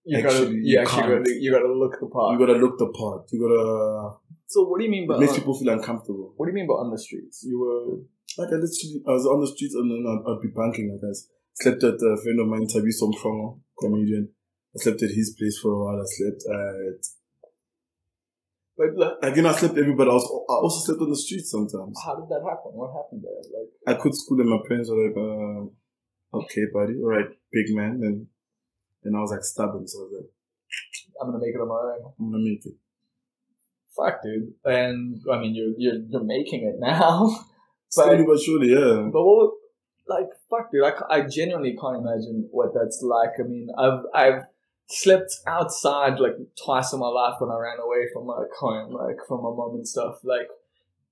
[0.05, 2.33] You Actually, gotta, you you actually gotta, you gotta look the part.
[2.33, 3.21] you gotta look the part.
[3.31, 4.19] You gotta.
[4.47, 6.33] so what do you mean by It makes people feel uncomfortable.
[6.35, 7.43] What do you mean by on the streets?
[7.47, 8.03] You were
[8.37, 10.91] Like I literally, I was on the streets and then I'd, I'd be banking.
[10.91, 11.13] Like I
[11.63, 14.27] slept at a friend of mine, Tabi Somfrongo, comedian.
[14.75, 16.01] I slept at his place for a while.
[16.01, 16.99] I slept at,
[18.75, 20.09] but like, like you know, I slept everywhere.
[20.09, 21.95] I was, I also slept on the streets sometimes.
[22.03, 22.73] how did that happen?
[22.73, 23.39] What happened there?
[23.55, 27.67] Like I could school and my parents were like, uh, "Okay, buddy, all right, big
[27.75, 28.27] man." And
[29.05, 30.29] and I was like stubborn, so I was like,
[31.21, 32.13] I'm gonna make it on my own.
[32.19, 32.73] "I'm gonna make it."
[33.95, 34.53] Fuck, dude.
[34.65, 37.45] And I mean, you're you're you're making it now.
[37.89, 39.07] Slowly but surely, yeah.
[39.13, 39.51] But what,
[40.07, 43.39] like, fuck, dude, I, I genuinely can't imagine what that's like.
[43.39, 44.43] I mean, I've, I've
[44.87, 49.17] slept outside like twice in my life when I ran away from like home, like
[49.27, 50.15] from my mom and stuff.
[50.23, 50.47] Like,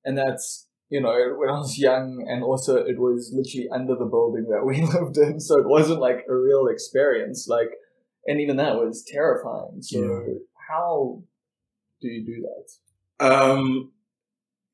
[0.03, 4.05] and that's, you know, when I was young and also it was literally under the
[4.05, 5.39] building that we lived in.
[5.39, 7.47] So it wasn't like a real experience.
[7.47, 7.69] Like,
[8.26, 9.81] and even that was terrifying.
[9.81, 10.34] So Yeah.
[10.69, 11.22] how
[12.02, 12.68] do you do that?
[13.26, 13.91] Um,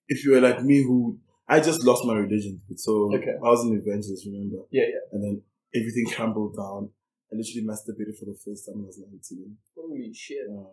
[0.07, 1.17] if you were like me, who
[1.47, 3.35] I just lost my religion, so Okay.
[3.43, 4.63] I was an evangelist, remember?
[4.71, 5.11] Yeah, yeah.
[5.13, 5.41] And then
[5.75, 6.89] everything crumbled down.
[7.31, 9.57] I literally masturbated for the first time when I was nineteen.
[9.75, 10.47] Holy shit.
[10.49, 10.67] Um,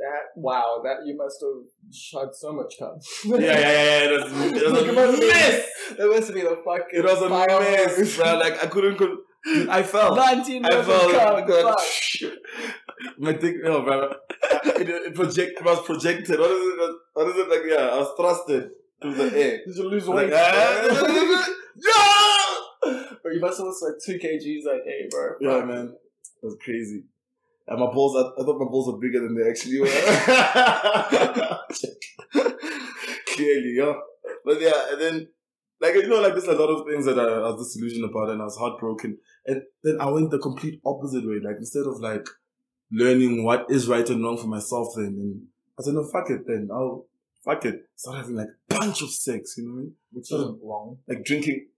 [0.00, 2.98] That, wow, that, you must have shot so much cum.
[3.24, 4.04] yeah, yeah, yeah, yeah.
[4.06, 5.66] It was, it was It a mess.
[5.98, 6.98] That must be the fucking.
[6.98, 8.38] It was a mess, bro.
[8.38, 8.96] Like I couldn't.
[8.98, 10.16] Con- I felt.
[10.16, 11.48] 19 I felt.
[11.48, 11.74] God,
[13.18, 14.12] my dick, no, bro.
[14.80, 15.60] It, it project.
[15.60, 16.38] It was projected.
[16.38, 16.96] What is it?
[17.14, 17.62] What is it like?
[17.66, 18.70] Yeah, I was thrusted
[19.00, 19.60] through the air.
[19.66, 20.32] Did you lose Like, weight?
[20.34, 21.46] ah,
[23.22, 25.34] But you must have lost like 2 kgs that day, bro.
[25.40, 25.94] yeah, man.
[26.42, 27.04] It was crazy.
[27.66, 29.86] And my balls, I, I thought my balls were bigger than they actually were.
[33.34, 33.94] Clearly, yeah.
[34.44, 35.28] But yeah, and then,
[35.80, 38.30] like, you know, like, there's a lot of things that I, I was disillusioned about
[38.30, 39.18] and I was heartbroken.
[39.46, 41.40] And then I went the complete opposite way.
[41.42, 42.26] Like, instead of, like,
[42.90, 45.42] learning what is right and wrong for myself, then, and
[45.78, 46.68] I said, no, fuck it, then.
[46.72, 47.06] I'll,
[47.44, 47.88] fuck it.
[47.94, 49.94] Start having, like, bunch of sex, you know what I mean?
[50.12, 50.98] Which isn't wrong.
[51.06, 51.68] like, drinking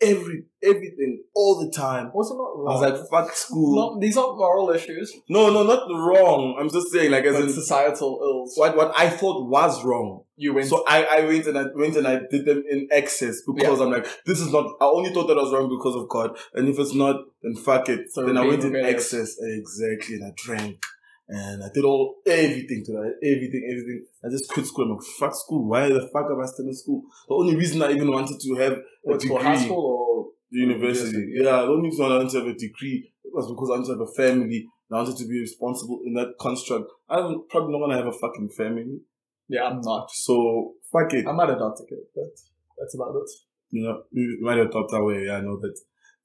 [0.00, 2.10] every, everything, all the time.
[2.14, 2.68] Also not wrong?
[2.68, 3.76] I was like, fuck school.
[3.76, 5.12] Not- these aren't moral issues.
[5.28, 6.56] No, no, not wrong.
[6.58, 8.54] I'm just saying, like, as But in, societal ills.
[8.56, 10.22] what, what I thought was wrong.
[10.38, 10.68] You went.
[10.68, 13.90] So I, I went and I went and I did them in excess because I'm
[13.90, 16.36] like, this is not, I only thought that I was wrong because of God.
[16.52, 18.12] And if it's not, then fuck it.
[18.12, 19.36] So then I went in excess.
[19.40, 20.16] Exactly.
[20.16, 20.84] And I drank.
[21.28, 23.14] And I did all, everything to that.
[23.22, 24.04] Everything, everything.
[24.24, 24.84] I just quit school.
[24.84, 25.68] I'm like, fuck school.
[25.68, 27.02] Why the fuck am I still in school?
[27.28, 29.36] The only reason I even wanted to have a What's degree.
[29.38, 31.32] for high school or University.
[31.34, 33.92] Yeah, the only reason I wanted to have a degree was because I wanted to
[33.98, 34.68] have a family.
[34.88, 36.86] and I wanted to be responsible in that construct.
[37.10, 39.00] I'm probably not gonna have a fucking family.
[39.48, 40.08] Yeah, I'm not.
[40.12, 41.26] So fuck it.
[41.26, 42.30] I might adopt a kid, but
[42.78, 43.30] that's about it.
[43.70, 45.24] You know, you might adopt that way.
[45.26, 45.76] Yeah, I know that.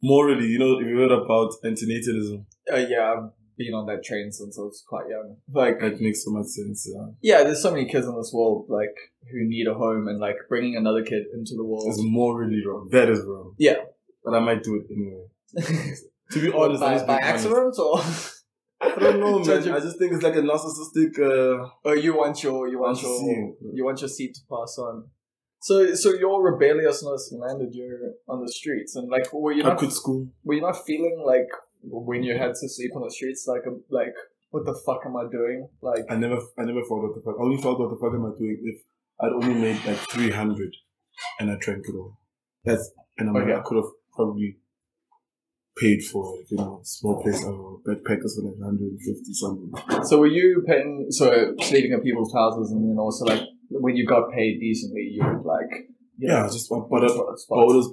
[0.04, 3.28] Morally, you know, if you heard about antinatalism, Uh, yeah,
[3.62, 5.28] been on that train since I was quite young.
[5.62, 6.80] Like, that makes so much sense.
[6.94, 7.08] Yeah.
[7.30, 8.96] yeah, there's so many kids in this world, like,
[9.32, 11.88] who need a home, and like bringing another kid into the world.
[11.90, 12.90] is morally wrong.
[12.92, 13.54] That is wrong.
[13.68, 13.80] Yeah.
[14.24, 15.26] But I might do it anyway.
[16.32, 18.00] to be honest, by, just by accident or?
[18.84, 19.74] I don't know, man.
[19.74, 21.14] I just think it's like a narcissistic.
[21.20, 23.56] Uh, Oh, you want your you want your Unseen.
[23.74, 24.96] you want your seed to pass on.
[25.62, 29.78] So so your rebelliousness landed you on the streets, and like were you I not
[29.78, 30.28] quit school.
[30.44, 31.50] were you not feeling like
[31.84, 34.14] when you had to sleep on the streets like a, like
[34.52, 35.68] what the fuck am I doing?
[35.82, 37.36] Like I never, I never thought what the fuck.
[37.40, 38.82] I only thought what the fuck am I doing if
[39.22, 40.76] I'd only made like three hundred,
[41.40, 42.18] and I drank it all.
[42.66, 43.52] That's and I'm Okay.
[43.54, 44.58] like, I could have probably
[45.78, 49.72] paid for it, you know small place or backpackers for like hundred and fifty something.
[50.04, 54.06] so were you paying so sleeping at people's houses, and then also like when you
[54.06, 55.72] got paid decently, you would like
[56.18, 57.88] you Yeah, know, just but, but I, I always,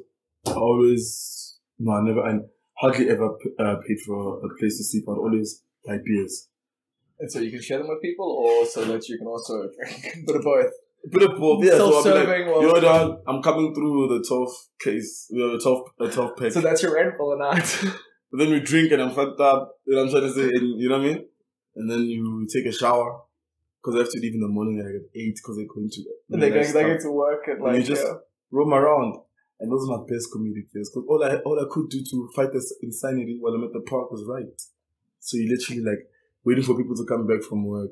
[0.46, 2.32] I always no, I never, I
[2.80, 5.04] hardly ever uh, paid for a place to sleep.
[5.08, 6.48] I'd always buy beers.
[7.20, 10.26] And so you can share them with people, or so that you can also drink.
[10.26, 10.72] Bit of both.
[11.10, 11.72] Bit of both, yeah.
[11.72, 14.48] So I'll be like, you know, dog, I'm coming through the 12
[14.80, 16.52] case, you know, the 12, the 12 pack.
[16.52, 17.94] So that's your rent for the night.
[18.30, 19.76] But then we drink and I'm fucked up.
[19.86, 20.54] You know what I'm trying to say?
[20.54, 21.24] And, you know what I mean?
[21.76, 23.22] And then you take a shower.
[23.82, 26.04] Because I have to leave in the morning like at 8 because they're going to
[26.30, 28.14] and they're going, they're to work and And you just yeah.
[28.50, 29.20] roam around.
[29.60, 30.90] And those are my best comedic years.
[30.90, 33.80] Because all I, all I could do to fight this insanity while I'm at the
[33.80, 34.62] park was write.
[35.20, 36.08] So you literally like
[36.44, 37.90] waiting for people to come back from work.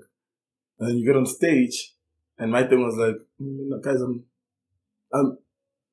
[0.79, 1.95] And then you get on stage.
[2.39, 4.25] And my thing was like, "Mm, guys, I'm,
[5.13, 5.39] I'm,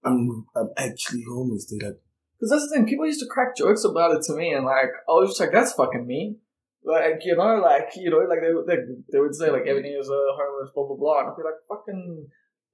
[0.03, 1.65] I'm, I'm actually homeless.
[1.65, 1.99] They're like,
[2.37, 4.91] Because that's the thing, people used to crack jokes about it to me, and like
[5.07, 6.35] I was just like, "That's fucking me."
[6.83, 8.75] Like you know, like you know, like they would they,
[9.11, 11.63] they would say like Ebony is a homeless, blah blah blah, and I'd be like,
[11.69, 12.27] "Fucking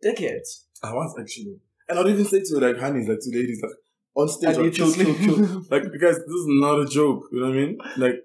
[0.04, 1.60] dickheads." I was actually.
[1.90, 3.72] And I'd even say to like honeys, like to ladies, like
[4.16, 5.66] on stage, I like, kill, kill, kill.
[5.72, 7.24] like because this is not a joke.
[7.32, 7.78] You know what I mean?
[7.98, 8.16] Like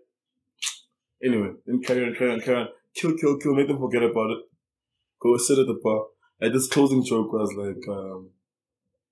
[1.25, 2.69] anyway, then carry on, carry on, carry on.
[2.95, 3.55] Kill, kill, kill.
[3.55, 4.39] Make them forget about it.
[5.21, 6.05] Go sit at the bar.
[6.41, 8.31] Like this closing joke was like, um,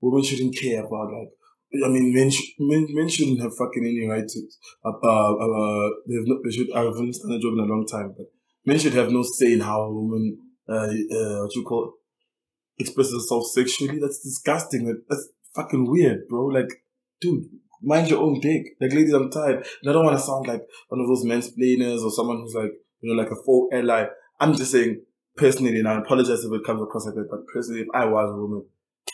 [0.01, 1.29] women shouldn't care about like.
[1.83, 4.41] I mean, men, sh- men, men shouldn't have fucking any right to.
[4.85, 6.41] Uh, uh, uh, they have not.
[6.45, 6.71] They should.
[6.73, 8.27] I've understand the joke in a long time, but
[8.67, 10.37] men should have no say in how a woman.
[10.69, 11.95] Uh, uh, what you call
[12.83, 13.99] expresses herself sexually.
[13.99, 14.85] That's disgusting.
[15.09, 16.47] That's fucking weird, bro.
[16.47, 16.85] Like,
[17.21, 17.47] dude,
[17.83, 18.77] mind your own dick.
[18.81, 19.67] Like, ladies, I'm tired.
[19.83, 22.73] And I don't want to sound like one of those mansplainers or someone who's like,
[23.01, 24.07] you know, like a faux ally.
[24.39, 25.03] I'm just saying,
[25.37, 28.31] personally, and I apologize if it comes across like that, but personally, if I was
[28.31, 28.65] a woman,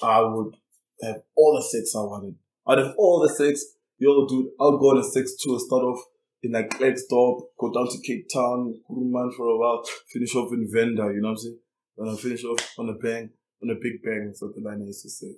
[0.03, 0.55] I would
[1.03, 2.35] have all the sex I wanted.
[2.67, 3.65] I'd have all the sex.
[3.99, 6.01] Yo, dude, I'll go on a sex tour, start off
[6.43, 9.83] in like Klerksdorp, go down to Cape Town, Kuruman for a while,
[10.13, 11.59] finish off in Venda, you know what I'm saying?
[11.97, 13.31] And I'll finish off on a bang,
[13.63, 15.33] on a big bang, that's what the line used to say.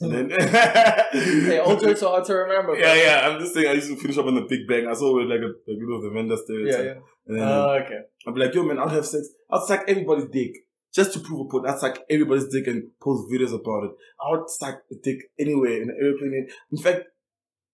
[0.00, 2.78] And then, hey, all jokes are hard to remember.
[2.78, 3.28] yeah, yeah.
[3.28, 4.86] I'm just saying I used to finish up on the Big Bang.
[4.86, 6.84] I saw it like a, a of the Venda yeah, stereotype.
[6.84, 7.02] yeah.
[7.26, 8.00] And then Oh, okay.
[8.26, 9.28] I'll be like, yo man, I'll have sex.
[9.50, 10.52] I'll suck everybody's dick.
[10.94, 11.66] Just to prove a point.
[11.66, 13.90] I'll suck everybody's dick and post videos about it.
[14.24, 16.48] I would suck a dick anywhere in an airplane.
[16.70, 17.02] In fact,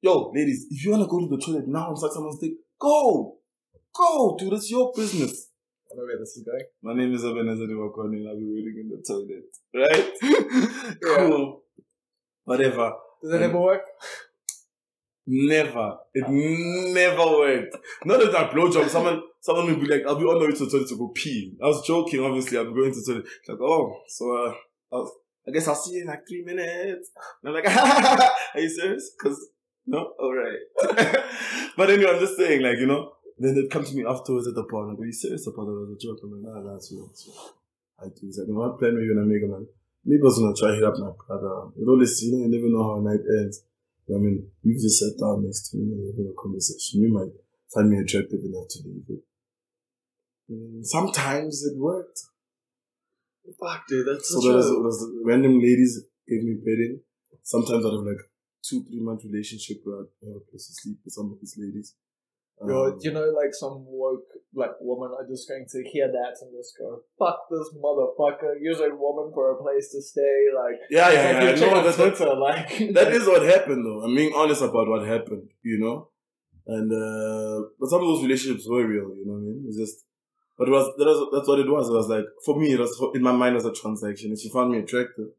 [0.01, 3.37] yo, ladies, if you wanna go to the toilet now and suck someone's dick, go.
[3.95, 5.51] Go, dude, it's your business.
[5.95, 6.65] I know where this is going.
[6.83, 9.47] My name is Ebenhaezer Dibakwane and I'll be waiting in the toilet.
[9.73, 10.99] Right?
[11.05, 11.63] cool.
[12.45, 12.95] Whatever.
[13.23, 13.83] Does it ever work?
[15.25, 15.99] Never.
[16.13, 17.77] It never worked.
[18.05, 18.89] Not that I blowjob.
[18.89, 21.09] Someone, someone will be like, "I'll be on the way to the toilet to go
[21.15, 22.21] pee." I was joking.
[22.25, 23.27] Obviously, I'll be going to the toilet.
[23.49, 24.55] Like, oh, so uh,
[24.93, 25.13] I'll,
[25.47, 27.11] I guess I'll see you in like three minutes.
[27.43, 29.49] And I'm like, "Are you serious?" Because
[29.87, 30.59] No, all right.
[31.77, 34.55] but anyway, I'm just saying, like you know, then they'd come to me afterwards at
[34.55, 36.65] the bar and go, "Are you serious about it as a joke?" And I'm like,
[36.65, 37.55] "Nah, that's real." That's real.
[37.99, 38.21] I do.
[38.27, 39.67] He's like, "No, what plan were you gonna make, man?"
[40.05, 41.73] Maybe I was gonna try hit up my brother.
[41.77, 43.65] You know, listen, you know, you never know how a night ends.
[44.09, 47.01] I mean, you just sat down next to me and having a conversation.
[47.01, 47.33] You might
[47.73, 49.25] find me attractive enough to leave it.
[50.51, 52.21] Mm, Sometimes it worked.
[53.59, 57.01] Fuck, dude, that's So such there was, there was random ladies gave me bedding.
[57.43, 58.21] Sometimes out of like
[58.63, 61.57] two, three month relationship where I'd have a place to sleep with some of these
[61.59, 61.95] ladies.
[62.67, 66.35] Yo, Um, you know, like some woke like woman are just going to hear that
[66.41, 68.55] and just go, "Fuck this motherfucker!
[68.61, 71.57] Use a woman for a place to stay." Like, Yeah, yeah, yeah.
[71.57, 74.03] check know on that- Twitter, like that is what happened though.
[74.05, 76.09] I'm being honest about what happened, you know?
[76.67, 79.65] And uh but some of those relationships were real, you know what I mean?
[79.69, 80.05] It's just
[80.57, 81.89] but it was that was that's what it was.
[81.89, 84.33] It was like for me it was in my mind it was a transaction.
[84.33, 85.31] If she found me attractive.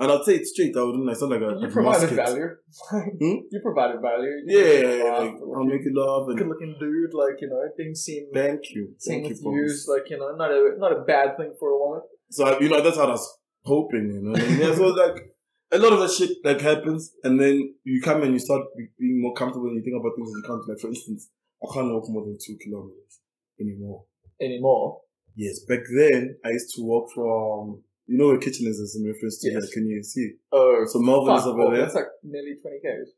[0.00, 2.16] And I'd say it straight, I wouldn't it's not like a you provided musket.
[2.16, 2.48] value.
[3.20, 3.36] Hmm?
[3.50, 4.30] You provided value.
[4.30, 7.48] You Yeah, yeah, yeah, like, I'll make you laugh and Good looking dude, like you
[7.48, 8.94] know, things seem thank you.
[9.04, 12.02] Thank you you, like you know, not a not a bad thing for a woman.
[12.30, 14.34] So I- you know that's how I was hoping, you know.
[14.34, 15.34] And yeah, so like
[15.72, 18.62] a lot of that shit like happens, and then you come and you start
[18.98, 20.68] being more comfortable, and you think about things that you can't.
[20.68, 21.28] Like for instance,
[21.62, 23.20] I can't walk more than two kilometers
[23.60, 24.04] anymore.
[24.40, 25.00] Anymore.
[25.34, 29.06] Yes, back then I used to walk from you know where kitchen is, is in
[29.06, 29.62] reference to Yes.
[29.64, 30.32] like, can you see?
[30.50, 31.82] Oh, So Melville is over oh, there.
[31.82, 33.12] That's like nearly twenty k's.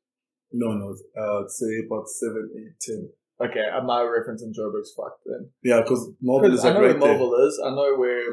[0.53, 3.09] No, no, uh, I'd say about seven, eight, ten.
[3.41, 5.49] Okay, I'm now referencing Joburg's fucked then.
[5.62, 7.19] Yeah, because Melville is I like know right where there.
[7.19, 7.61] Melville is.
[7.65, 8.25] I know where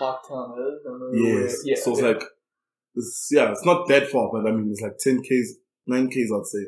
[0.00, 0.80] Parktown is.
[0.86, 1.58] I know where, Yes.
[1.64, 1.74] yeah.
[1.76, 2.06] so it's yeah.
[2.08, 2.22] like,
[2.94, 6.30] it's, yeah, it's not that far, but I mean, it's like 10 Ks, 9 Ks,
[6.32, 6.64] I'd say.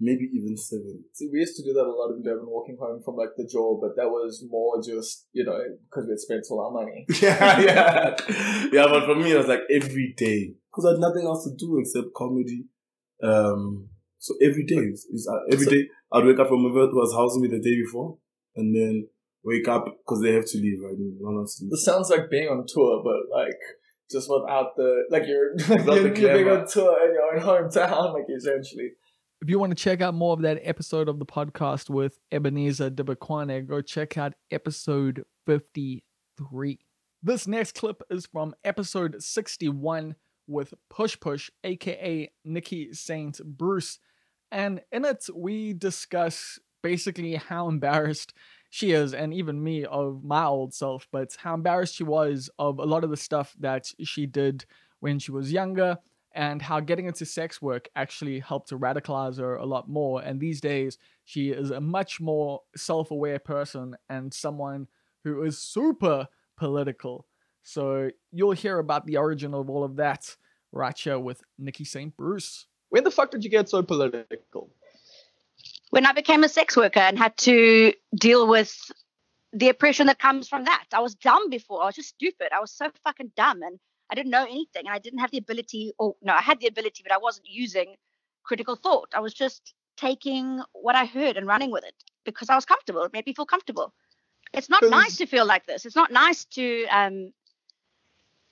[0.00, 1.04] Maybe even 7.
[1.12, 3.46] See, we used to do that a lot in Durban, walking home from like the
[3.46, 5.58] jaw, but that was more just you know
[5.88, 7.06] because we had spent all our money.
[7.22, 8.16] yeah, yeah.
[8.72, 10.54] Yeah, but for me, it was like every day.
[10.70, 12.64] Because I had nothing else to do except comedy.
[13.22, 13.88] Um,
[14.18, 17.14] so every day, is, is, uh, every So- day, I'd wake up from whoever was
[17.14, 18.18] housing me the day before,
[18.56, 19.08] and then
[19.44, 20.94] wake up because they have to leave, right?
[20.98, 21.44] No one.
[21.44, 23.58] This sounds like being on tour, but like
[24.10, 28.14] just without the like you're Without you're, you're being on tour in your own hometown,
[28.14, 28.90] like essentially.
[29.42, 32.90] If you want to check out more of that episode of the podcast with Ebenhaezer
[32.90, 36.78] Dibakwane, go check out episode 53.
[37.24, 40.14] This next clip is from episode 61
[40.46, 43.98] with Push Push, aka Nicci Saint Bruce.
[44.52, 48.34] And in it, we discuss basically how embarrassed
[48.70, 52.78] she is, and even me, of my old self, but how embarrassed she was of
[52.78, 54.66] a lot of the stuff that she did
[55.00, 55.98] when she was younger
[56.34, 60.22] and how getting into sex work actually helped to radicalize her a lot more.
[60.22, 64.88] And these days, she is a much more self aware person and someone
[65.24, 67.26] who is super political.
[67.62, 70.36] So you'll hear about the origin of all of that
[70.72, 72.16] right here with Nicci St.
[72.16, 72.66] Bruce.
[72.88, 74.70] When the fuck did you get so political?
[75.92, 78.74] when I became a sex worker and had to deal with
[79.52, 80.84] the oppression that comes from that.
[80.94, 81.82] I was dumb before.
[81.82, 82.48] I was just stupid.
[82.50, 83.78] I was so fucking dumb and
[84.12, 86.66] I didn't know anything and I didn't have the ability or no, I had the
[86.66, 87.96] ability, but I wasn't using
[88.44, 89.08] critical thought.
[89.14, 91.94] I was just taking what I heard and running with it
[92.26, 93.02] because I was comfortable.
[93.04, 93.94] It made me feel comfortable.
[94.52, 95.86] It's not nice to feel like this.
[95.86, 97.32] It's not nice to um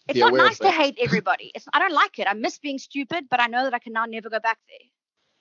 [0.09, 1.53] it's not nice to hate everybody.
[1.55, 2.27] It's I don't like it.
[2.27, 4.89] I miss being stupid, but I know that I can now never go back there.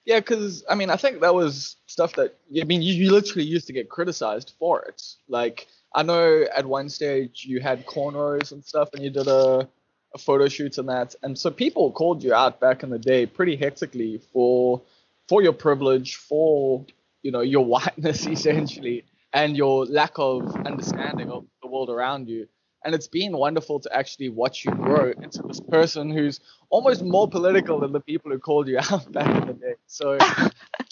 [0.03, 3.47] Yeah, because I mean, I think that was stuff that I mean, you, you literally
[3.47, 5.01] used to get criticized for it.
[5.29, 9.69] Like, I know at one stage you had cornrows and stuff, and you did a
[10.17, 13.55] photo shoots and that, and so people called you out back in the day pretty
[13.55, 14.81] hectically for
[15.27, 16.85] for your privilege, for
[17.21, 22.47] you know your whiteness essentially, and your lack of understanding of the world around you.
[22.85, 27.27] And it's been wonderful to actually watch you grow into this person who's almost more
[27.27, 29.75] political than the people who called you out back in the day.
[29.85, 30.17] So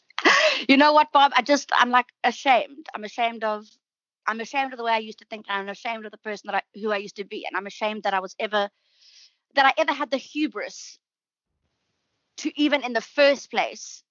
[0.68, 1.32] you know what, Bob?
[1.36, 2.88] I just I'm like ashamed.
[2.94, 3.66] I'm ashamed of
[4.28, 6.48] I'm ashamed of the way I used to think, and I'm ashamed of the person
[6.48, 8.70] that I who I used to be, and I'm ashamed that I was ever
[9.58, 11.00] that I ever had the hubris
[12.38, 14.04] to even in the first place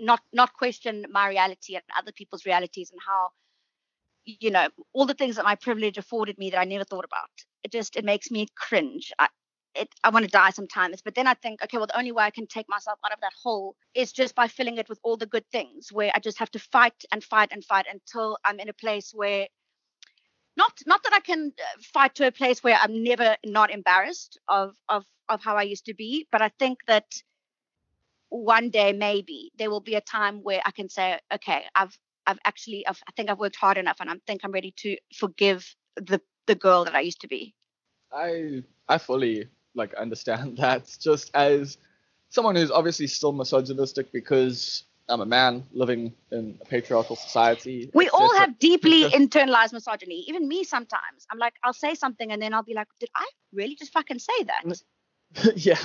[0.00, 3.30] not not question my reality and other people's realities and how
[4.26, 7.30] you know all the things that my privilege afforded me that I never thought about.
[7.62, 9.12] It just it makes me cringe.
[9.18, 9.28] I,
[9.74, 11.02] it, I want to die sometimes.
[11.02, 13.20] But then I think, okay, well, the only way I can take myself out of
[13.22, 16.38] that hole is just by filling it with all the good things, where I just
[16.38, 19.48] have to fight and fight and fight until I'm in a place where,
[20.56, 24.38] not not that I can uh, fight to a place where I'm never not embarrassed
[24.48, 27.06] of of of how I used to be, but I think that
[28.28, 32.38] one day maybe there will be a time where I can say, okay, I've I've
[32.44, 35.74] actually I've, I think I've worked hard enough, and I think I'm ready to forgive
[35.96, 37.54] the the girl that I used to be.
[38.12, 40.96] I I fully like understand that.
[41.00, 41.78] Just as
[42.28, 47.90] someone who's obviously still misogynistic because I'm a man living in a patriarchal society.
[47.92, 50.24] We all have deeply internalized misogyny.
[50.28, 51.26] Even me sometimes.
[51.30, 54.18] I'm like, I'll say something and then I'll be like, did I really just fucking
[54.18, 54.82] say that?
[55.56, 55.78] yeah.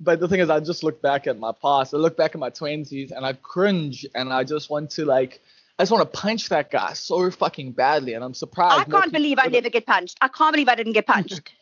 [0.00, 1.94] But the thing is, I just look back at my past.
[1.94, 5.42] I look back at my twenties, and I cringe, and I just want to like,
[5.78, 8.88] I just want to punch that guy so fucking badly, and I'm surprised.
[8.88, 10.16] I can't believe I never get punched.
[10.22, 11.52] I can't believe I didn't get punched.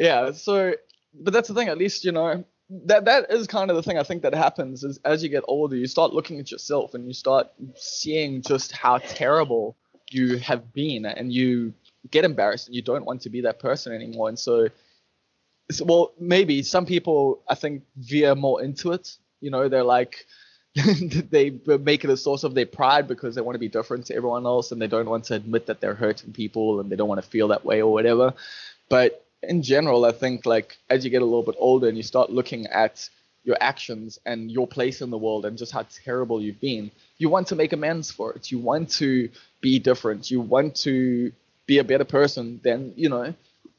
[0.00, 0.30] Yeah.
[0.30, 0.74] So,
[1.12, 1.66] but that's the thing.
[1.66, 4.84] At least you know that that is kind of the thing I think that happens
[4.84, 8.72] is as you get older, you start looking at yourself and you start seeing just
[8.72, 9.76] how terrible
[10.10, 11.72] you have been, and you
[12.10, 14.28] get embarrassed and you don't want to be that person anymore.
[14.28, 14.68] And so,
[15.70, 19.16] so well, maybe some people I think veer more into it.
[19.40, 20.26] You know, they're like.
[21.30, 24.14] they make it a source of their pride because they want to be different to
[24.14, 27.08] everyone else and they don't want to admit that they're hurting people and they don't
[27.08, 28.34] want to feel that way or whatever.
[28.88, 32.02] But in general, I think like as you get a little bit older and you
[32.02, 33.08] start looking at
[33.44, 37.28] your actions and your place in the world and just how terrible you've been, you
[37.28, 38.50] want to make amends for it.
[38.50, 39.28] You want to
[39.60, 40.30] be different.
[40.30, 41.32] You want to
[41.66, 43.34] be a better person than, you know,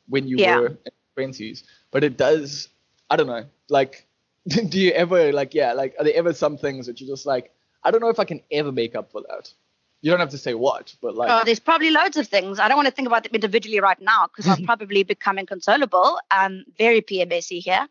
[0.07, 0.59] when you Yeah.
[0.59, 1.63] were in your twenties.
[1.91, 2.69] But it does
[3.09, 4.05] I don't know, like
[4.47, 7.51] do you ever like yeah, like are there ever some things that you're just like,
[7.83, 9.51] I don't know if I can ever make up for that.
[10.01, 12.57] You don't have to say what, but like oh, there's probably loads of things.
[12.59, 16.19] I don't want to think about them individually right now because I'm probably become inconsolable.
[16.31, 17.87] I'm very PMSy here.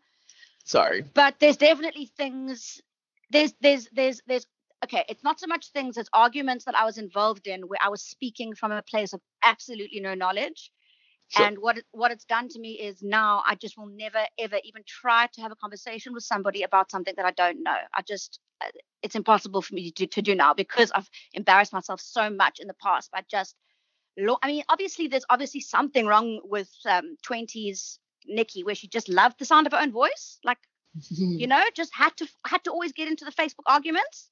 [0.63, 1.03] sorry.
[1.13, 2.81] but there's definitely things
[3.31, 4.45] there's there's there's there's
[4.83, 7.89] okay it's not so much things as arguments that i was involved in where i
[7.89, 10.71] was speaking from a place of absolutely no knowledge
[11.29, 11.45] Sure.
[11.45, 14.57] and what it, what it's done to me is now i just will never ever
[14.63, 17.77] even try to have a conversation with somebody about something that i don't know.
[17.93, 18.69] I just uh,
[19.03, 22.67] it's impossible for me to, to do now because i've embarrassed myself so much in
[22.67, 23.55] the past by just
[24.43, 27.99] i mean obviously there's obviously something wrong with um 20s
[28.29, 30.39] nicci where she just loved the sound of her own voice.
[30.43, 30.59] Like
[31.09, 34.29] you know just had to had to always get into the facebook arguments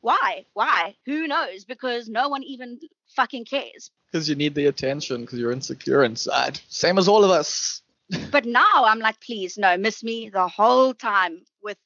[0.00, 0.44] why?
[0.54, 0.96] Why?
[1.06, 1.64] Who knows?
[1.64, 2.78] Because no one even
[3.16, 3.90] fucking cares.
[4.10, 6.60] Because you need the attention because you're insecure inside.
[6.68, 7.82] Same as all of us.
[8.30, 11.76] but now i'm like please no miss me the whole time with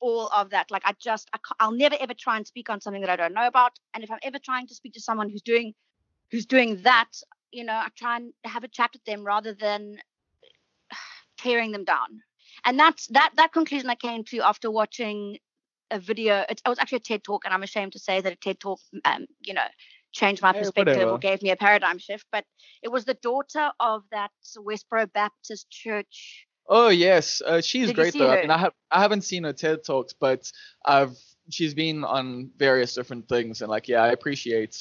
[0.00, 0.70] all of that.
[0.70, 3.34] Like i just I i'll never ever try and speak on something that i don't
[3.34, 3.72] know about.
[3.94, 5.74] And if i'm ever trying to speak to someone who's doing
[6.30, 7.10] who's doing that
[7.52, 9.98] you know i try and have a chat with them rather than
[11.38, 12.22] tearing them down.
[12.64, 15.38] And that's that that conclusion i came to after watching
[15.90, 18.32] a video it, it was actually a ted talk and i'm ashamed to say that
[18.32, 19.66] a ted talk um you know
[20.12, 22.44] changed my perspective or gave me a paradigm shift but
[22.82, 28.12] it was the daughter of that westboro baptist church Oh yes, uh, she's Did great
[28.12, 28.28] though.
[28.28, 30.52] I mean, I have I haven't seen her TED talks, but
[30.84, 31.16] I've
[31.48, 34.76] she's been on various different things, and like yeah, I appreciate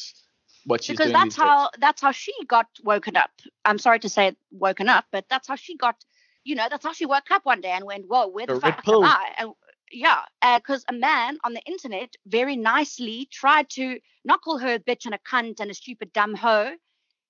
[0.67, 1.13] what she's because doing.
[1.13, 1.43] that's these days.
[1.45, 3.31] how that's how she got woken up
[3.65, 5.95] i'm sorry to say woken up but that's how she got
[6.43, 8.75] you know that's how she woke up one day and went whoa where the red
[8.75, 9.49] fuck am i and
[9.91, 10.21] yeah
[10.57, 15.05] because a man on the internet very nicely tried to not call her a bitch
[15.05, 16.75] and a cunt and a stupid dumb hoe.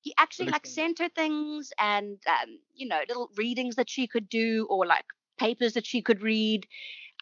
[0.02, 4.30] He actually like sent her things and um, you know little readings that she could
[4.30, 5.06] do or like
[5.38, 6.66] papers that she could read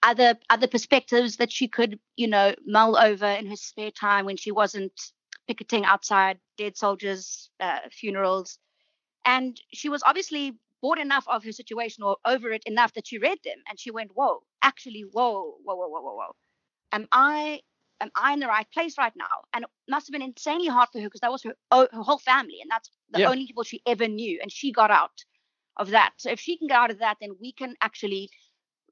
[0.03, 4.37] other other perspectives that she could you know mull over in her spare time when
[4.37, 4.93] she wasn't
[5.47, 8.57] picketing outside dead soldiers uh, funerals.
[9.25, 10.53] And she was obviously
[10.85, 13.91] bored enough of her situation or over it enough that she read them and she
[13.91, 14.35] went whoa
[14.71, 16.15] actually whoa whoa whoa whoa whoa.
[16.17, 16.35] Whoa
[16.91, 17.61] am i
[18.01, 19.35] am i in the right place right now?
[19.53, 22.19] And it must have been insanely hard for her because that was her, her whole
[22.19, 23.29] family and that's the Yeah.
[23.31, 25.17] only people she ever knew and she got out
[25.77, 26.13] of that.
[26.17, 28.29] So if she can get out of that then we can actually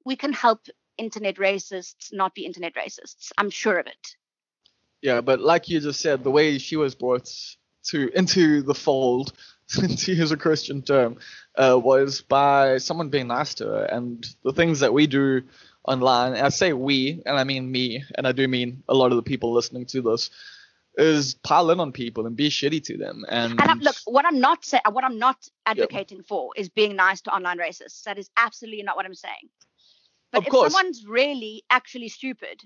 [0.06, 0.62] we can help
[0.98, 3.32] internet racists not be internet racists.
[3.38, 4.06] I'm sure of it.
[5.02, 7.30] Yeah, but like you just said, the way she was brought
[7.92, 9.34] to into the fold,
[9.98, 11.18] to use a Christian term,
[11.58, 13.84] uh, was by someone being nice to her.
[13.86, 15.42] And the things that we do
[15.88, 19.12] online, and I say we, and I mean me, and I do mean a lot
[19.12, 20.30] of the people listening to this,
[20.96, 23.26] is pile in on people and be shitty to them.
[23.28, 26.96] And, And I'm, look, what I'm not saying, what I'm not advocating for is being
[26.96, 28.04] nice to online racists.
[28.04, 29.50] That is absolutely not what I'm saying.
[30.32, 30.74] But Of if course.
[30.74, 32.62] someone's really actually stupid,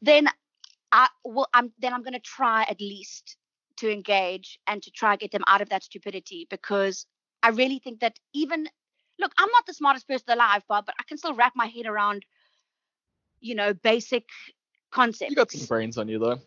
[0.00, 0.28] then
[0.90, 3.36] I well, I'm then I'm going to try at least
[3.82, 7.04] to engage and to try to get them out of that stupidity because
[7.42, 8.68] I really think that even
[9.18, 11.86] look, I'm not the smartest person alive, Bob, but I can still wrap my head
[11.86, 12.24] around,
[13.40, 14.28] you know, basic
[14.92, 16.38] concepts you got some brains on you though.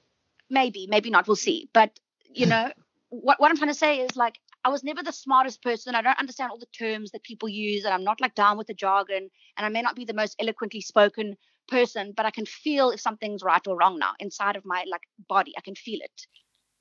[0.50, 1.28] maybe, maybe not.
[1.28, 1.70] We'll see.
[1.74, 2.00] But
[2.34, 2.72] you know,
[3.10, 5.94] what what I'm trying to say is like I was never the smartest person.
[5.94, 8.68] I don't understand all the terms that people use, and I'm not like down with
[8.68, 9.30] the jargon.
[9.58, 11.36] And I may not be the most eloquently spoken
[11.68, 15.04] person, but I can feel if something's right or wrong now inside of my like
[15.28, 15.54] body.
[15.58, 16.28] I can feel it.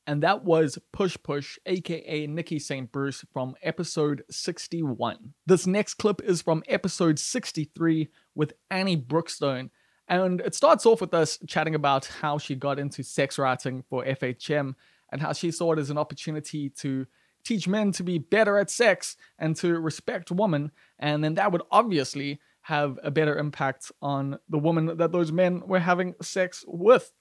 [0.06, 2.92] And that was Push Push, aka Nicci St.
[2.92, 5.32] Bruce, from episode 61.
[5.46, 9.70] This next clip is from episode 63 with Annie Brookstone,
[10.06, 14.04] and it starts off with us chatting about how she got into sex writing for
[14.04, 14.74] FHM
[15.10, 17.06] and how she saw it as an opportunity to
[17.42, 21.62] teach men to be better at sex and to respect women, and then that would
[21.70, 27.12] obviously have a better impact on the woman that those men were having sex with.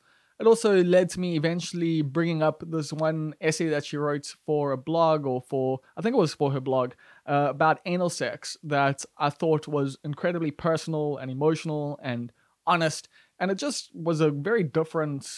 [0.44, 4.74] It also led to me eventually bringing up this one essay that she wrote for
[4.74, 6.96] a blog or for, I think it was for her blog,
[7.26, 12.34] uh, about anal sex that I thought was incredibly personal and emotional and
[12.68, 13.08] honest.
[13.40, 15.30] And it just was a very different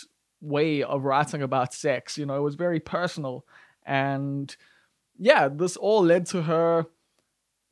[0.42, 2.18] way of writing about sex.
[2.18, 3.46] You know, it was very personal.
[3.86, 4.58] And
[5.20, 6.88] yeah, this all led to her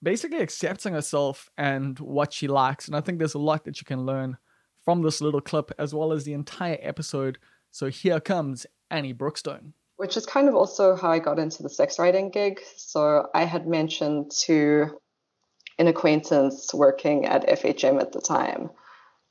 [0.04, 2.86] basically accepting herself and what she likes.
[2.86, 4.38] And I think there's a lot that you can learn
[4.84, 7.38] from this little clip as well as the entire episode.
[7.72, 9.74] So here comes Annie Brookstone.
[9.98, 12.60] Which is kind of also how I got into the sex writing gig.
[12.78, 15.00] So I had mentioned to
[15.80, 18.70] an acquaintance working at FHM at the time,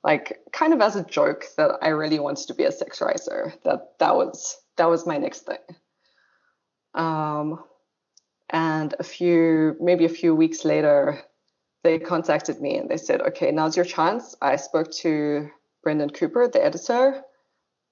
[0.02, 3.54] like kind of as a joke that I really wanted to be a sex writer.
[3.64, 5.58] That that was that was my next thing.
[6.94, 7.62] Um,
[8.50, 11.22] and a few maybe a few weeks later,
[11.82, 14.36] they contacted me and they said, okay, now's your chance.
[14.40, 15.48] I spoke to
[15.82, 17.22] Brendan Cooper, the editor,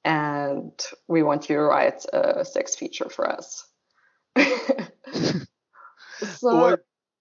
[0.04, 0.72] and
[1.08, 3.66] we want you to write a sex feature for us.
[4.36, 5.44] so,
[6.42, 6.80] what,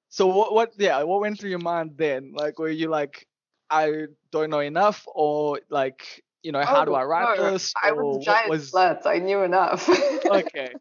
[0.09, 2.33] so what, what, yeah, what went through your mind then?
[2.35, 3.27] Like, were you like,
[3.69, 7.73] I don't know enough, or like, you know, how oh, do I write no, this?
[7.81, 8.71] I was a giant was...
[8.71, 9.05] slut.
[9.05, 9.89] I knew enough.
[10.25, 10.73] okay.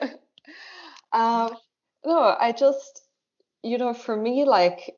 [1.12, 1.56] um,
[2.04, 3.02] no, I just,
[3.62, 4.94] you know, for me, like,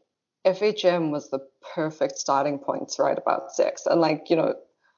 [0.49, 1.41] FHM was the
[1.75, 3.87] perfect starting point to write about sex.
[3.87, 4.55] And like, you know,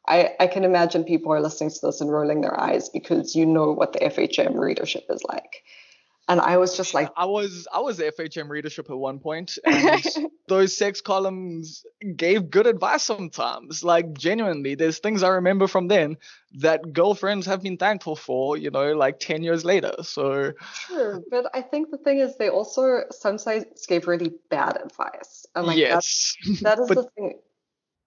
[0.06, 3.47] I, I can imagine people are listening to this and rolling their eyes because you
[3.47, 5.62] know what the FHM readership is like.
[6.31, 10.05] And I was just like I was I was FHM readership at one point and
[10.48, 11.85] those sex columns
[12.15, 13.82] gave good advice sometimes.
[13.82, 16.16] Like genuinely, there's things I remember from then
[16.59, 19.93] that girlfriends have been thankful for, you know, like 10 years later.
[20.02, 20.52] So
[20.86, 25.47] Sure, but I think the thing is they also sometimes gave really bad advice.
[25.57, 26.36] And like yes.
[26.62, 27.40] that, that is the thing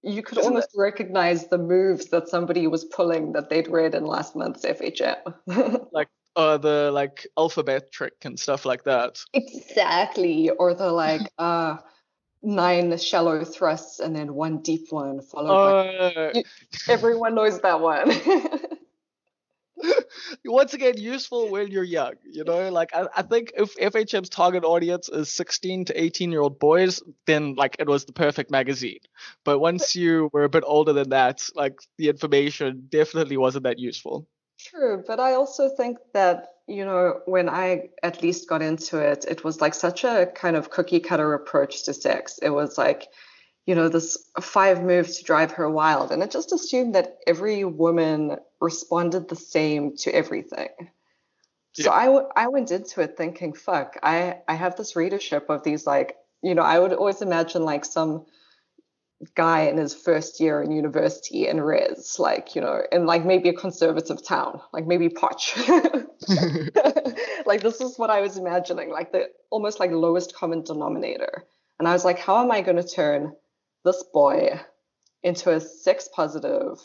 [0.01, 0.79] you could almost it?
[0.79, 5.17] recognize the moves that somebody was pulling that they'd read in last month's FHM.
[5.91, 9.19] like uh the like alphabet trick and stuff like that.
[9.33, 10.49] Exactly.
[10.49, 11.77] Or the like uh
[12.41, 16.43] nine shallow thrusts and then one deep one followed uh, by you,
[16.89, 18.11] everyone knows that one.
[20.45, 22.69] Once again, useful when you're young, you know.
[22.69, 27.01] Like I, I think if FHM's target audience is 16 to 18 year old boys,
[27.25, 28.99] then like it was the perfect magazine.
[29.43, 33.79] But once you were a bit older than that, like the information definitely wasn't that
[33.79, 34.27] useful.
[34.63, 39.25] True, but I also think that, you know, when I at least got into it,
[39.27, 42.39] it was like such a kind of cookie cutter approach to sex.
[42.41, 43.09] It was like,
[43.65, 46.11] you know, this five moves to drive her wild.
[46.11, 50.69] And it just assumed that every woman responded the same to everything.
[51.75, 51.85] Yeah.
[51.85, 55.63] So I, w- I went into it thinking, fuck, I, I have this readership of
[55.63, 58.25] these, like, you know, I would always imagine like some
[59.35, 63.49] guy in his first year in university in res like you know in like maybe
[63.49, 65.55] a conservative town like maybe Potch
[67.45, 71.45] like this is what i was imagining like the almost like lowest common denominator.
[71.79, 73.33] And i was like how am i going to turn
[73.83, 74.59] this boy
[75.21, 76.79] into a sex positive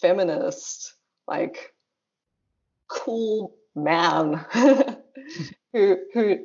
[0.00, 0.94] feminist
[1.26, 1.72] like
[2.88, 4.44] cool man
[5.72, 6.38] who who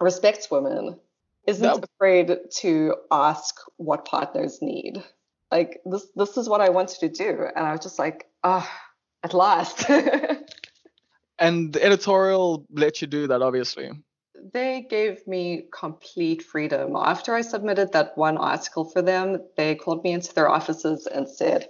[0.00, 0.98] respects women
[1.46, 1.80] isn't no.
[1.96, 5.02] afraid to ask what partners need.
[5.50, 7.46] Like this this is what I wanted to do.
[7.54, 9.88] And I was just like, ah, oh, at last.
[11.38, 13.90] and the editorial let you do that obviously.
[14.52, 16.96] They gave me complete freedom.
[16.96, 21.28] After I submitted that one article for them, they called me into their offices and
[21.28, 21.68] said,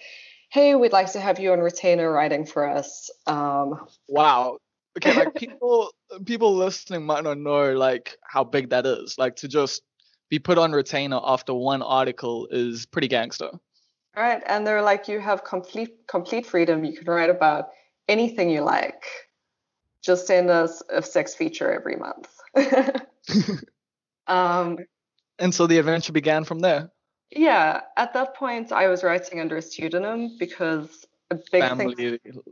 [0.51, 3.11] Hey, we'd like to have you on retainer writing for us.
[3.27, 4.59] Um, wow
[4.97, 5.93] okay, like people
[6.25, 9.17] people listening might not know like how big that is.
[9.19, 9.83] Like to just
[10.31, 13.51] be put on retainer after one article is pretty gangster.
[14.17, 16.85] Right, and they're like, you have complete complete freedom.
[16.85, 17.71] You can write about
[18.09, 19.05] anything you like.
[20.03, 22.29] Just send us a sex feature every month.
[24.27, 24.79] um,
[25.39, 26.91] and so the adventure began from there.
[27.31, 32.43] Yeah, at that point, I was writing under a pseudonym because a big family, thing...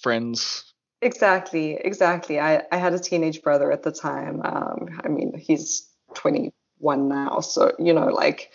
[0.00, 0.72] friends.
[1.02, 2.38] Exactly, exactly.
[2.38, 4.42] I, I had a teenage brother at the time.
[4.44, 7.40] Um, I mean, he's 21 now.
[7.40, 8.50] So, you know, like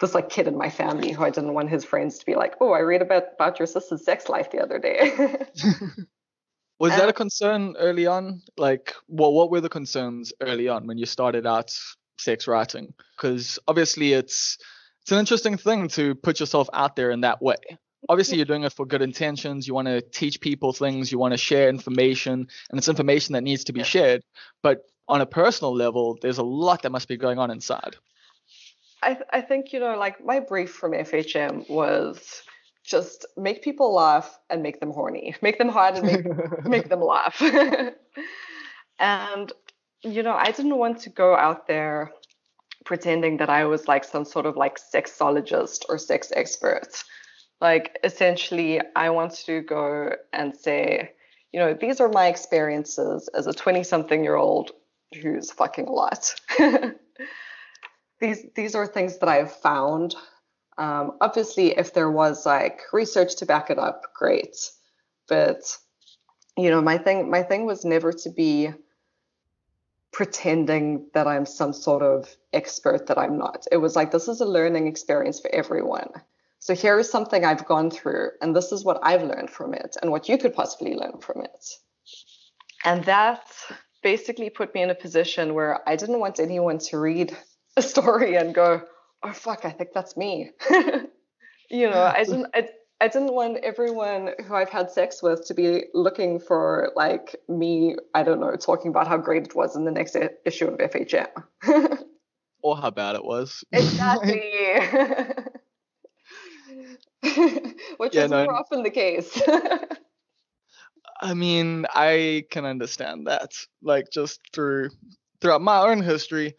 [0.00, 2.54] this like kid in my family who I didn't want his friends to be like,
[2.60, 5.12] oh, I read about, about your sister's sex life the other day.
[6.78, 8.42] Was that a concern early on?
[8.56, 11.72] Like, well, what were the concerns early on when you started out
[12.18, 12.94] sex writing?
[13.16, 14.58] Because obviously, it's
[15.02, 17.56] it's an interesting thing to put yourself out there in that way.
[18.08, 19.68] Obviously, you're doing it for good intentions.
[19.68, 21.12] You want to teach people things.
[21.12, 24.22] You want to share information, and it's information that needs to be shared.
[24.62, 27.96] But on a personal level, there's a lot that must be going on inside.
[29.02, 32.42] I, th- I think, you know, like my brief from FHM was
[32.84, 35.34] just make people laugh and make them horny.
[35.42, 37.40] Make them hard and make, make them laugh.
[38.98, 39.52] and,
[40.02, 42.12] you know, I didn't want to go out there
[42.84, 47.04] pretending that I was like some sort of like sexologist or sex expert.
[47.60, 51.12] Like, essentially, I wanted to go and say,
[51.52, 54.70] you know, these are my experiences as a 20 something year old
[55.20, 56.34] who's fucking a lot.
[58.20, 60.14] these these are things that I've found.
[60.76, 64.56] Um, obviously, if there was like research to back it up, great.
[65.28, 65.76] But
[66.56, 68.70] you know, my thing my thing was never to be
[70.12, 73.66] pretending that I'm some sort of expert that I'm not.
[73.70, 76.10] It was like this is a learning experience for everyone.
[76.68, 79.96] So here is something I've gone through, and this is what I've learned from it,
[80.02, 81.64] and what you could possibly learn from it.
[82.84, 83.46] And that
[84.02, 87.34] basically put me in a position where I didn't want anyone to read
[87.78, 88.82] a story and go,
[89.22, 90.50] "Oh fuck, I think that's me."
[91.70, 92.48] you know, I didn't.
[92.52, 92.68] I,
[93.00, 97.96] I didn't want everyone who I've had sex with to be looking for like me.
[98.12, 100.78] I don't know, talking about how great it was in the next i- issue of
[100.80, 101.28] FHM.
[102.60, 103.62] Or how bad it was.
[103.72, 104.42] Exactly.
[107.98, 109.40] Which Yeah, is no, more often the case.
[111.20, 113.52] I mean, I can understand that.
[113.82, 114.90] Like just through
[115.40, 116.54] throughout my own history,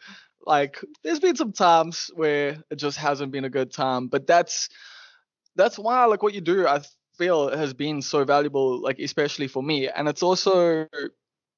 [0.45, 4.69] like there's been some times where it just hasn't been a good time, but that's
[5.55, 6.81] that's why like what you do I
[7.17, 10.87] feel has been so valuable like especially for me and it's also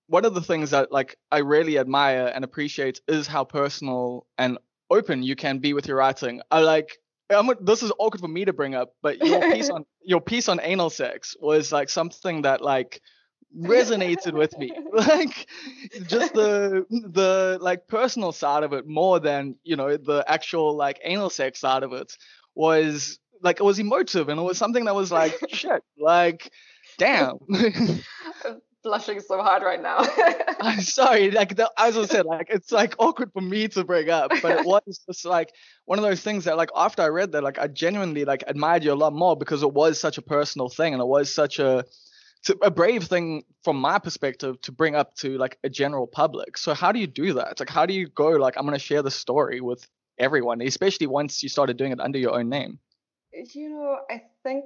[0.08, 4.58] one of the things that like I really admire and appreciate is how personal and
[4.90, 6.42] open you can be with your writing.
[6.52, 6.98] I like
[7.32, 10.50] I'm, this is awkward for me to bring up, but your piece on your piece
[10.50, 13.02] on anal sex was like something that like
[13.58, 14.72] resonated with me.
[14.94, 15.48] Like
[16.08, 21.00] just the the like personal side of it more than, you know, the actual like
[21.04, 22.14] anal sex side of it
[22.56, 26.52] was like it was emotive and it was something that was like shit, like
[26.98, 27.38] damn.
[28.84, 30.00] Blushing so hard right now.
[30.60, 34.10] I'm sorry, like the, as I said, like it's like awkward for me to bring
[34.10, 35.54] up, but it was just like
[35.86, 38.84] one of those things that like after I read that, like I genuinely like admired
[38.84, 41.60] you a lot more because it was such a personal thing and it was such
[41.60, 41.86] a
[42.64, 46.58] a brave thing from my perspective to bring up to like a general public.
[46.58, 47.60] So how do you do that?
[47.60, 49.88] Like how do you go like I'm gonna share the story with
[50.18, 52.80] everyone, especially once you started doing it under your own name?
[53.54, 54.66] you know, I think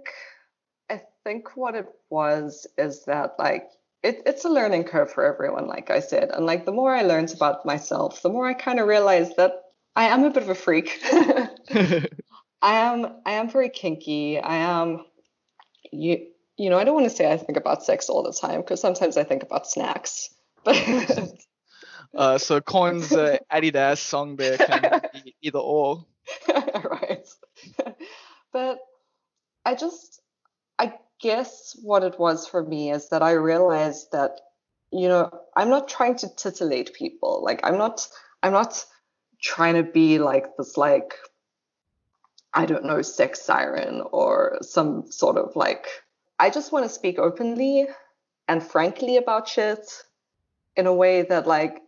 [0.90, 3.70] I think what it was is that like
[4.06, 6.30] it, it's a learning curve for everyone, like I said.
[6.32, 9.54] And like the more I learned about myself, the more I kind of realized that
[9.96, 11.00] I am a bit of a freak.
[11.12, 12.10] I
[12.62, 14.40] am I am very kinky.
[14.40, 15.06] I am
[15.92, 16.28] you
[16.58, 18.80] you know, I don't want to say I think about sex all the time because
[18.80, 20.30] sometimes I think about snacks.
[20.64, 20.78] But
[22.16, 26.06] Uh, so Korn's uh, Adidas song there can be either or.
[26.48, 27.28] right.
[28.54, 28.80] but
[29.66, 30.22] I just,
[31.22, 34.40] guess what it was for me is that I realized that,
[34.92, 37.44] you know, I'm not trying to titillate people.
[37.44, 38.08] Like, I'm not,
[38.44, 38.84] I'm not
[39.42, 41.16] trying to be like this, like,
[42.54, 45.88] I don't know, sex siren or some sort of like,
[46.40, 47.88] I just want to speak openly
[48.48, 49.90] and frankly about shit
[50.76, 51.82] in a way that, like,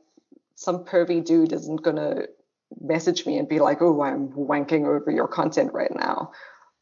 [0.55, 2.23] some pervy dude isn't gonna
[2.81, 6.31] message me and be like, oh, I'm wanking over your content right now.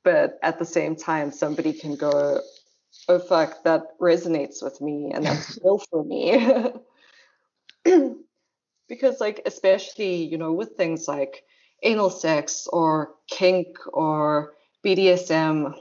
[0.05, 2.39] But at the same time, somebody can go,
[3.09, 6.71] oh, fuck, that resonates with me and that's real for me.
[8.87, 11.43] because, like, especially, you know, with things like
[11.81, 14.53] anal sex or kink or
[14.85, 15.73] BDSM,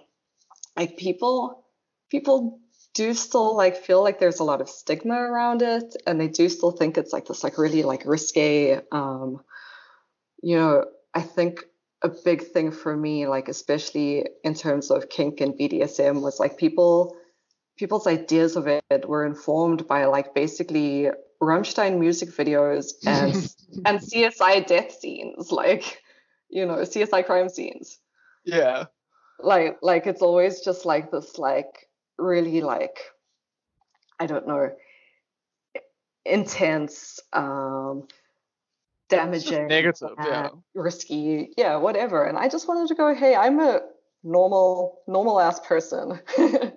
[0.75, 1.63] like, people,
[2.11, 2.61] people
[2.95, 6.49] do still like feel like there's a lot of stigma around it and they do
[6.49, 9.41] still think it's like this like really like risque um
[10.41, 11.65] you know i think
[12.05, 16.59] a big thing for me like especially in terms of kink and bdsm was like
[16.59, 17.17] people
[17.77, 21.11] people's ideas of it were informed by like basically
[21.43, 23.35] Rammstein music videos and
[23.85, 26.01] and CSI death scenes like
[26.49, 27.99] you know CSI crime scenes
[28.45, 28.85] Yeah.
[29.41, 32.99] like like it's always just like this like really like
[34.21, 34.71] i don't know
[36.25, 38.07] intense um
[39.17, 40.47] damaging negative, yeah.
[40.47, 43.81] Uh, risky yeah whatever and i just wanted to go hey i'm a
[44.23, 46.21] normal normal ass person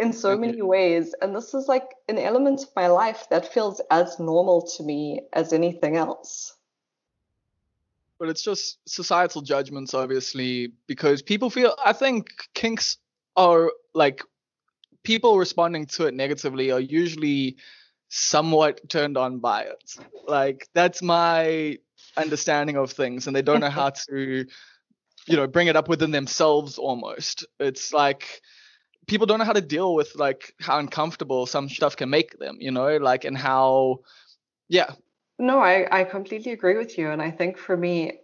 [0.00, 1.14] in so many ways.
[1.20, 5.20] And this is like an element of my life that feels as normal to me
[5.32, 6.56] as anything else.
[8.18, 11.74] But it's just societal judgments, obviously, because people feel.
[11.84, 12.98] I think kinks
[13.36, 14.22] are like
[15.02, 17.56] people responding to it negatively are usually
[18.10, 19.94] somewhat turned on by it.
[20.26, 21.78] Like that's my
[22.16, 24.46] understanding of things, and they don't know how to,
[25.26, 26.76] you know, bring it up within themselves.
[26.76, 28.42] Almost, it's like
[29.06, 32.58] people don't know how to deal with like how uncomfortable some stuff can make them.
[32.60, 34.00] You know, like and how,
[34.68, 34.90] yeah,
[35.40, 37.10] No, I, I completely agree with you.
[37.10, 38.20] And I think for me,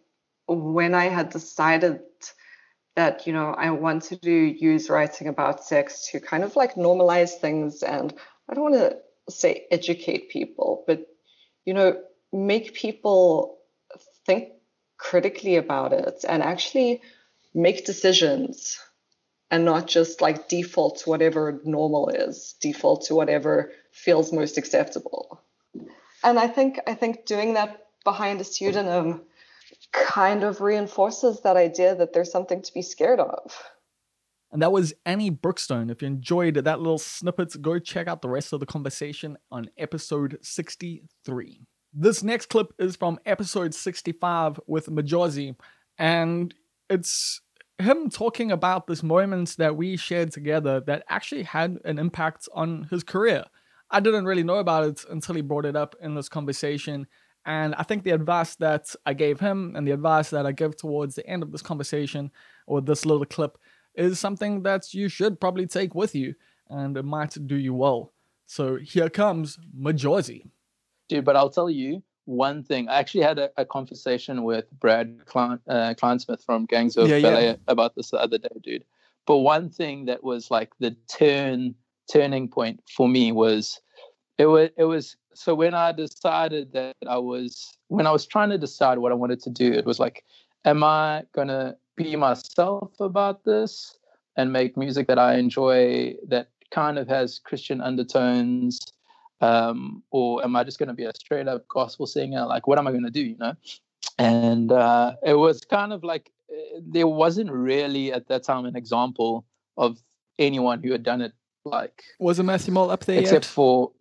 [0.49, 2.01] when I had decided
[2.95, 7.33] that, you know, I wanted to use writing about sex to kind of like normalize
[7.41, 8.13] things and
[8.49, 8.99] I don't want to
[9.29, 11.07] say educate people, but,
[11.65, 12.01] you know,
[12.33, 13.59] make people
[14.25, 14.49] think
[14.99, 17.03] critically about it and actually
[17.55, 18.79] make decisions
[19.51, 25.41] and not just like default to whatever normal is, default to whatever feels most acceptable.
[26.25, 29.23] And I think I think doing that behind a pseudonym
[29.93, 33.63] kind of reinforces that idea that there's something to be scared of.
[34.53, 35.91] And that was Annie Brookstone.
[35.91, 39.71] If you enjoyed that little snippet, go check out the rest of the conversation on
[39.77, 41.61] episode 63.
[41.93, 45.57] This next clip is from episode 65 with Majozi,
[45.99, 46.55] and
[46.91, 47.41] it's
[47.79, 52.87] him talking about this moments that we shared together that actually had an impact on
[52.91, 53.45] his career.
[53.91, 57.07] I didn't really know about it until he brought it up in this conversation.
[57.45, 60.77] And I think the advice that I gave him and the advice that I give
[60.77, 62.33] towards the end of this conversation
[62.67, 63.59] or this little clip
[63.97, 66.35] is something that you should probably take with you
[66.69, 68.13] and it might do you well.
[68.47, 70.49] So here comes Majozi.
[71.09, 72.89] Dude, but I'll tell you one thing.
[72.89, 77.21] I actually had a, a conversation with Brad Klein, uh, Klynsmith from Gangs of Yeah,
[77.21, 77.57] Ballet yeah.
[77.69, 78.85] about this the other day, dude.
[79.27, 81.75] But one thing that was like the turn
[82.13, 83.81] turning point for me was
[84.39, 88.51] it was it was so when I decided that I was when I was trying
[88.51, 90.25] to decide what I wanted to do, it was like,
[90.65, 93.99] am I gonna be myself about this
[94.37, 98.81] and make music that I enjoy that kind of has Christian undertones?
[99.41, 102.47] Um, or am I just gonna be a straight up gospel singer?
[102.47, 103.55] Like what am I gonna do, you know?
[104.19, 108.77] And uh, it was kind of like uh, there wasn't really at that time an
[108.77, 109.45] example
[109.77, 109.99] of
[110.39, 111.33] anyone who had done it
[111.65, 113.51] like Was it Matthew Mole up there except yet?
[113.51, 113.93] for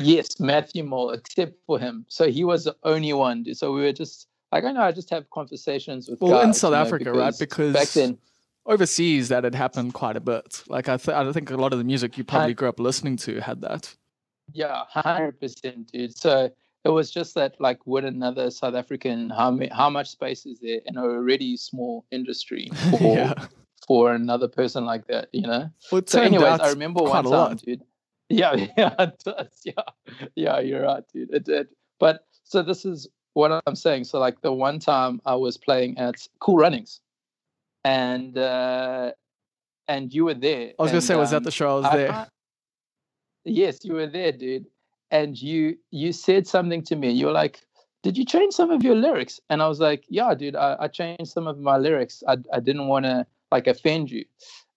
[0.00, 3.92] yes matthew mole except for him so he was the only one so we were
[3.92, 4.26] just
[4.56, 7.34] like i know i just have conversations with Well, in South you know, Africa, right?
[7.38, 8.18] Because back then
[8.66, 10.64] overseas that had happened quite a bit.
[10.68, 13.16] Like I, th- I think a lot of the music you probably grew up listening
[13.26, 13.94] to had that.
[14.52, 16.50] yeah 100% dude so
[16.84, 20.58] it was just that like would another south african how, ma- how much space is
[20.60, 23.34] there in an already small industry for, Yeah.
[23.88, 27.62] for another person like that you know Well, so anyways i remember one time lot.
[27.62, 27.82] dude
[28.28, 29.72] yeah yeah it does yeah
[30.36, 31.66] yeah you're right dude it did
[31.98, 34.04] but so this is what i'm saying.
[34.04, 37.00] So like the one time i was playing at cool runnings
[37.84, 39.12] and uh
[39.88, 41.84] and you were there I was gonna say, was that um, the show I was
[41.86, 42.12] I there?
[42.12, 42.30] can't-
[43.44, 44.66] yes you were there dude
[45.10, 47.60] and you you said something to me you were like
[48.02, 49.40] did you change some of your lyrics?
[49.50, 52.22] And i was like yeah dude i, I changed some of my lyrics.
[52.26, 54.24] I, I didn't want to like offend you.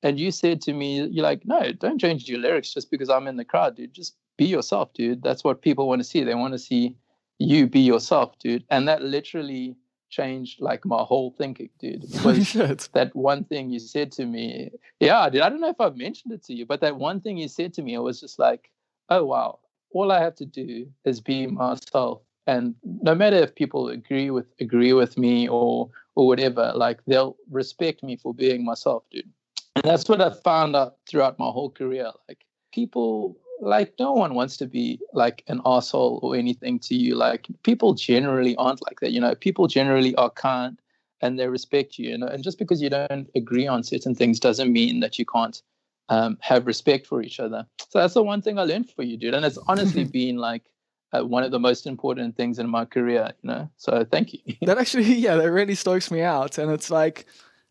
[0.03, 3.27] And you said to me you're like no don't change your lyrics just because i'm
[3.27, 3.93] in the crowd dude.
[3.93, 5.21] Just be yourself dude.
[5.23, 6.23] That's what people want to see.
[6.23, 6.95] They want to see
[7.39, 8.65] you be yourself dude.
[8.69, 9.75] And that literally
[10.09, 12.89] changed like my whole thinking dude Holy was shit.
[12.93, 16.33] that one thing you said to me yeah dude i don't know if i've mentioned
[16.33, 18.71] it to you but that one thing you said to me it was just like
[19.09, 19.59] oh wow.
[19.91, 22.21] All i have to do is be myself.
[22.47, 27.37] And no matter if people agree with agree with me or or whatever like they'll
[27.49, 29.29] respect me for being myself dude.
[29.75, 34.35] And that's what i found out throughout my whole career like people like no one
[34.35, 37.15] wants to be like an asshole or anything to you.
[37.15, 39.35] Like people generally aren't like that you know?
[39.35, 40.79] People generally are kind
[41.21, 42.27] and they respect you you know?
[42.27, 45.61] And just because you don't agree on certain things doesn't mean that you can't
[46.09, 47.65] um, have respect for each other.
[47.89, 49.33] So that's the one thing i learned for you dude.
[49.33, 50.63] And it's honestly been like
[51.11, 53.69] uh, one of the most important things in my career you know?
[53.77, 54.39] So thank you.
[54.61, 56.57] That actually, yeah, that really stokes me out.
[56.57, 57.25] And it's like,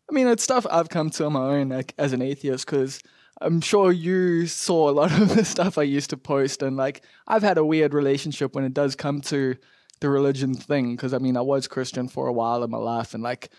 [0.09, 3.01] I mean, it's stuff I've come to on my own like, as an atheist because
[3.41, 6.61] I'm sure you saw a lot of the stuff I used to post.
[6.61, 9.55] And like, I've had a weird relationship when it does come to
[10.01, 13.13] the religion thing because I mean, I was Christian for a while in my life
[13.13, 13.49] and like,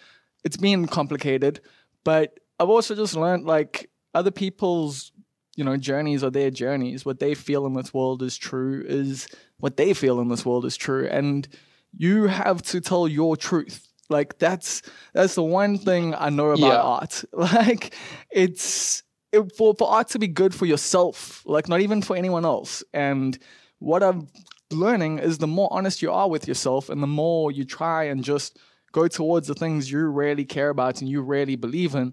[0.44, 1.60] it's been complicated.
[2.04, 5.12] But I've also just learned like other people's
[5.56, 9.26] you know journeys are their journeys what they feel in this world is true is
[9.58, 11.48] what they feel in this world is true and
[11.96, 14.80] you have to tell your truth like that's
[15.12, 16.76] that's the one thing i know about Yeah.
[16.80, 17.92] art like
[18.30, 19.02] it's
[19.32, 22.82] it, for for art to be good for yourself, like not even for anyone else.
[22.92, 23.38] And
[23.78, 24.28] what I'm
[24.70, 28.24] learning is the more honest you are with yourself, and the more you try and
[28.24, 28.58] just
[28.92, 32.12] go towards the things you really care about and you really believe in,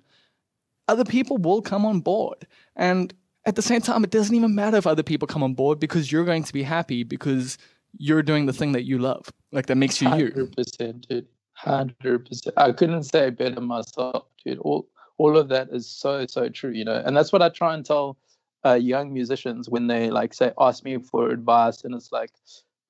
[0.88, 2.46] other people will come on board.
[2.76, 3.14] And
[3.46, 6.12] at the same time, it doesn't even matter if other people come on board because
[6.12, 7.58] you're going to be happy because
[7.98, 10.26] you're doing the thing that you love, like that makes you you.
[10.26, 11.28] Hundred percent, dude.
[11.54, 12.54] Hundred percent.
[12.58, 14.60] I couldn't say better myself, dude.
[14.60, 14.88] All
[15.18, 17.02] all of that is so so true, you know.
[17.06, 18.18] And that's what I try and tell
[18.66, 22.32] uh, young musicians when they like say ask me for advice, and it's like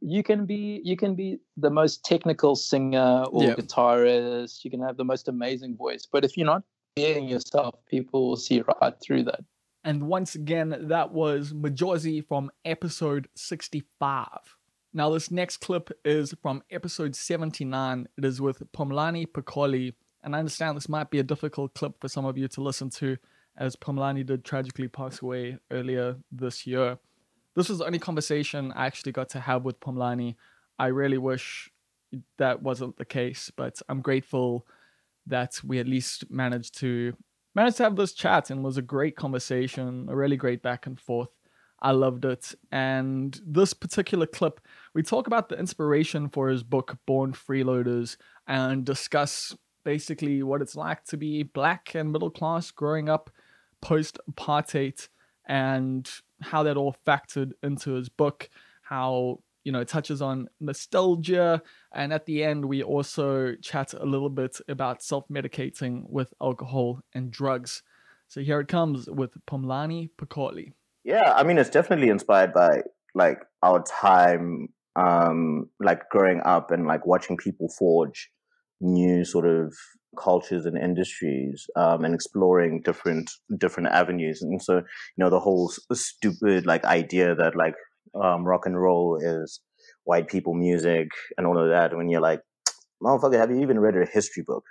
[0.02, 3.56] you can be you can be the most technical singer or Yeah.
[3.56, 4.64] guitarist.
[4.64, 6.64] You can have the most amazing voice, but if you're not
[6.96, 9.42] being yourself, people will see right through that.
[9.84, 14.28] And once again, that was Majozi from episode 65.
[14.94, 18.08] Now, this next clip is from episode 79.
[18.18, 19.94] It is with Phumlani Pikoli.
[20.28, 22.90] And I understand this might be a difficult clip for some of you to listen
[22.90, 23.16] to,
[23.58, 26.98] as Phumlani did tragically pass away earlier this year.
[27.56, 30.36] This was the only conversation I actually got to have with Phumlani.
[30.78, 31.72] I really wish
[32.40, 34.68] that wasn't the case, but I'm grateful
[35.28, 37.16] that we at least managed to
[37.56, 40.88] managed to have this chat and it was a great conversation, a really great back
[40.88, 41.30] and forth.
[41.82, 42.54] I loved it.
[42.70, 44.60] And this particular clip,
[44.94, 49.56] we talk about the inspiration for his book, Born Freeloaders, and discuss
[49.88, 53.30] basically what it's like to be black and middle class growing up
[53.82, 55.08] post apartheid
[55.48, 56.12] and
[56.42, 58.50] how that all factored into his book,
[58.82, 61.62] how you know, it touches on nostalgia.
[61.94, 67.00] And at the end, we also chat a little bit about self medicating with alcohol
[67.14, 67.82] and drugs.
[68.28, 70.74] So here it comes with Phumlani Pikoli.
[71.06, 72.82] Yeah, I mean, it's definitely inspired by
[73.16, 78.30] like our time, um, like growing up and like watching people forge
[78.80, 79.74] new sort of
[80.18, 84.42] cultures and industries um, and exploring different different avenues.
[84.42, 84.84] And so, you
[85.18, 87.76] know, the whole stupid like idea that like
[88.22, 89.62] um, rock and roll is
[90.04, 91.96] white people music and all of that.
[91.96, 92.42] When you're like,
[93.04, 94.64] motherfucker, have you even read a history book?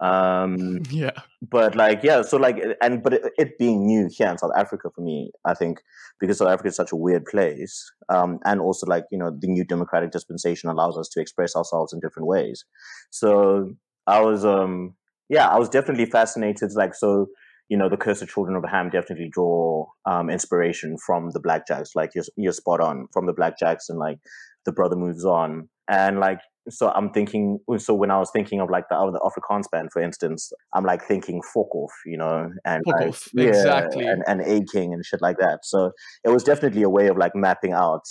[0.00, 1.10] Um, yeah.
[1.42, 4.90] but like yeah so like and but it, it being new here in south africa
[4.94, 5.80] for me i think
[6.20, 9.48] because south africa is such a weird place um and also like you know the
[9.48, 12.64] new democratic dispensation allows us to express ourselves in different ways
[13.10, 13.70] so
[14.06, 14.94] i was um
[15.28, 17.26] yeah i was definitely fascinated like so
[17.68, 22.14] you know the cursed children of ham definitely draw um inspiration from the blackjacks like
[22.14, 24.18] you're, you're spot on from the blackjacks and like
[24.64, 26.40] the brother moves on and like
[26.70, 27.58] so I'm thinking.
[27.78, 31.02] So when I was thinking of like the other Afrikaans band, for instance, I'm like
[31.02, 34.06] thinking fuck off, you know, and like, off, yeah, exactly.
[34.06, 35.60] and and A King and shit like that.
[35.64, 35.92] So
[36.24, 38.02] it was definitely a way of like mapping out,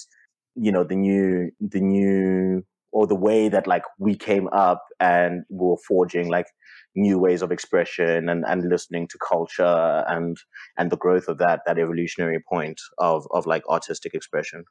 [0.56, 5.44] you know, the new the new or the way that like we came up and
[5.50, 6.48] we were forging like
[6.96, 10.38] new ways of expression and, and listening to culture and
[10.78, 14.64] and the growth of that that evolutionary point of of like artistic expression.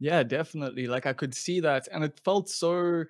[0.00, 0.86] Yeah, definitely.
[0.86, 3.04] Like I could see that, and it felt so,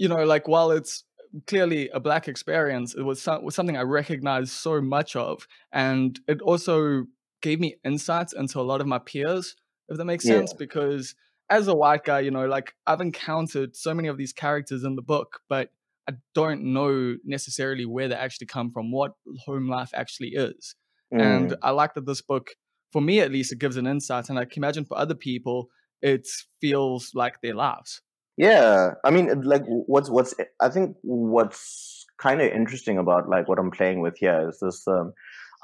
[0.00, 1.04] you know, like while it's
[1.46, 6.18] clearly a black experience, it was, some, was something I recognized so much of, and
[6.28, 7.06] it also
[7.42, 9.56] gave me insights into a lot of my peers,
[9.88, 10.36] if that makes Yeah.
[10.36, 10.52] sense.
[10.54, 11.14] Because
[11.50, 14.96] as a white guy, you know, like I've encountered so many of these characters in
[14.96, 15.70] the book, but
[16.08, 19.12] I don't know necessarily where they actually come from, what
[19.44, 20.74] home life actually is.
[21.18, 21.60] And Mm.
[21.62, 22.50] I like that this book,
[22.92, 25.68] for me at least, it gives an insight, and I can imagine for other people,
[26.02, 26.26] it
[26.60, 28.02] feels like their lives.
[28.40, 33.58] Yeah, I mean, like, what's what's I think what's kind of interesting about like what
[33.58, 35.12] I'm playing with here is this um,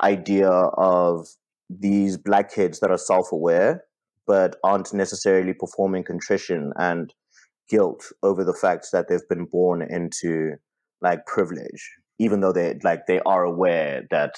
[0.03, 1.27] idea of
[1.70, 3.82] these black kids that are self-aware
[4.27, 7.15] but aren't necessarily performing contrition and
[7.70, 10.57] guilt over the fact that they've been born into
[11.01, 11.82] like privilege,
[12.19, 14.35] even though they like they are aware that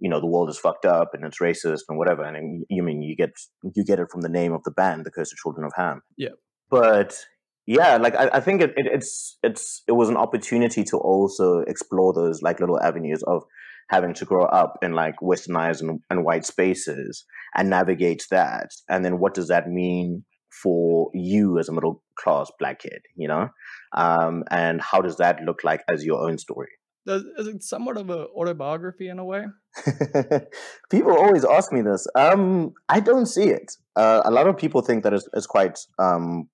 [0.00, 2.24] you know the world is fucked up and it's racist and whatever.
[2.24, 3.30] And you mean you get
[3.76, 6.30] you get it from the name of the band, the Cursed Children of Ham Yeah.
[6.70, 7.24] but
[7.68, 11.58] yeah like i, I think it, it, it's it's it was an opportunity to also
[11.60, 13.44] explore those like little avenues of
[13.90, 17.24] having to grow up in like westernized and, and white spaces
[17.54, 20.24] and navigate that and then what does that mean
[20.62, 23.48] for you as a middle class black kid you know
[23.94, 26.70] um and how does that look like as your own story
[27.10, 29.46] is it somewhat of an autobiography in a way?
[30.90, 32.06] people always ask me this.
[32.14, 33.72] Um, I don't see it.
[33.96, 36.50] Uh, a lot of people think that it's, it's quite um,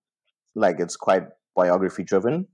[0.55, 1.25] like it's quite
[1.57, 2.47] biography driven,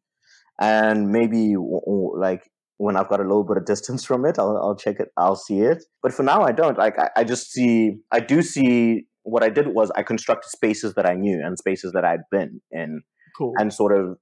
[0.60, 4.76] and maybe like when I've got a little bit of distance from it, I'll, I'll
[4.76, 5.08] check it.
[5.16, 5.84] I'll see it.
[6.02, 6.78] But for now, I don't.
[6.78, 7.96] Like I, I just see.
[8.10, 9.06] I do see.
[9.22, 12.62] What I did was I constructed spaces that I knew and spaces that I'd been
[12.70, 13.02] in,
[13.36, 13.52] Cool.
[13.58, 14.16] and sort of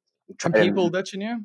[0.45, 1.45] And people that you knew?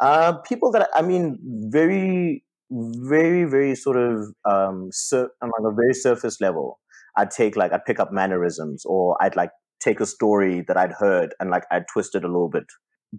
[0.00, 1.38] uh, people that I mean,
[1.72, 6.78] very, very, very sort of um, sur- on like a very surface level.
[7.16, 9.50] I'd take like I'd pick up mannerisms, or I'd like
[9.84, 12.64] take a story that I'd heard and like I'd twist it a little bit.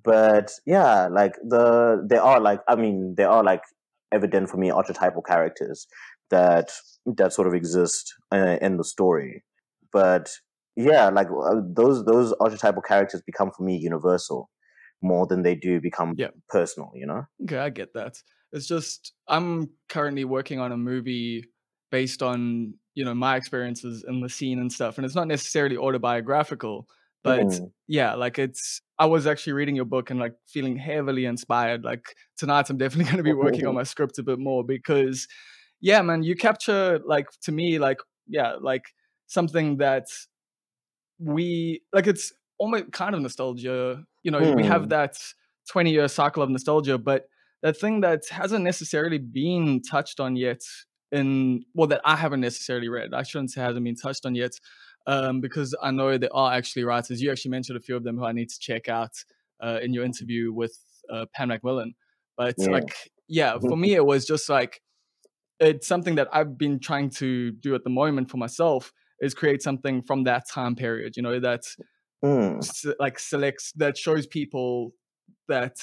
[0.04, 3.62] But yeah, like the there are like I mean there are like
[4.12, 5.88] evident for me archetypal characters
[6.32, 6.72] that
[7.06, 9.44] that sort of exist uh, in the story.
[9.94, 10.30] But
[10.76, 14.50] yeah, like uh, those those archetypal characters become for me universal
[15.02, 16.32] more than they do become Yeah.
[16.50, 16.92] personal.
[16.96, 17.24] You know.
[17.44, 18.16] Okay, I get that.
[18.52, 21.44] It's just I'm currently working on a movie
[21.92, 25.78] based on you know my experiences in the scene and stuff, and it's not necessarily
[25.78, 26.88] autobiographical,
[27.24, 27.72] but Mm.
[27.88, 28.82] yeah, like it's.
[28.98, 31.84] I was actually reading your book and like feeling heavily inspired.
[31.84, 35.28] Like tonight, I'm definitely going to be working on my script a bit more because,
[35.82, 38.86] yeah, man, you capture like to me like yeah like
[39.28, 40.08] something that
[41.20, 44.04] we like it's almost kind of nostalgia.
[44.24, 44.90] You know, we have Hmm.
[44.90, 45.18] that
[45.70, 47.28] 20 year cycle of nostalgia, but
[47.62, 50.62] that thing that hasn't necessarily been touched on yet
[51.11, 53.14] in well that I haven't necessarily read.
[53.14, 54.53] I shouldn't say hasn't been touched on yet.
[55.07, 57.22] Um, because I know there are actually writers.
[57.22, 59.11] You actually mentioned a few of them who I need to check out
[59.61, 60.76] uh, in your interview with
[61.11, 61.94] uh, Pan Macmillan.
[62.38, 62.72] But Yeah.
[62.72, 62.95] like,
[63.27, 64.82] yeah, for me it was just like
[65.60, 68.91] it's something that I've been trying to do at the moment for myself
[69.22, 71.15] is create something from that time period.
[71.15, 71.64] You know that
[72.23, 72.57] Mm.
[72.60, 74.91] s- like selects that shows people
[75.48, 75.77] that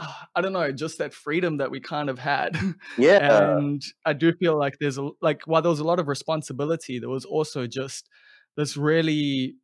[0.00, 2.56] Ah, I don't know, just that freedom that we kind of had.
[2.98, 3.56] Yeah.
[3.56, 6.98] and I do feel like there's a like while there was a lot of responsibility,
[6.98, 8.08] there was also just
[8.56, 9.56] this really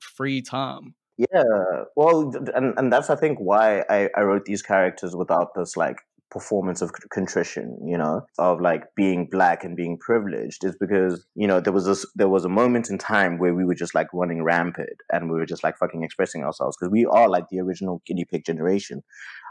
[0.00, 0.94] free time.
[1.16, 5.76] Yeah, well, and and that's I think why I I wrote these characters without this
[5.76, 5.98] like
[6.30, 11.46] performance of contrition, you know, of like being black and being privileged, is because you
[11.46, 14.08] know there was this there was a moment in time where we were just like
[14.12, 17.60] running rampant and we were just like fucking expressing ourselves because we are like the
[17.60, 19.02] original guinea pig generation.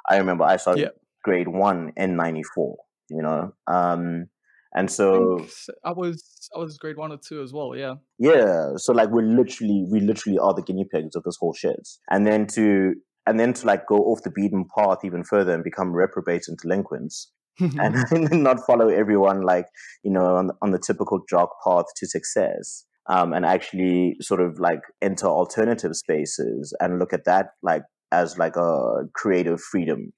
[0.10, 0.90] I remember I started Yeah.
[1.24, 2.78] grade one in '94,
[3.10, 4.28] you know, um,
[4.74, 5.46] and so
[5.84, 7.76] I, I was I was grade one or two as well.
[7.76, 7.96] Yeah.
[8.20, 11.88] yeah, so like we're literally we literally are the guinea pigs of this whole shit.
[12.10, 12.94] And then to
[13.28, 16.58] and then to like go off the beaten path even further and become reprobates and
[16.58, 17.96] delinquents and,
[18.44, 19.66] not follow everyone like,
[20.04, 22.86] you know, on, on the typical jock path to success.
[23.10, 28.38] Um, and actually sort of like enter alternative spaces and look at that like as
[28.38, 30.12] like a creative freedom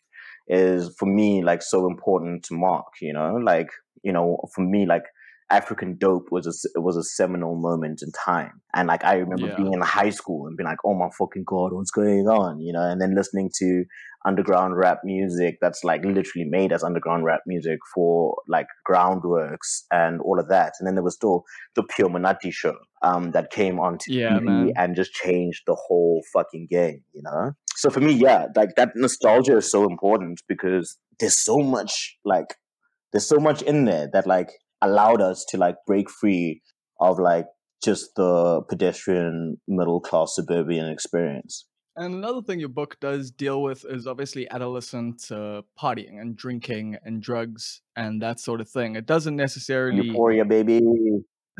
[0.48, 3.70] is for me like so important to mark, you know, like,
[4.04, 5.04] you know, for me, like
[5.52, 6.46] African Dope was
[6.76, 9.56] a was a seminal moment in time, and like I remember Yeah.
[9.56, 12.74] being in high school and being like, "Oh my fucking god, what's going on?" You
[12.74, 13.86] know, and then listening to
[14.26, 20.22] underground rap music that's like literally made as underground rap music for like groundworks and
[20.22, 21.44] all of that, and then there was still
[21.76, 24.72] the Pure Monate show um, that came on Yeah, TV man.
[24.76, 27.02] and just changed the whole fucking game.
[27.14, 31.58] You know, so for me, yeah, like that nostalgia is so important because there's so
[31.58, 32.56] much like
[33.12, 34.52] there's so much in there that like
[34.82, 36.62] allowed us to like break free
[37.00, 37.46] of like
[37.84, 41.66] just the pedestrian middle class suburban experience.
[41.96, 46.98] And another thing your book does deal with is obviously adolescent uh, partying and drinking
[47.04, 48.96] and drugs and that sort of thing.
[48.96, 50.08] It doesn't necessarily.
[50.08, 50.82] Euphoria, baby.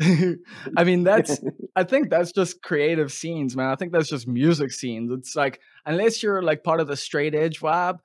[0.76, 1.40] I mean, that's.
[1.76, 3.68] I think that's just creative scenes, man.
[3.68, 5.12] I think that's just music scenes.
[5.12, 7.98] It's like unless you're like part of the straight edge vibe,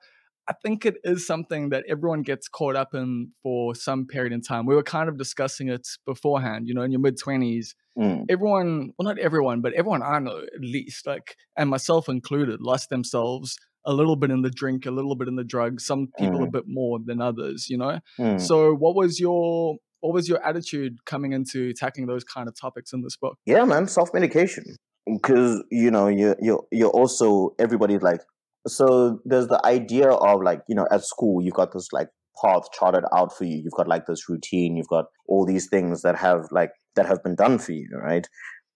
[0.48, 4.42] I think it is something that everyone gets caught up in for some period in
[4.42, 4.64] time.
[4.66, 6.68] We were kind of discussing it beforehand.
[6.68, 8.26] You know, in your mid twenties, Mm.
[8.28, 12.90] everyone well not everyone but everyone i know at least like and myself included lost
[12.90, 13.56] themselves
[13.86, 16.46] a little bit in the drink a little bit in the drugs some people a
[16.46, 16.52] Mm.
[16.52, 18.38] bit more than others you know Mm.
[18.38, 22.92] so what was your what was your attitude coming into tackling those kind of topics
[22.92, 24.64] in this book Yeah, man, self medication.
[25.06, 28.20] Because you know, you you you're also everybody's like.
[28.66, 32.08] So there's the idea of like you know at school you've got this like
[32.42, 33.60] path charted out for you.
[33.62, 34.76] You've got like this routine.
[34.76, 38.26] You've got all these things that have like that have been done for you, right?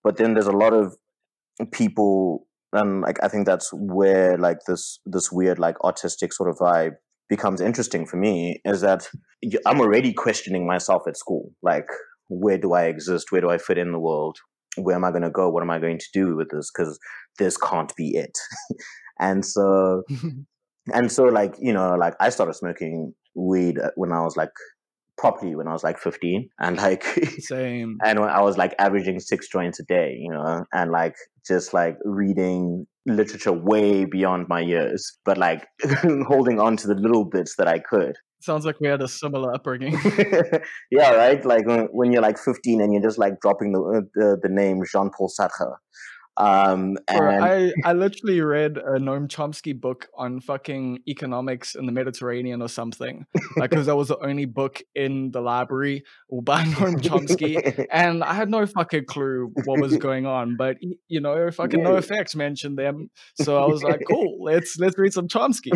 [0.03, 0.97] But then there's a lot of
[1.73, 6.57] people, and like I think that's where like this this weird like artistic sort of
[6.57, 6.93] vibe
[7.29, 8.61] becomes interesting for me.
[8.65, 9.09] Is that
[9.67, 11.87] i'm already questioning myself at school, like
[12.29, 13.33] where do I exist?
[13.33, 14.39] Where do I fit in the world?
[14.77, 15.51] Where am I going to go?
[15.51, 16.71] What am I going to do with this?
[16.73, 16.99] Because
[17.39, 18.39] this can't be it.
[19.21, 20.03] and so
[20.93, 24.51] and so like you know like i started smoking weed uh, when i was like
[25.19, 27.05] properly when i was like 15 and like
[27.39, 27.99] same.
[28.03, 31.15] and when i was like averaging six joints a day you know and like
[31.47, 35.67] just like reading literature way beyond my years but like
[36.27, 38.17] holding on to the little bits that i could.
[38.43, 39.99] Sounds like we had a similar upbringing.
[40.91, 41.45] Yeah right?
[41.45, 44.49] Like when, when you're like 15 and you're just like dropping the uh, the, the
[44.49, 45.75] name jean-paul sartre
[46.41, 51.93] Um, and I, I literally read a Noam Chomsky book on fucking economics in the
[51.93, 53.27] Mediterranean or something.
[53.57, 56.03] Like, because that was the only book in the library
[56.43, 57.87] by Noam Chomsky.
[57.93, 60.57] And I had no fucking clue what was going on.
[60.57, 63.11] But, you know, fucking NOFX mentioned them.
[63.41, 65.71] So I was like, cool, let's let's read some Chomsky.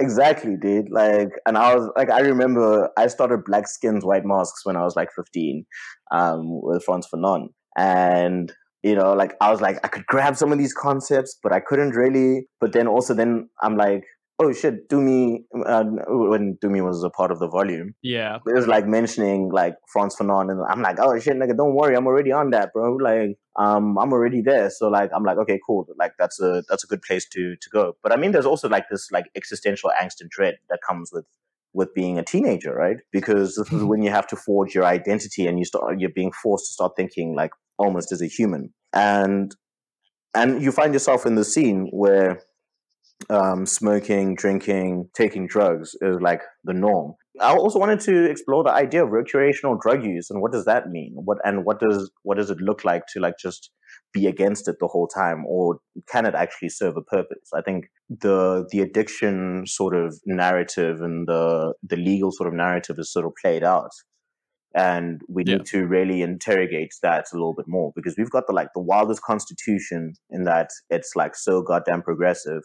[0.00, 0.90] exactly, dude.
[0.90, 4.82] Like, and I was like, I remember I started Black Skins, White Masks when I
[4.82, 5.64] was like 15
[6.10, 7.48] um, with Frantz Fanon.
[7.76, 8.52] And,
[8.88, 11.60] you know, like, I was like, I could grab some of these concepts, but I
[11.60, 12.46] couldn't really.
[12.60, 14.04] But then also, then I'm like,
[14.40, 15.84] oh shit, Dumi, uh,
[16.30, 18.36] when Dumi was a part of the volume, Yeah.
[18.46, 21.96] it was like mentioning like Frantz Fanon, and I'm like, oh shit, nigga, don't worry,
[21.96, 22.94] I'm already on that, bro.
[22.96, 24.70] Like, um, I'm already there.
[24.70, 25.86] So like, I'm like, okay, cool.
[25.98, 27.96] Like, that's a that's a good place to to go.
[28.02, 31.26] But I mean, there's also like this like existential angst and dread that comes with
[31.74, 32.98] with being a teenager, right?
[33.12, 36.32] Because this is when you have to forge your identity, and you start you're being
[36.44, 39.54] forced to start thinking like almost as a human, and
[40.34, 42.40] and you find yourself in the scene where
[43.30, 47.14] um, smoking, drinking, taking drugs is like the norm.
[47.40, 50.88] I also wanted to explore the idea of recreational drug use and what does that
[50.88, 51.12] mean?
[51.14, 53.70] What and what does what does it look like to like just
[54.12, 55.78] be against it the whole time, or
[56.10, 57.50] can it actually serve a purpose?
[57.54, 62.96] I think the the addiction sort of narrative and the the legal sort of narrative
[62.98, 63.90] is sort of played out
[64.78, 68.52] and we need to really interrogate that a little bit more because we've got the
[68.52, 72.62] like the wildest constitution in that it's like so goddamn progressive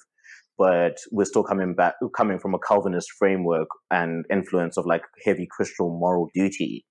[0.57, 5.47] but we're still coming back coming from a calvinist framework and influence of like heavy
[5.49, 6.85] christian moral duty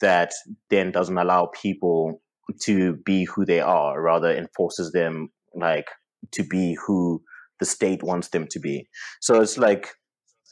[0.00, 0.32] that
[0.70, 2.20] then doesn't allow people
[2.60, 5.86] to be who they are rather enforces them like
[6.30, 7.22] to be who
[7.62, 8.88] the state wants them to be.
[9.20, 9.90] So it's like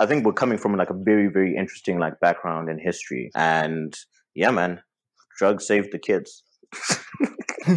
[0.00, 3.30] I think we're coming from like a very, very interesting like background in history.
[3.36, 3.94] And
[4.34, 4.80] yeah, man,
[5.38, 6.42] drugs saved the kids.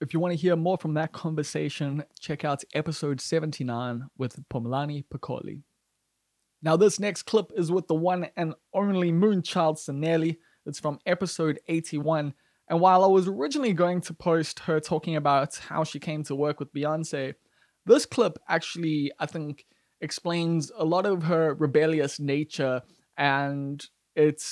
[0.00, 5.04] If you want to hear more from that conversation, check out episode 79 with Phumlani
[5.12, 5.62] Pikoli.
[6.62, 10.36] Now, this next clip is with the one and only Moonchild Sanelly.
[10.66, 12.32] It's from episode 81.
[12.70, 16.36] And while I was originally going to post her talking about how she came to
[16.36, 17.34] work with Beyonce,
[17.84, 19.66] this clip actually, I think,
[20.00, 22.82] explains a lot of her rebellious nature
[23.16, 23.84] and
[24.14, 24.42] it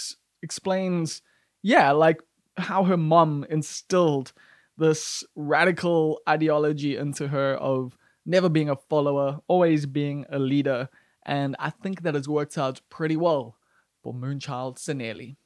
[0.42, 1.22] explains,
[1.62, 2.20] yeah, like
[2.56, 4.32] how her mom instilled
[4.78, 10.88] this radical ideology into her of never being a follower, always being a leader.
[11.24, 13.56] And I think that has worked out pretty well
[14.02, 15.36] for Moonchild Sanelly.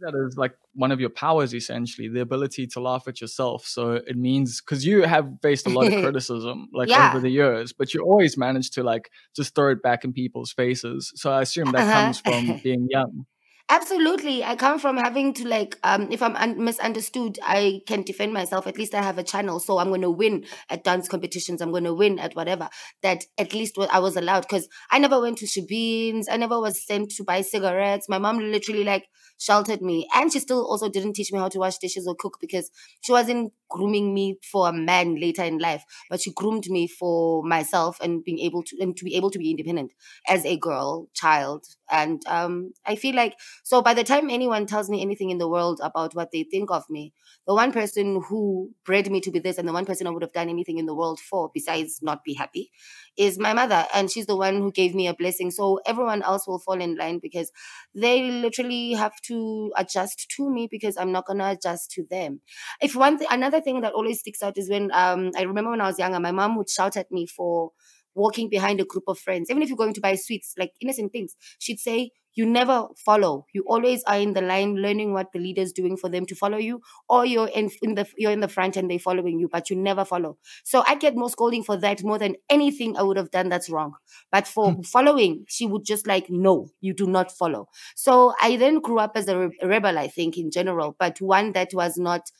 [0.00, 3.64] That is like one of your powers, essentially, the ability to laugh at yourself.
[3.66, 6.96] So it means because you have faced a lot of criticism like Yeah.
[6.96, 10.52] over the years, but you always manage to like just throw it back in people's
[10.52, 11.12] faces.
[11.16, 11.92] So I assume that Uh-huh.
[11.92, 13.26] comes from being young.
[13.70, 14.42] Absolutely.
[14.42, 18.66] I come from having to like um if I'm un- misunderstood, I can defend myself.
[18.66, 19.60] At least I have a channel.
[19.60, 21.60] So I'm going to win at dance competitions.
[21.60, 22.70] I'm going to win at whatever.
[23.02, 26.24] That at least what I was allowed cuz I never went to shebeens.
[26.30, 28.08] I never was sent to buy cigarettes.
[28.08, 29.06] My mom literally like
[29.38, 32.38] sheltered me and she still also didn't teach me how to wash dishes or cook
[32.40, 32.70] because
[33.02, 37.42] she wasn't grooming me for a man later in life, but she groomed me for
[37.42, 39.92] myself and being able to and to be able to be independent
[40.28, 41.64] as a girl, child.
[41.90, 43.34] And um I feel like
[43.64, 46.70] so by the time anyone tells me anything in the world about what they think
[46.70, 47.12] of me,
[47.46, 50.22] the one person who bred me to be this and the one person I would
[50.22, 52.70] have done anything in the world for besides not be happy
[53.16, 53.86] is my mother.
[53.94, 55.50] And she's the one who gave me a blessing.
[55.50, 57.50] So everyone else will fall in line because
[57.94, 62.40] they literally have to adjust to me because I'm not gonna adjust to them.
[62.80, 65.80] If one th- another thing that always sticks out is when um I remember when
[65.80, 67.72] I was younger, my mom would shout at me for
[68.14, 71.12] walking behind a group of friends, even if you're going to buy sweets, like innocent
[71.12, 73.46] things, she'd say, You never follow.
[73.52, 76.58] You always are in the line learning what the leader's doing for them to follow
[76.58, 79.70] you, or you're in, in the you're in the front and they're following you, but
[79.70, 80.38] you never follow.
[80.64, 83.70] So I get more scolding for that more than anything I would have done that's
[83.70, 83.94] wrong.
[84.30, 87.68] But for following, she would just like, no, you do not follow.
[87.96, 91.52] So I then grew up as a re- rebel, I think, in general, but one
[91.52, 92.30] that was not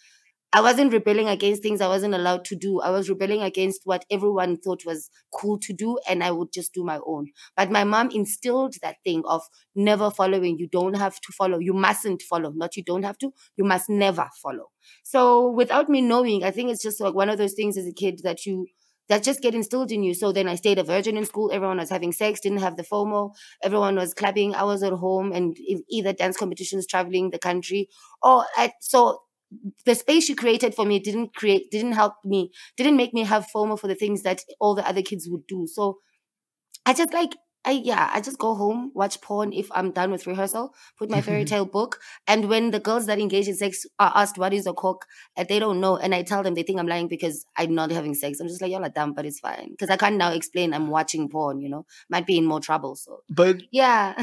[0.51, 2.81] I wasn't rebelling against things I wasn't allowed to do.
[2.81, 6.73] I was rebelling against what everyone thought was cool to do, and I would just
[6.73, 7.27] do my own.
[7.55, 9.43] But my mom instilled that thing of
[9.75, 10.59] never following.
[10.59, 11.59] You don't have to follow.
[11.59, 12.51] You mustn't follow.
[12.51, 13.33] Not you don't have to.
[13.57, 14.70] You must never follow.
[15.03, 17.93] So without me knowing, I think it's just like one of those things as a
[17.93, 18.66] kid that you
[19.09, 20.12] that just get instilled in you.
[20.12, 21.51] So then I stayed a virgin in school.
[21.51, 23.35] Everyone was having sex, didn't have the FOMO.
[23.62, 24.55] Everyone was clubbing.
[24.55, 25.57] I was at home and
[25.91, 27.89] either dance competitions, traveling the country,
[28.23, 29.20] or at so
[29.87, 33.47] the space you created for me didn't create didn't help me didn't make me have
[33.55, 35.66] FOMO for the things that all the other kids would do.
[35.66, 35.99] So
[36.87, 37.33] I just like
[37.69, 41.20] I yeah, I just go home, watch porn if I'm done with rehearsal, put my
[41.20, 44.66] fairy tale book, and when the girls that engage in sex are asked what is
[44.66, 47.45] a cock, and they don't know, and I tell them they think I'm lying because
[47.57, 48.40] I'm not having sex.
[48.40, 50.89] I'm just like, y'all are dumb, but it's fine because I can't now explain I'm
[50.89, 51.61] watching porn.
[51.61, 52.97] You know, might be in more trouble.
[52.97, 54.15] So But yeah,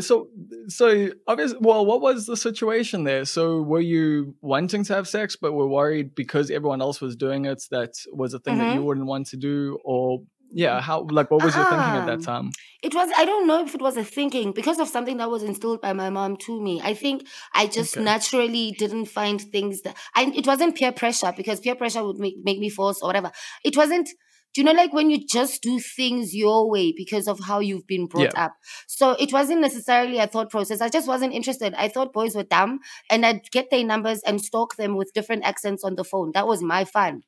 [0.00, 0.28] so
[0.68, 3.24] so obviously, well, what was the situation there?
[3.24, 7.44] So were you wanting to have sex, but were worried because everyone else was doing
[7.44, 8.84] it that was a thing that you Mhm.
[8.84, 10.22] wouldn't want to do, or
[10.52, 12.32] yeah, how like what was your thinking at that Ah.
[12.32, 12.50] time?
[12.82, 15.42] It was, I don't know if it was a thinking because of something that was
[15.42, 16.80] instilled by my mom to me.
[16.82, 18.04] I think I just Okay.
[18.04, 22.36] naturally didn't find things that, I, it wasn't peer pressure because peer pressure would make,
[22.44, 23.32] make me force or whatever.
[23.64, 24.08] It wasn't,
[24.54, 27.86] do you know, like when you just do things your way because of how you've
[27.86, 28.44] been brought Yeah.
[28.44, 28.52] up?
[28.86, 30.80] So it wasn't necessarily a thought process.
[30.80, 31.74] I just wasn't interested.
[31.74, 32.78] I thought boys were dumb
[33.10, 36.30] and I'd get their numbers and stalk them with different accents on the phone.
[36.34, 37.22] That was my fun.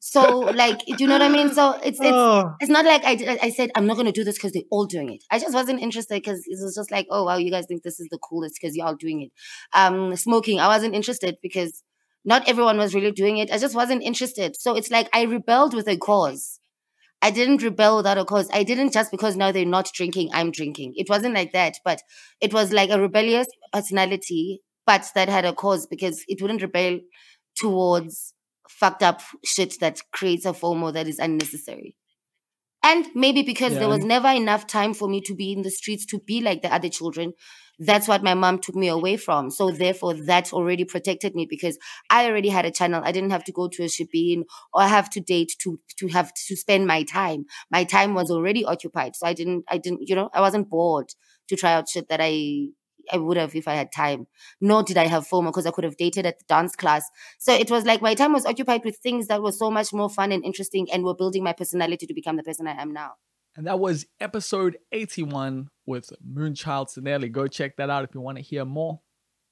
[0.00, 1.50] So like, do you know what I mean?
[1.54, 2.54] So it's it's Oh.
[2.60, 5.12] it's not like I I said I'm not gonna do this because they're all doing
[5.12, 5.24] it.
[5.30, 8.00] I just wasn't interested because it was just like, oh wow, you guys think this
[8.00, 9.32] is the coolest because you're all doing it.
[9.72, 11.82] Um, smoking, I wasn't interested because
[12.24, 13.50] not everyone was really doing it.
[13.50, 14.56] I just wasn't interested.
[14.56, 16.60] So it's like I rebelled with a cause.
[17.22, 18.50] I didn't rebel without a cause.
[18.52, 20.92] I didn't just because now they're not drinking, I'm drinking.
[20.96, 22.02] It wasn't like that, but
[22.40, 27.00] it was like a rebellious personality, but that had a cause because it wouldn't rebel
[27.56, 28.33] towards
[28.80, 31.96] fucked up shit that creates a FOMO that is unnecessary.
[32.82, 35.70] And maybe because Yeah, there was never enough time for me to be in the
[35.70, 37.32] streets to be like the other children.
[37.78, 39.50] That's what my mom took me away from.
[39.50, 41.78] So therefore, that already protected me because
[42.10, 43.00] I already had a channel.
[43.02, 44.42] I didn't have to go to a shebeen
[44.72, 47.46] or have to date to to have to spend my time.
[47.70, 49.64] My time was already occupied, so I didn't.
[49.68, 50.06] I didn't.
[50.08, 51.08] You know, I wasn't bored
[51.48, 52.68] to try out shit that I
[53.12, 54.26] I would have if I had time.
[54.60, 57.08] Nor did I have FOMO because I could have dated at the dance class.
[57.38, 60.10] So it was like my time was occupied with things that were so much more
[60.10, 63.12] fun and interesting and were building my personality to become the person I am now.
[63.56, 67.30] And that was episode 81 with Moonchild Sanelly.
[67.30, 69.00] Go check that out if you want to hear more.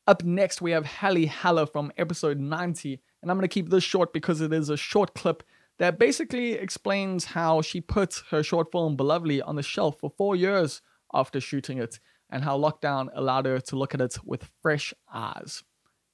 [0.09, 3.01] Up next, we have Hallie Haller from episode 90.
[3.23, 5.45] And I'm going to keep this short because it is a short clip
[5.79, 10.35] that basically explains how she put her short film Belovely on the shelf for four
[10.35, 10.83] years
[11.15, 12.01] after shooting it
[12.33, 15.63] and how lockdown allowed her to look at it with fresh eyes.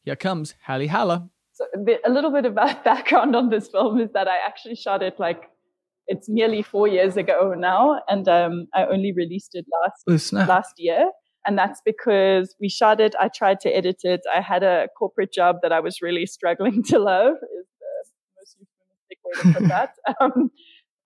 [0.03, 1.29] Here comes Hallie Haller.
[1.53, 4.75] So a, bit, a little bit about background on this film is that I actually
[4.75, 5.45] shot it like
[6.09, 10.75] it's nearly four years ago now, and um, I only released it last Oh, last
[10.79, 11.11] year.
[11.47, 13.15] And that's because we shot it.
[13.21, 14.21] I tried to edit it.
[14.35, 17.35] I had a corporate job that I was really struggling to love.
[17.35, 19.91] Is the most euphemistic way to put that.
[20.21, 20.51] Um,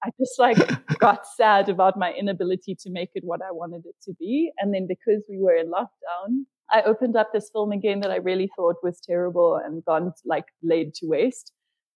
[0.05, 0.59] I just like
[0.99, 4.51] got sad about my inability to make it what I wanted it to be.
[4.59, 8.17] And then because we were in lockdown, I opened up this film again that I
[8.17, 11.53] really thought was terrible and gone like laid to waste.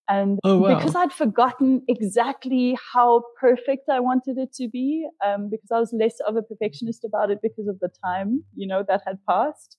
[0.08, 0.76] And Oh, wow.
[0.76, 5.92] because I'd forgotten exactly how perfect I wanted it to be, um, because I was
[5.92, 9.78] less of a perfectionist about it because of the time, you know, that had passed,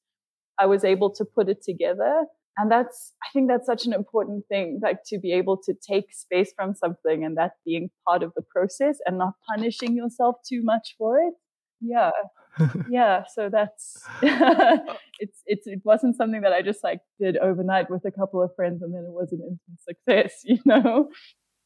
[0.59, 2.25] I was able to put it together.
[2.57, 6.13] And that's, I think that's such an important thing, like to be able to take
[6.13, 10.63] space from something and that being part of the process and not punishing yourself too
[10.63, 11.35] much for it.
[11.79, 12.09] Yeah.
[12.89, 13.23] yeah.
[13.35, 14.77] So that's, uh
[15.19, 18.55] it's, it's, it wasn't something that I just like did overnight with a couple of
[18.55, 21.09] friends and then it was an instant success, you know?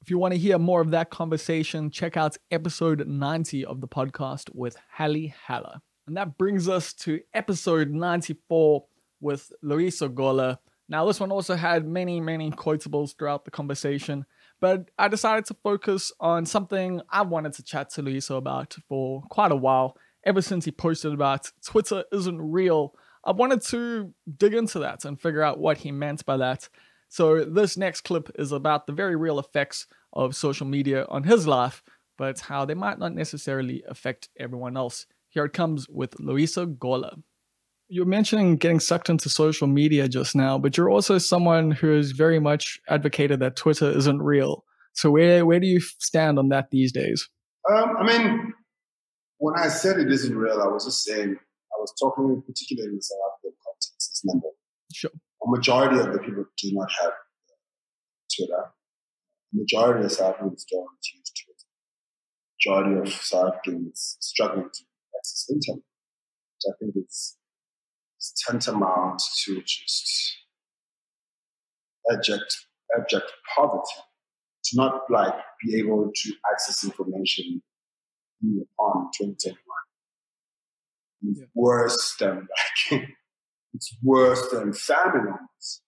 [0.02, 3.88] If you want to hear more of that conversation, check out episode 90 of the
[3.88, 5.80] podcast with Hallie Haller.
[6.08, 8.84] And that brings us to episode 94
[9.22, 10.60] with Loyiso Gola.
[10.92, 14.26] Now, this one also had many, many quotables throughout the conversation,
[14.60, 19.22] but I decided to focus on something I wanted to chat to Loyiso about for
[19.30, 19.96] quite a while.
[20.26, 22.94] Ever since he posted about Twitter isn't real,
[23.24, 26.68] I wanted to dig into that and figure out what he meant by that.
[27.08, 31.48] So, this next clip is about the very real effects of social media on his
[31.48, 31.84] life,
[32.18, 35.06] but how they might not necessarily affect everyone else.
[35.30, 37.16] Here it comes with Loyiso Gola.
[37.94, 42.12] You're mentioning getting sucked into social media just now, but you're also someone who has
[42.12, 44.64] very much advocated that Twitter isn't real.
[44.94, 47.28] So, where, where do you stand on that these days?
[47.70, 48.54] Um, I mean,
[49.40, 52.96] when I said it isn't real, I was just saying, I was talking particularly in
[52.96, 54.12] the South African context.
[54.14, 54.48] As number,
[54.94, 55.12] Sure.
[55.14, 57.12] a majority of the people do not have
[58.34, 58.72] Twitter.
[59.52, 61.68] The majority of South Africans don't use Twitter.
[62.58, 64.84] Majority of South Africans struggling to
[65.20, 65.84] access internet.
[66.60, 67.38] So I think it's,
[68.22, 70.38] it's tantamount to just
[72.12, 72.56] abject,
[72.98, 73.26] abject
[73.56, 73.96] poverty.
[74.66, 75.34] To not like
[75.66, 77.64] be able to access information
[78.44, 78.66] in your
[79.20, 79.56] 2021.
[81.24, 82.48] It's worse than
[82.92, 83.10] like
[83.74, 85.34] it's worse than famine.
[85.58, 85.82] It's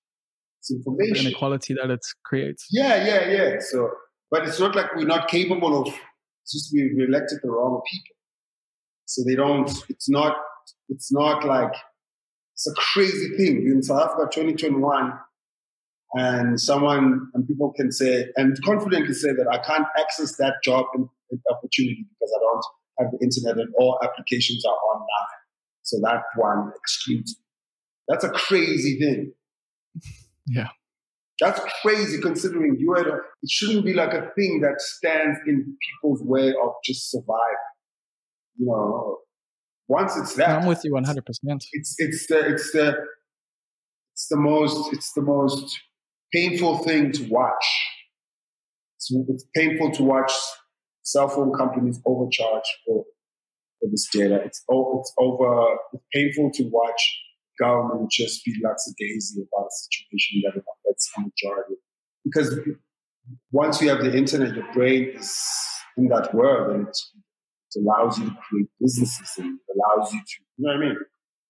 [0.70, 1.28] The information.
[1.28, 2.66] inequality that it creates.
[2.72, 3.56] Yeah, yeah, yeah.
[3.60, 3.92] So,
[4.32, 5.94] but it's not like we're not capable of.
[6.42, 8.16] It's just we we elected the wrong people.
[9.06, 9.70] So they don't.
[9.88, 10.36] It's not.
[10.90, 11.74] It's not like
[12.54, 15.14] it's a crazy thing in South Africa 2021,
[16.14, 20.86] and someone and people can say and confidently say that I can't access that job
[20.94, 22.66] and, and opportunity because I don't
[23.00, 25.08] have the internet and all applications are online.
[25.82, 27.36] So that one excludes.
[28.08, 29.34] That's a crazy thing.
[30.46, 30.68] Yeah.
[31.40, 35.78] That's crazy considering you had a, it shouldn't be like a thing that stands in
[35.88, 37.38] people's way of just surviving.
[38.58, 39.20] You know,
[40.00, 41.26] once it's that, I'm with you 100.
[41.26, 42.88] percent it's it's the it's the
[44.14, 45.68] it's the most it's the most
[46.34, 47.66] painful thing to watch.
[48.98, 50.32] It's, it's painful to watch
[51.04, 53.04] cell phone companies overcharge for
[53.80, 54.36] for this data.
[54.48, 55.76] It's oh, it's over.
[55.94, 57.02] It's painful to watch
[57.60, 61.76] government just be lackadaisy about a situation that affects the majority.
[62.26, 62.60] Because
[63.52, 65.38] once you have the internet, your brain is
[65.98, 66.98] in that world, and it,
[67.76, 70.90] it allows you to create businesses and it allows you to, you know what I
[70.90, 70.98] mean?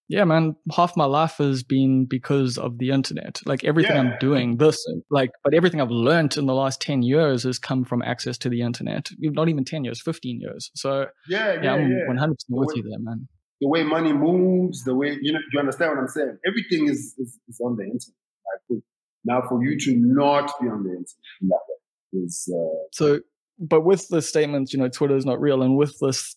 [0.10, 0.56] Yeah, man.
[0.76, 3.40] Half my life has been because of the internet.
[3.46, 4.12] Like everything Yeah.
[4.14, 7.86] I'm doing, this, like, but everything I've learned in the last 10 years has come
[7.86, 9.10] from access to the internet.
[9.20, 10.70] Not even 10 years, 15 years.
[10.76, 12.06] So, Yeah, yeah, yeah I'm yeah.
[12.26, 13.28] 100% with way- you there, man.
[13.62, 16.38] The way money moves, the way you know, you understand what I'm saying?
[16.46, 18.18] Everything is is, is on the internet.
[18.70, 18.82] Like,
[19.24, 21.08] now, for you to not be on the internet
[21.42, 23.22] in that way is uh, So,
[23.68, 26.36] but with the statements, you know, Twitter is not real, and with this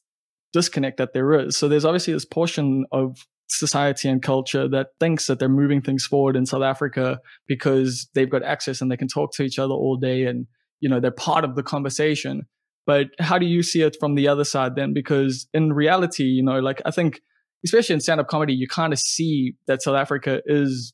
[0.52, 3.16] disconnect that there is, so there's obviously this portion of
[3.48, 8.30] society and culture that thinks that they're moving things forward in South Africa because they've
[8.30, 10.46] got access and they can talk to each other all day and,
[10.80, 12.42] you know, they're part of the conversation.
[12.86, 14.92] But how do you see it from the other side then?
[14.92, 17.20] Because in reality, you know, like I think,
[17.64, 20.92] especially in stand up comedy, you kind of see that South Africa is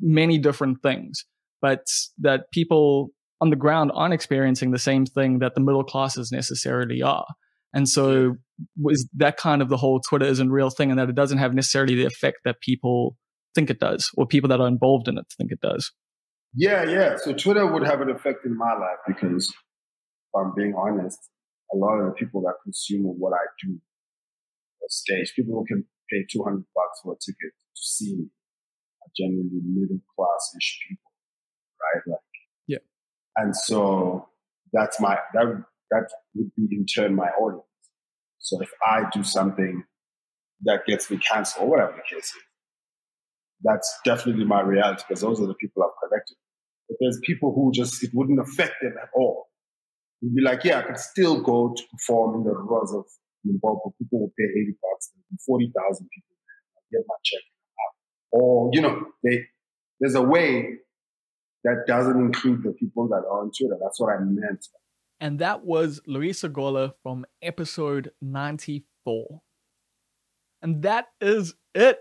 [0.00, 1.24] many different things,
[1.60, 1.86] but
[2.18, 3.10] that people
[3.42, 7.26] on the ground aren't experiencing the same thing that the middle classes necessarily are.
[7.74, 8.36] And so
[8.80, 11.52] was that kind of the whole Twitter isn't real thing and that it doesn't have
[11.52, 13.16] necessarily the effect that people
[13.52, 15.90] think it does or people that are involved in it think it does.
[16.54, 17.16] Yeah, yeah.
[17.16, 21.18] So Twitter would have an effect in my life because, if I'm being honest,
[21.74, 25.84] a lot of the people that consume what I do on stage, people who can
[26.10, 28.26] pay 200 bucks for a ticket to see me
[29.02, 31.10] are generally middle class ish people,
[31.80, 32.02] right?
[32.06, 32.31] Like.
[33.36, 34.28] And so
[34.72, 37.64] that's my, that, that would be in turn my audience.
[38.38, 39.84] So if I do something
[40.62, 42.42] that gets me canceled or whatever the case is,
[43.62, 46.36] that's definitely my reality because those are the people I've connected.
[46.88, 49.46] But there's people who just, it wouldn't affect them at all.
[50.20, 53.04] You'd be like, yeah, I could still go to perform in the rows of
[53.44, 53.94] Limpopo.
[53.98, 55.10] People will pay 80 bucks,
[55.46, 56.36] 40,000 people.
[56.76, 57.42] I'll get my check.
[58.32, 59.44] Or, you know, they,
[60.00, 60.78] there's a way
[61.64, 63.76] that doesn't include the people that are on Twitter.
[63.80, 64.66] That's what I meant.
[65.20, 69.40] And that was Loyiso Gola from episode 94.
[70.60, 72.00] And that is it.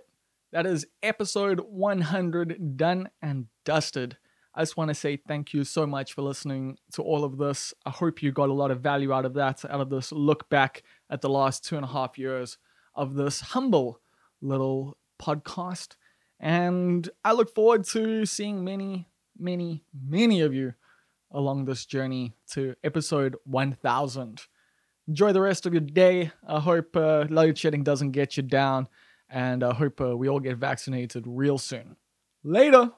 [0.52, 4.18] That is episode 100 done and dusted.
[4.54, 7.74] I just want to say thank you so much for listening to all of this.
[7.86, 10.50] I hope you got a lot of value out of that, out of this look
[10.50, 12.58] back at the last two and a half years
[12.94, 14.02] of this humble
[14.42, 15.96] little podcast.
[16.40, 19.08] And I look forward to seeing many,
[19.42, 20.74] many, many of you
[21.32, 24.42] along this journey to episode 1000.
[25.08, 26.32] Enjoy the rest of your day.
[26.48, 28.88] I hope uh, load shedding doesn't get you down,
[29.30, 31.96] and I hope uh, we all get vaccinated real soon.
[32.44, 32.92] Later.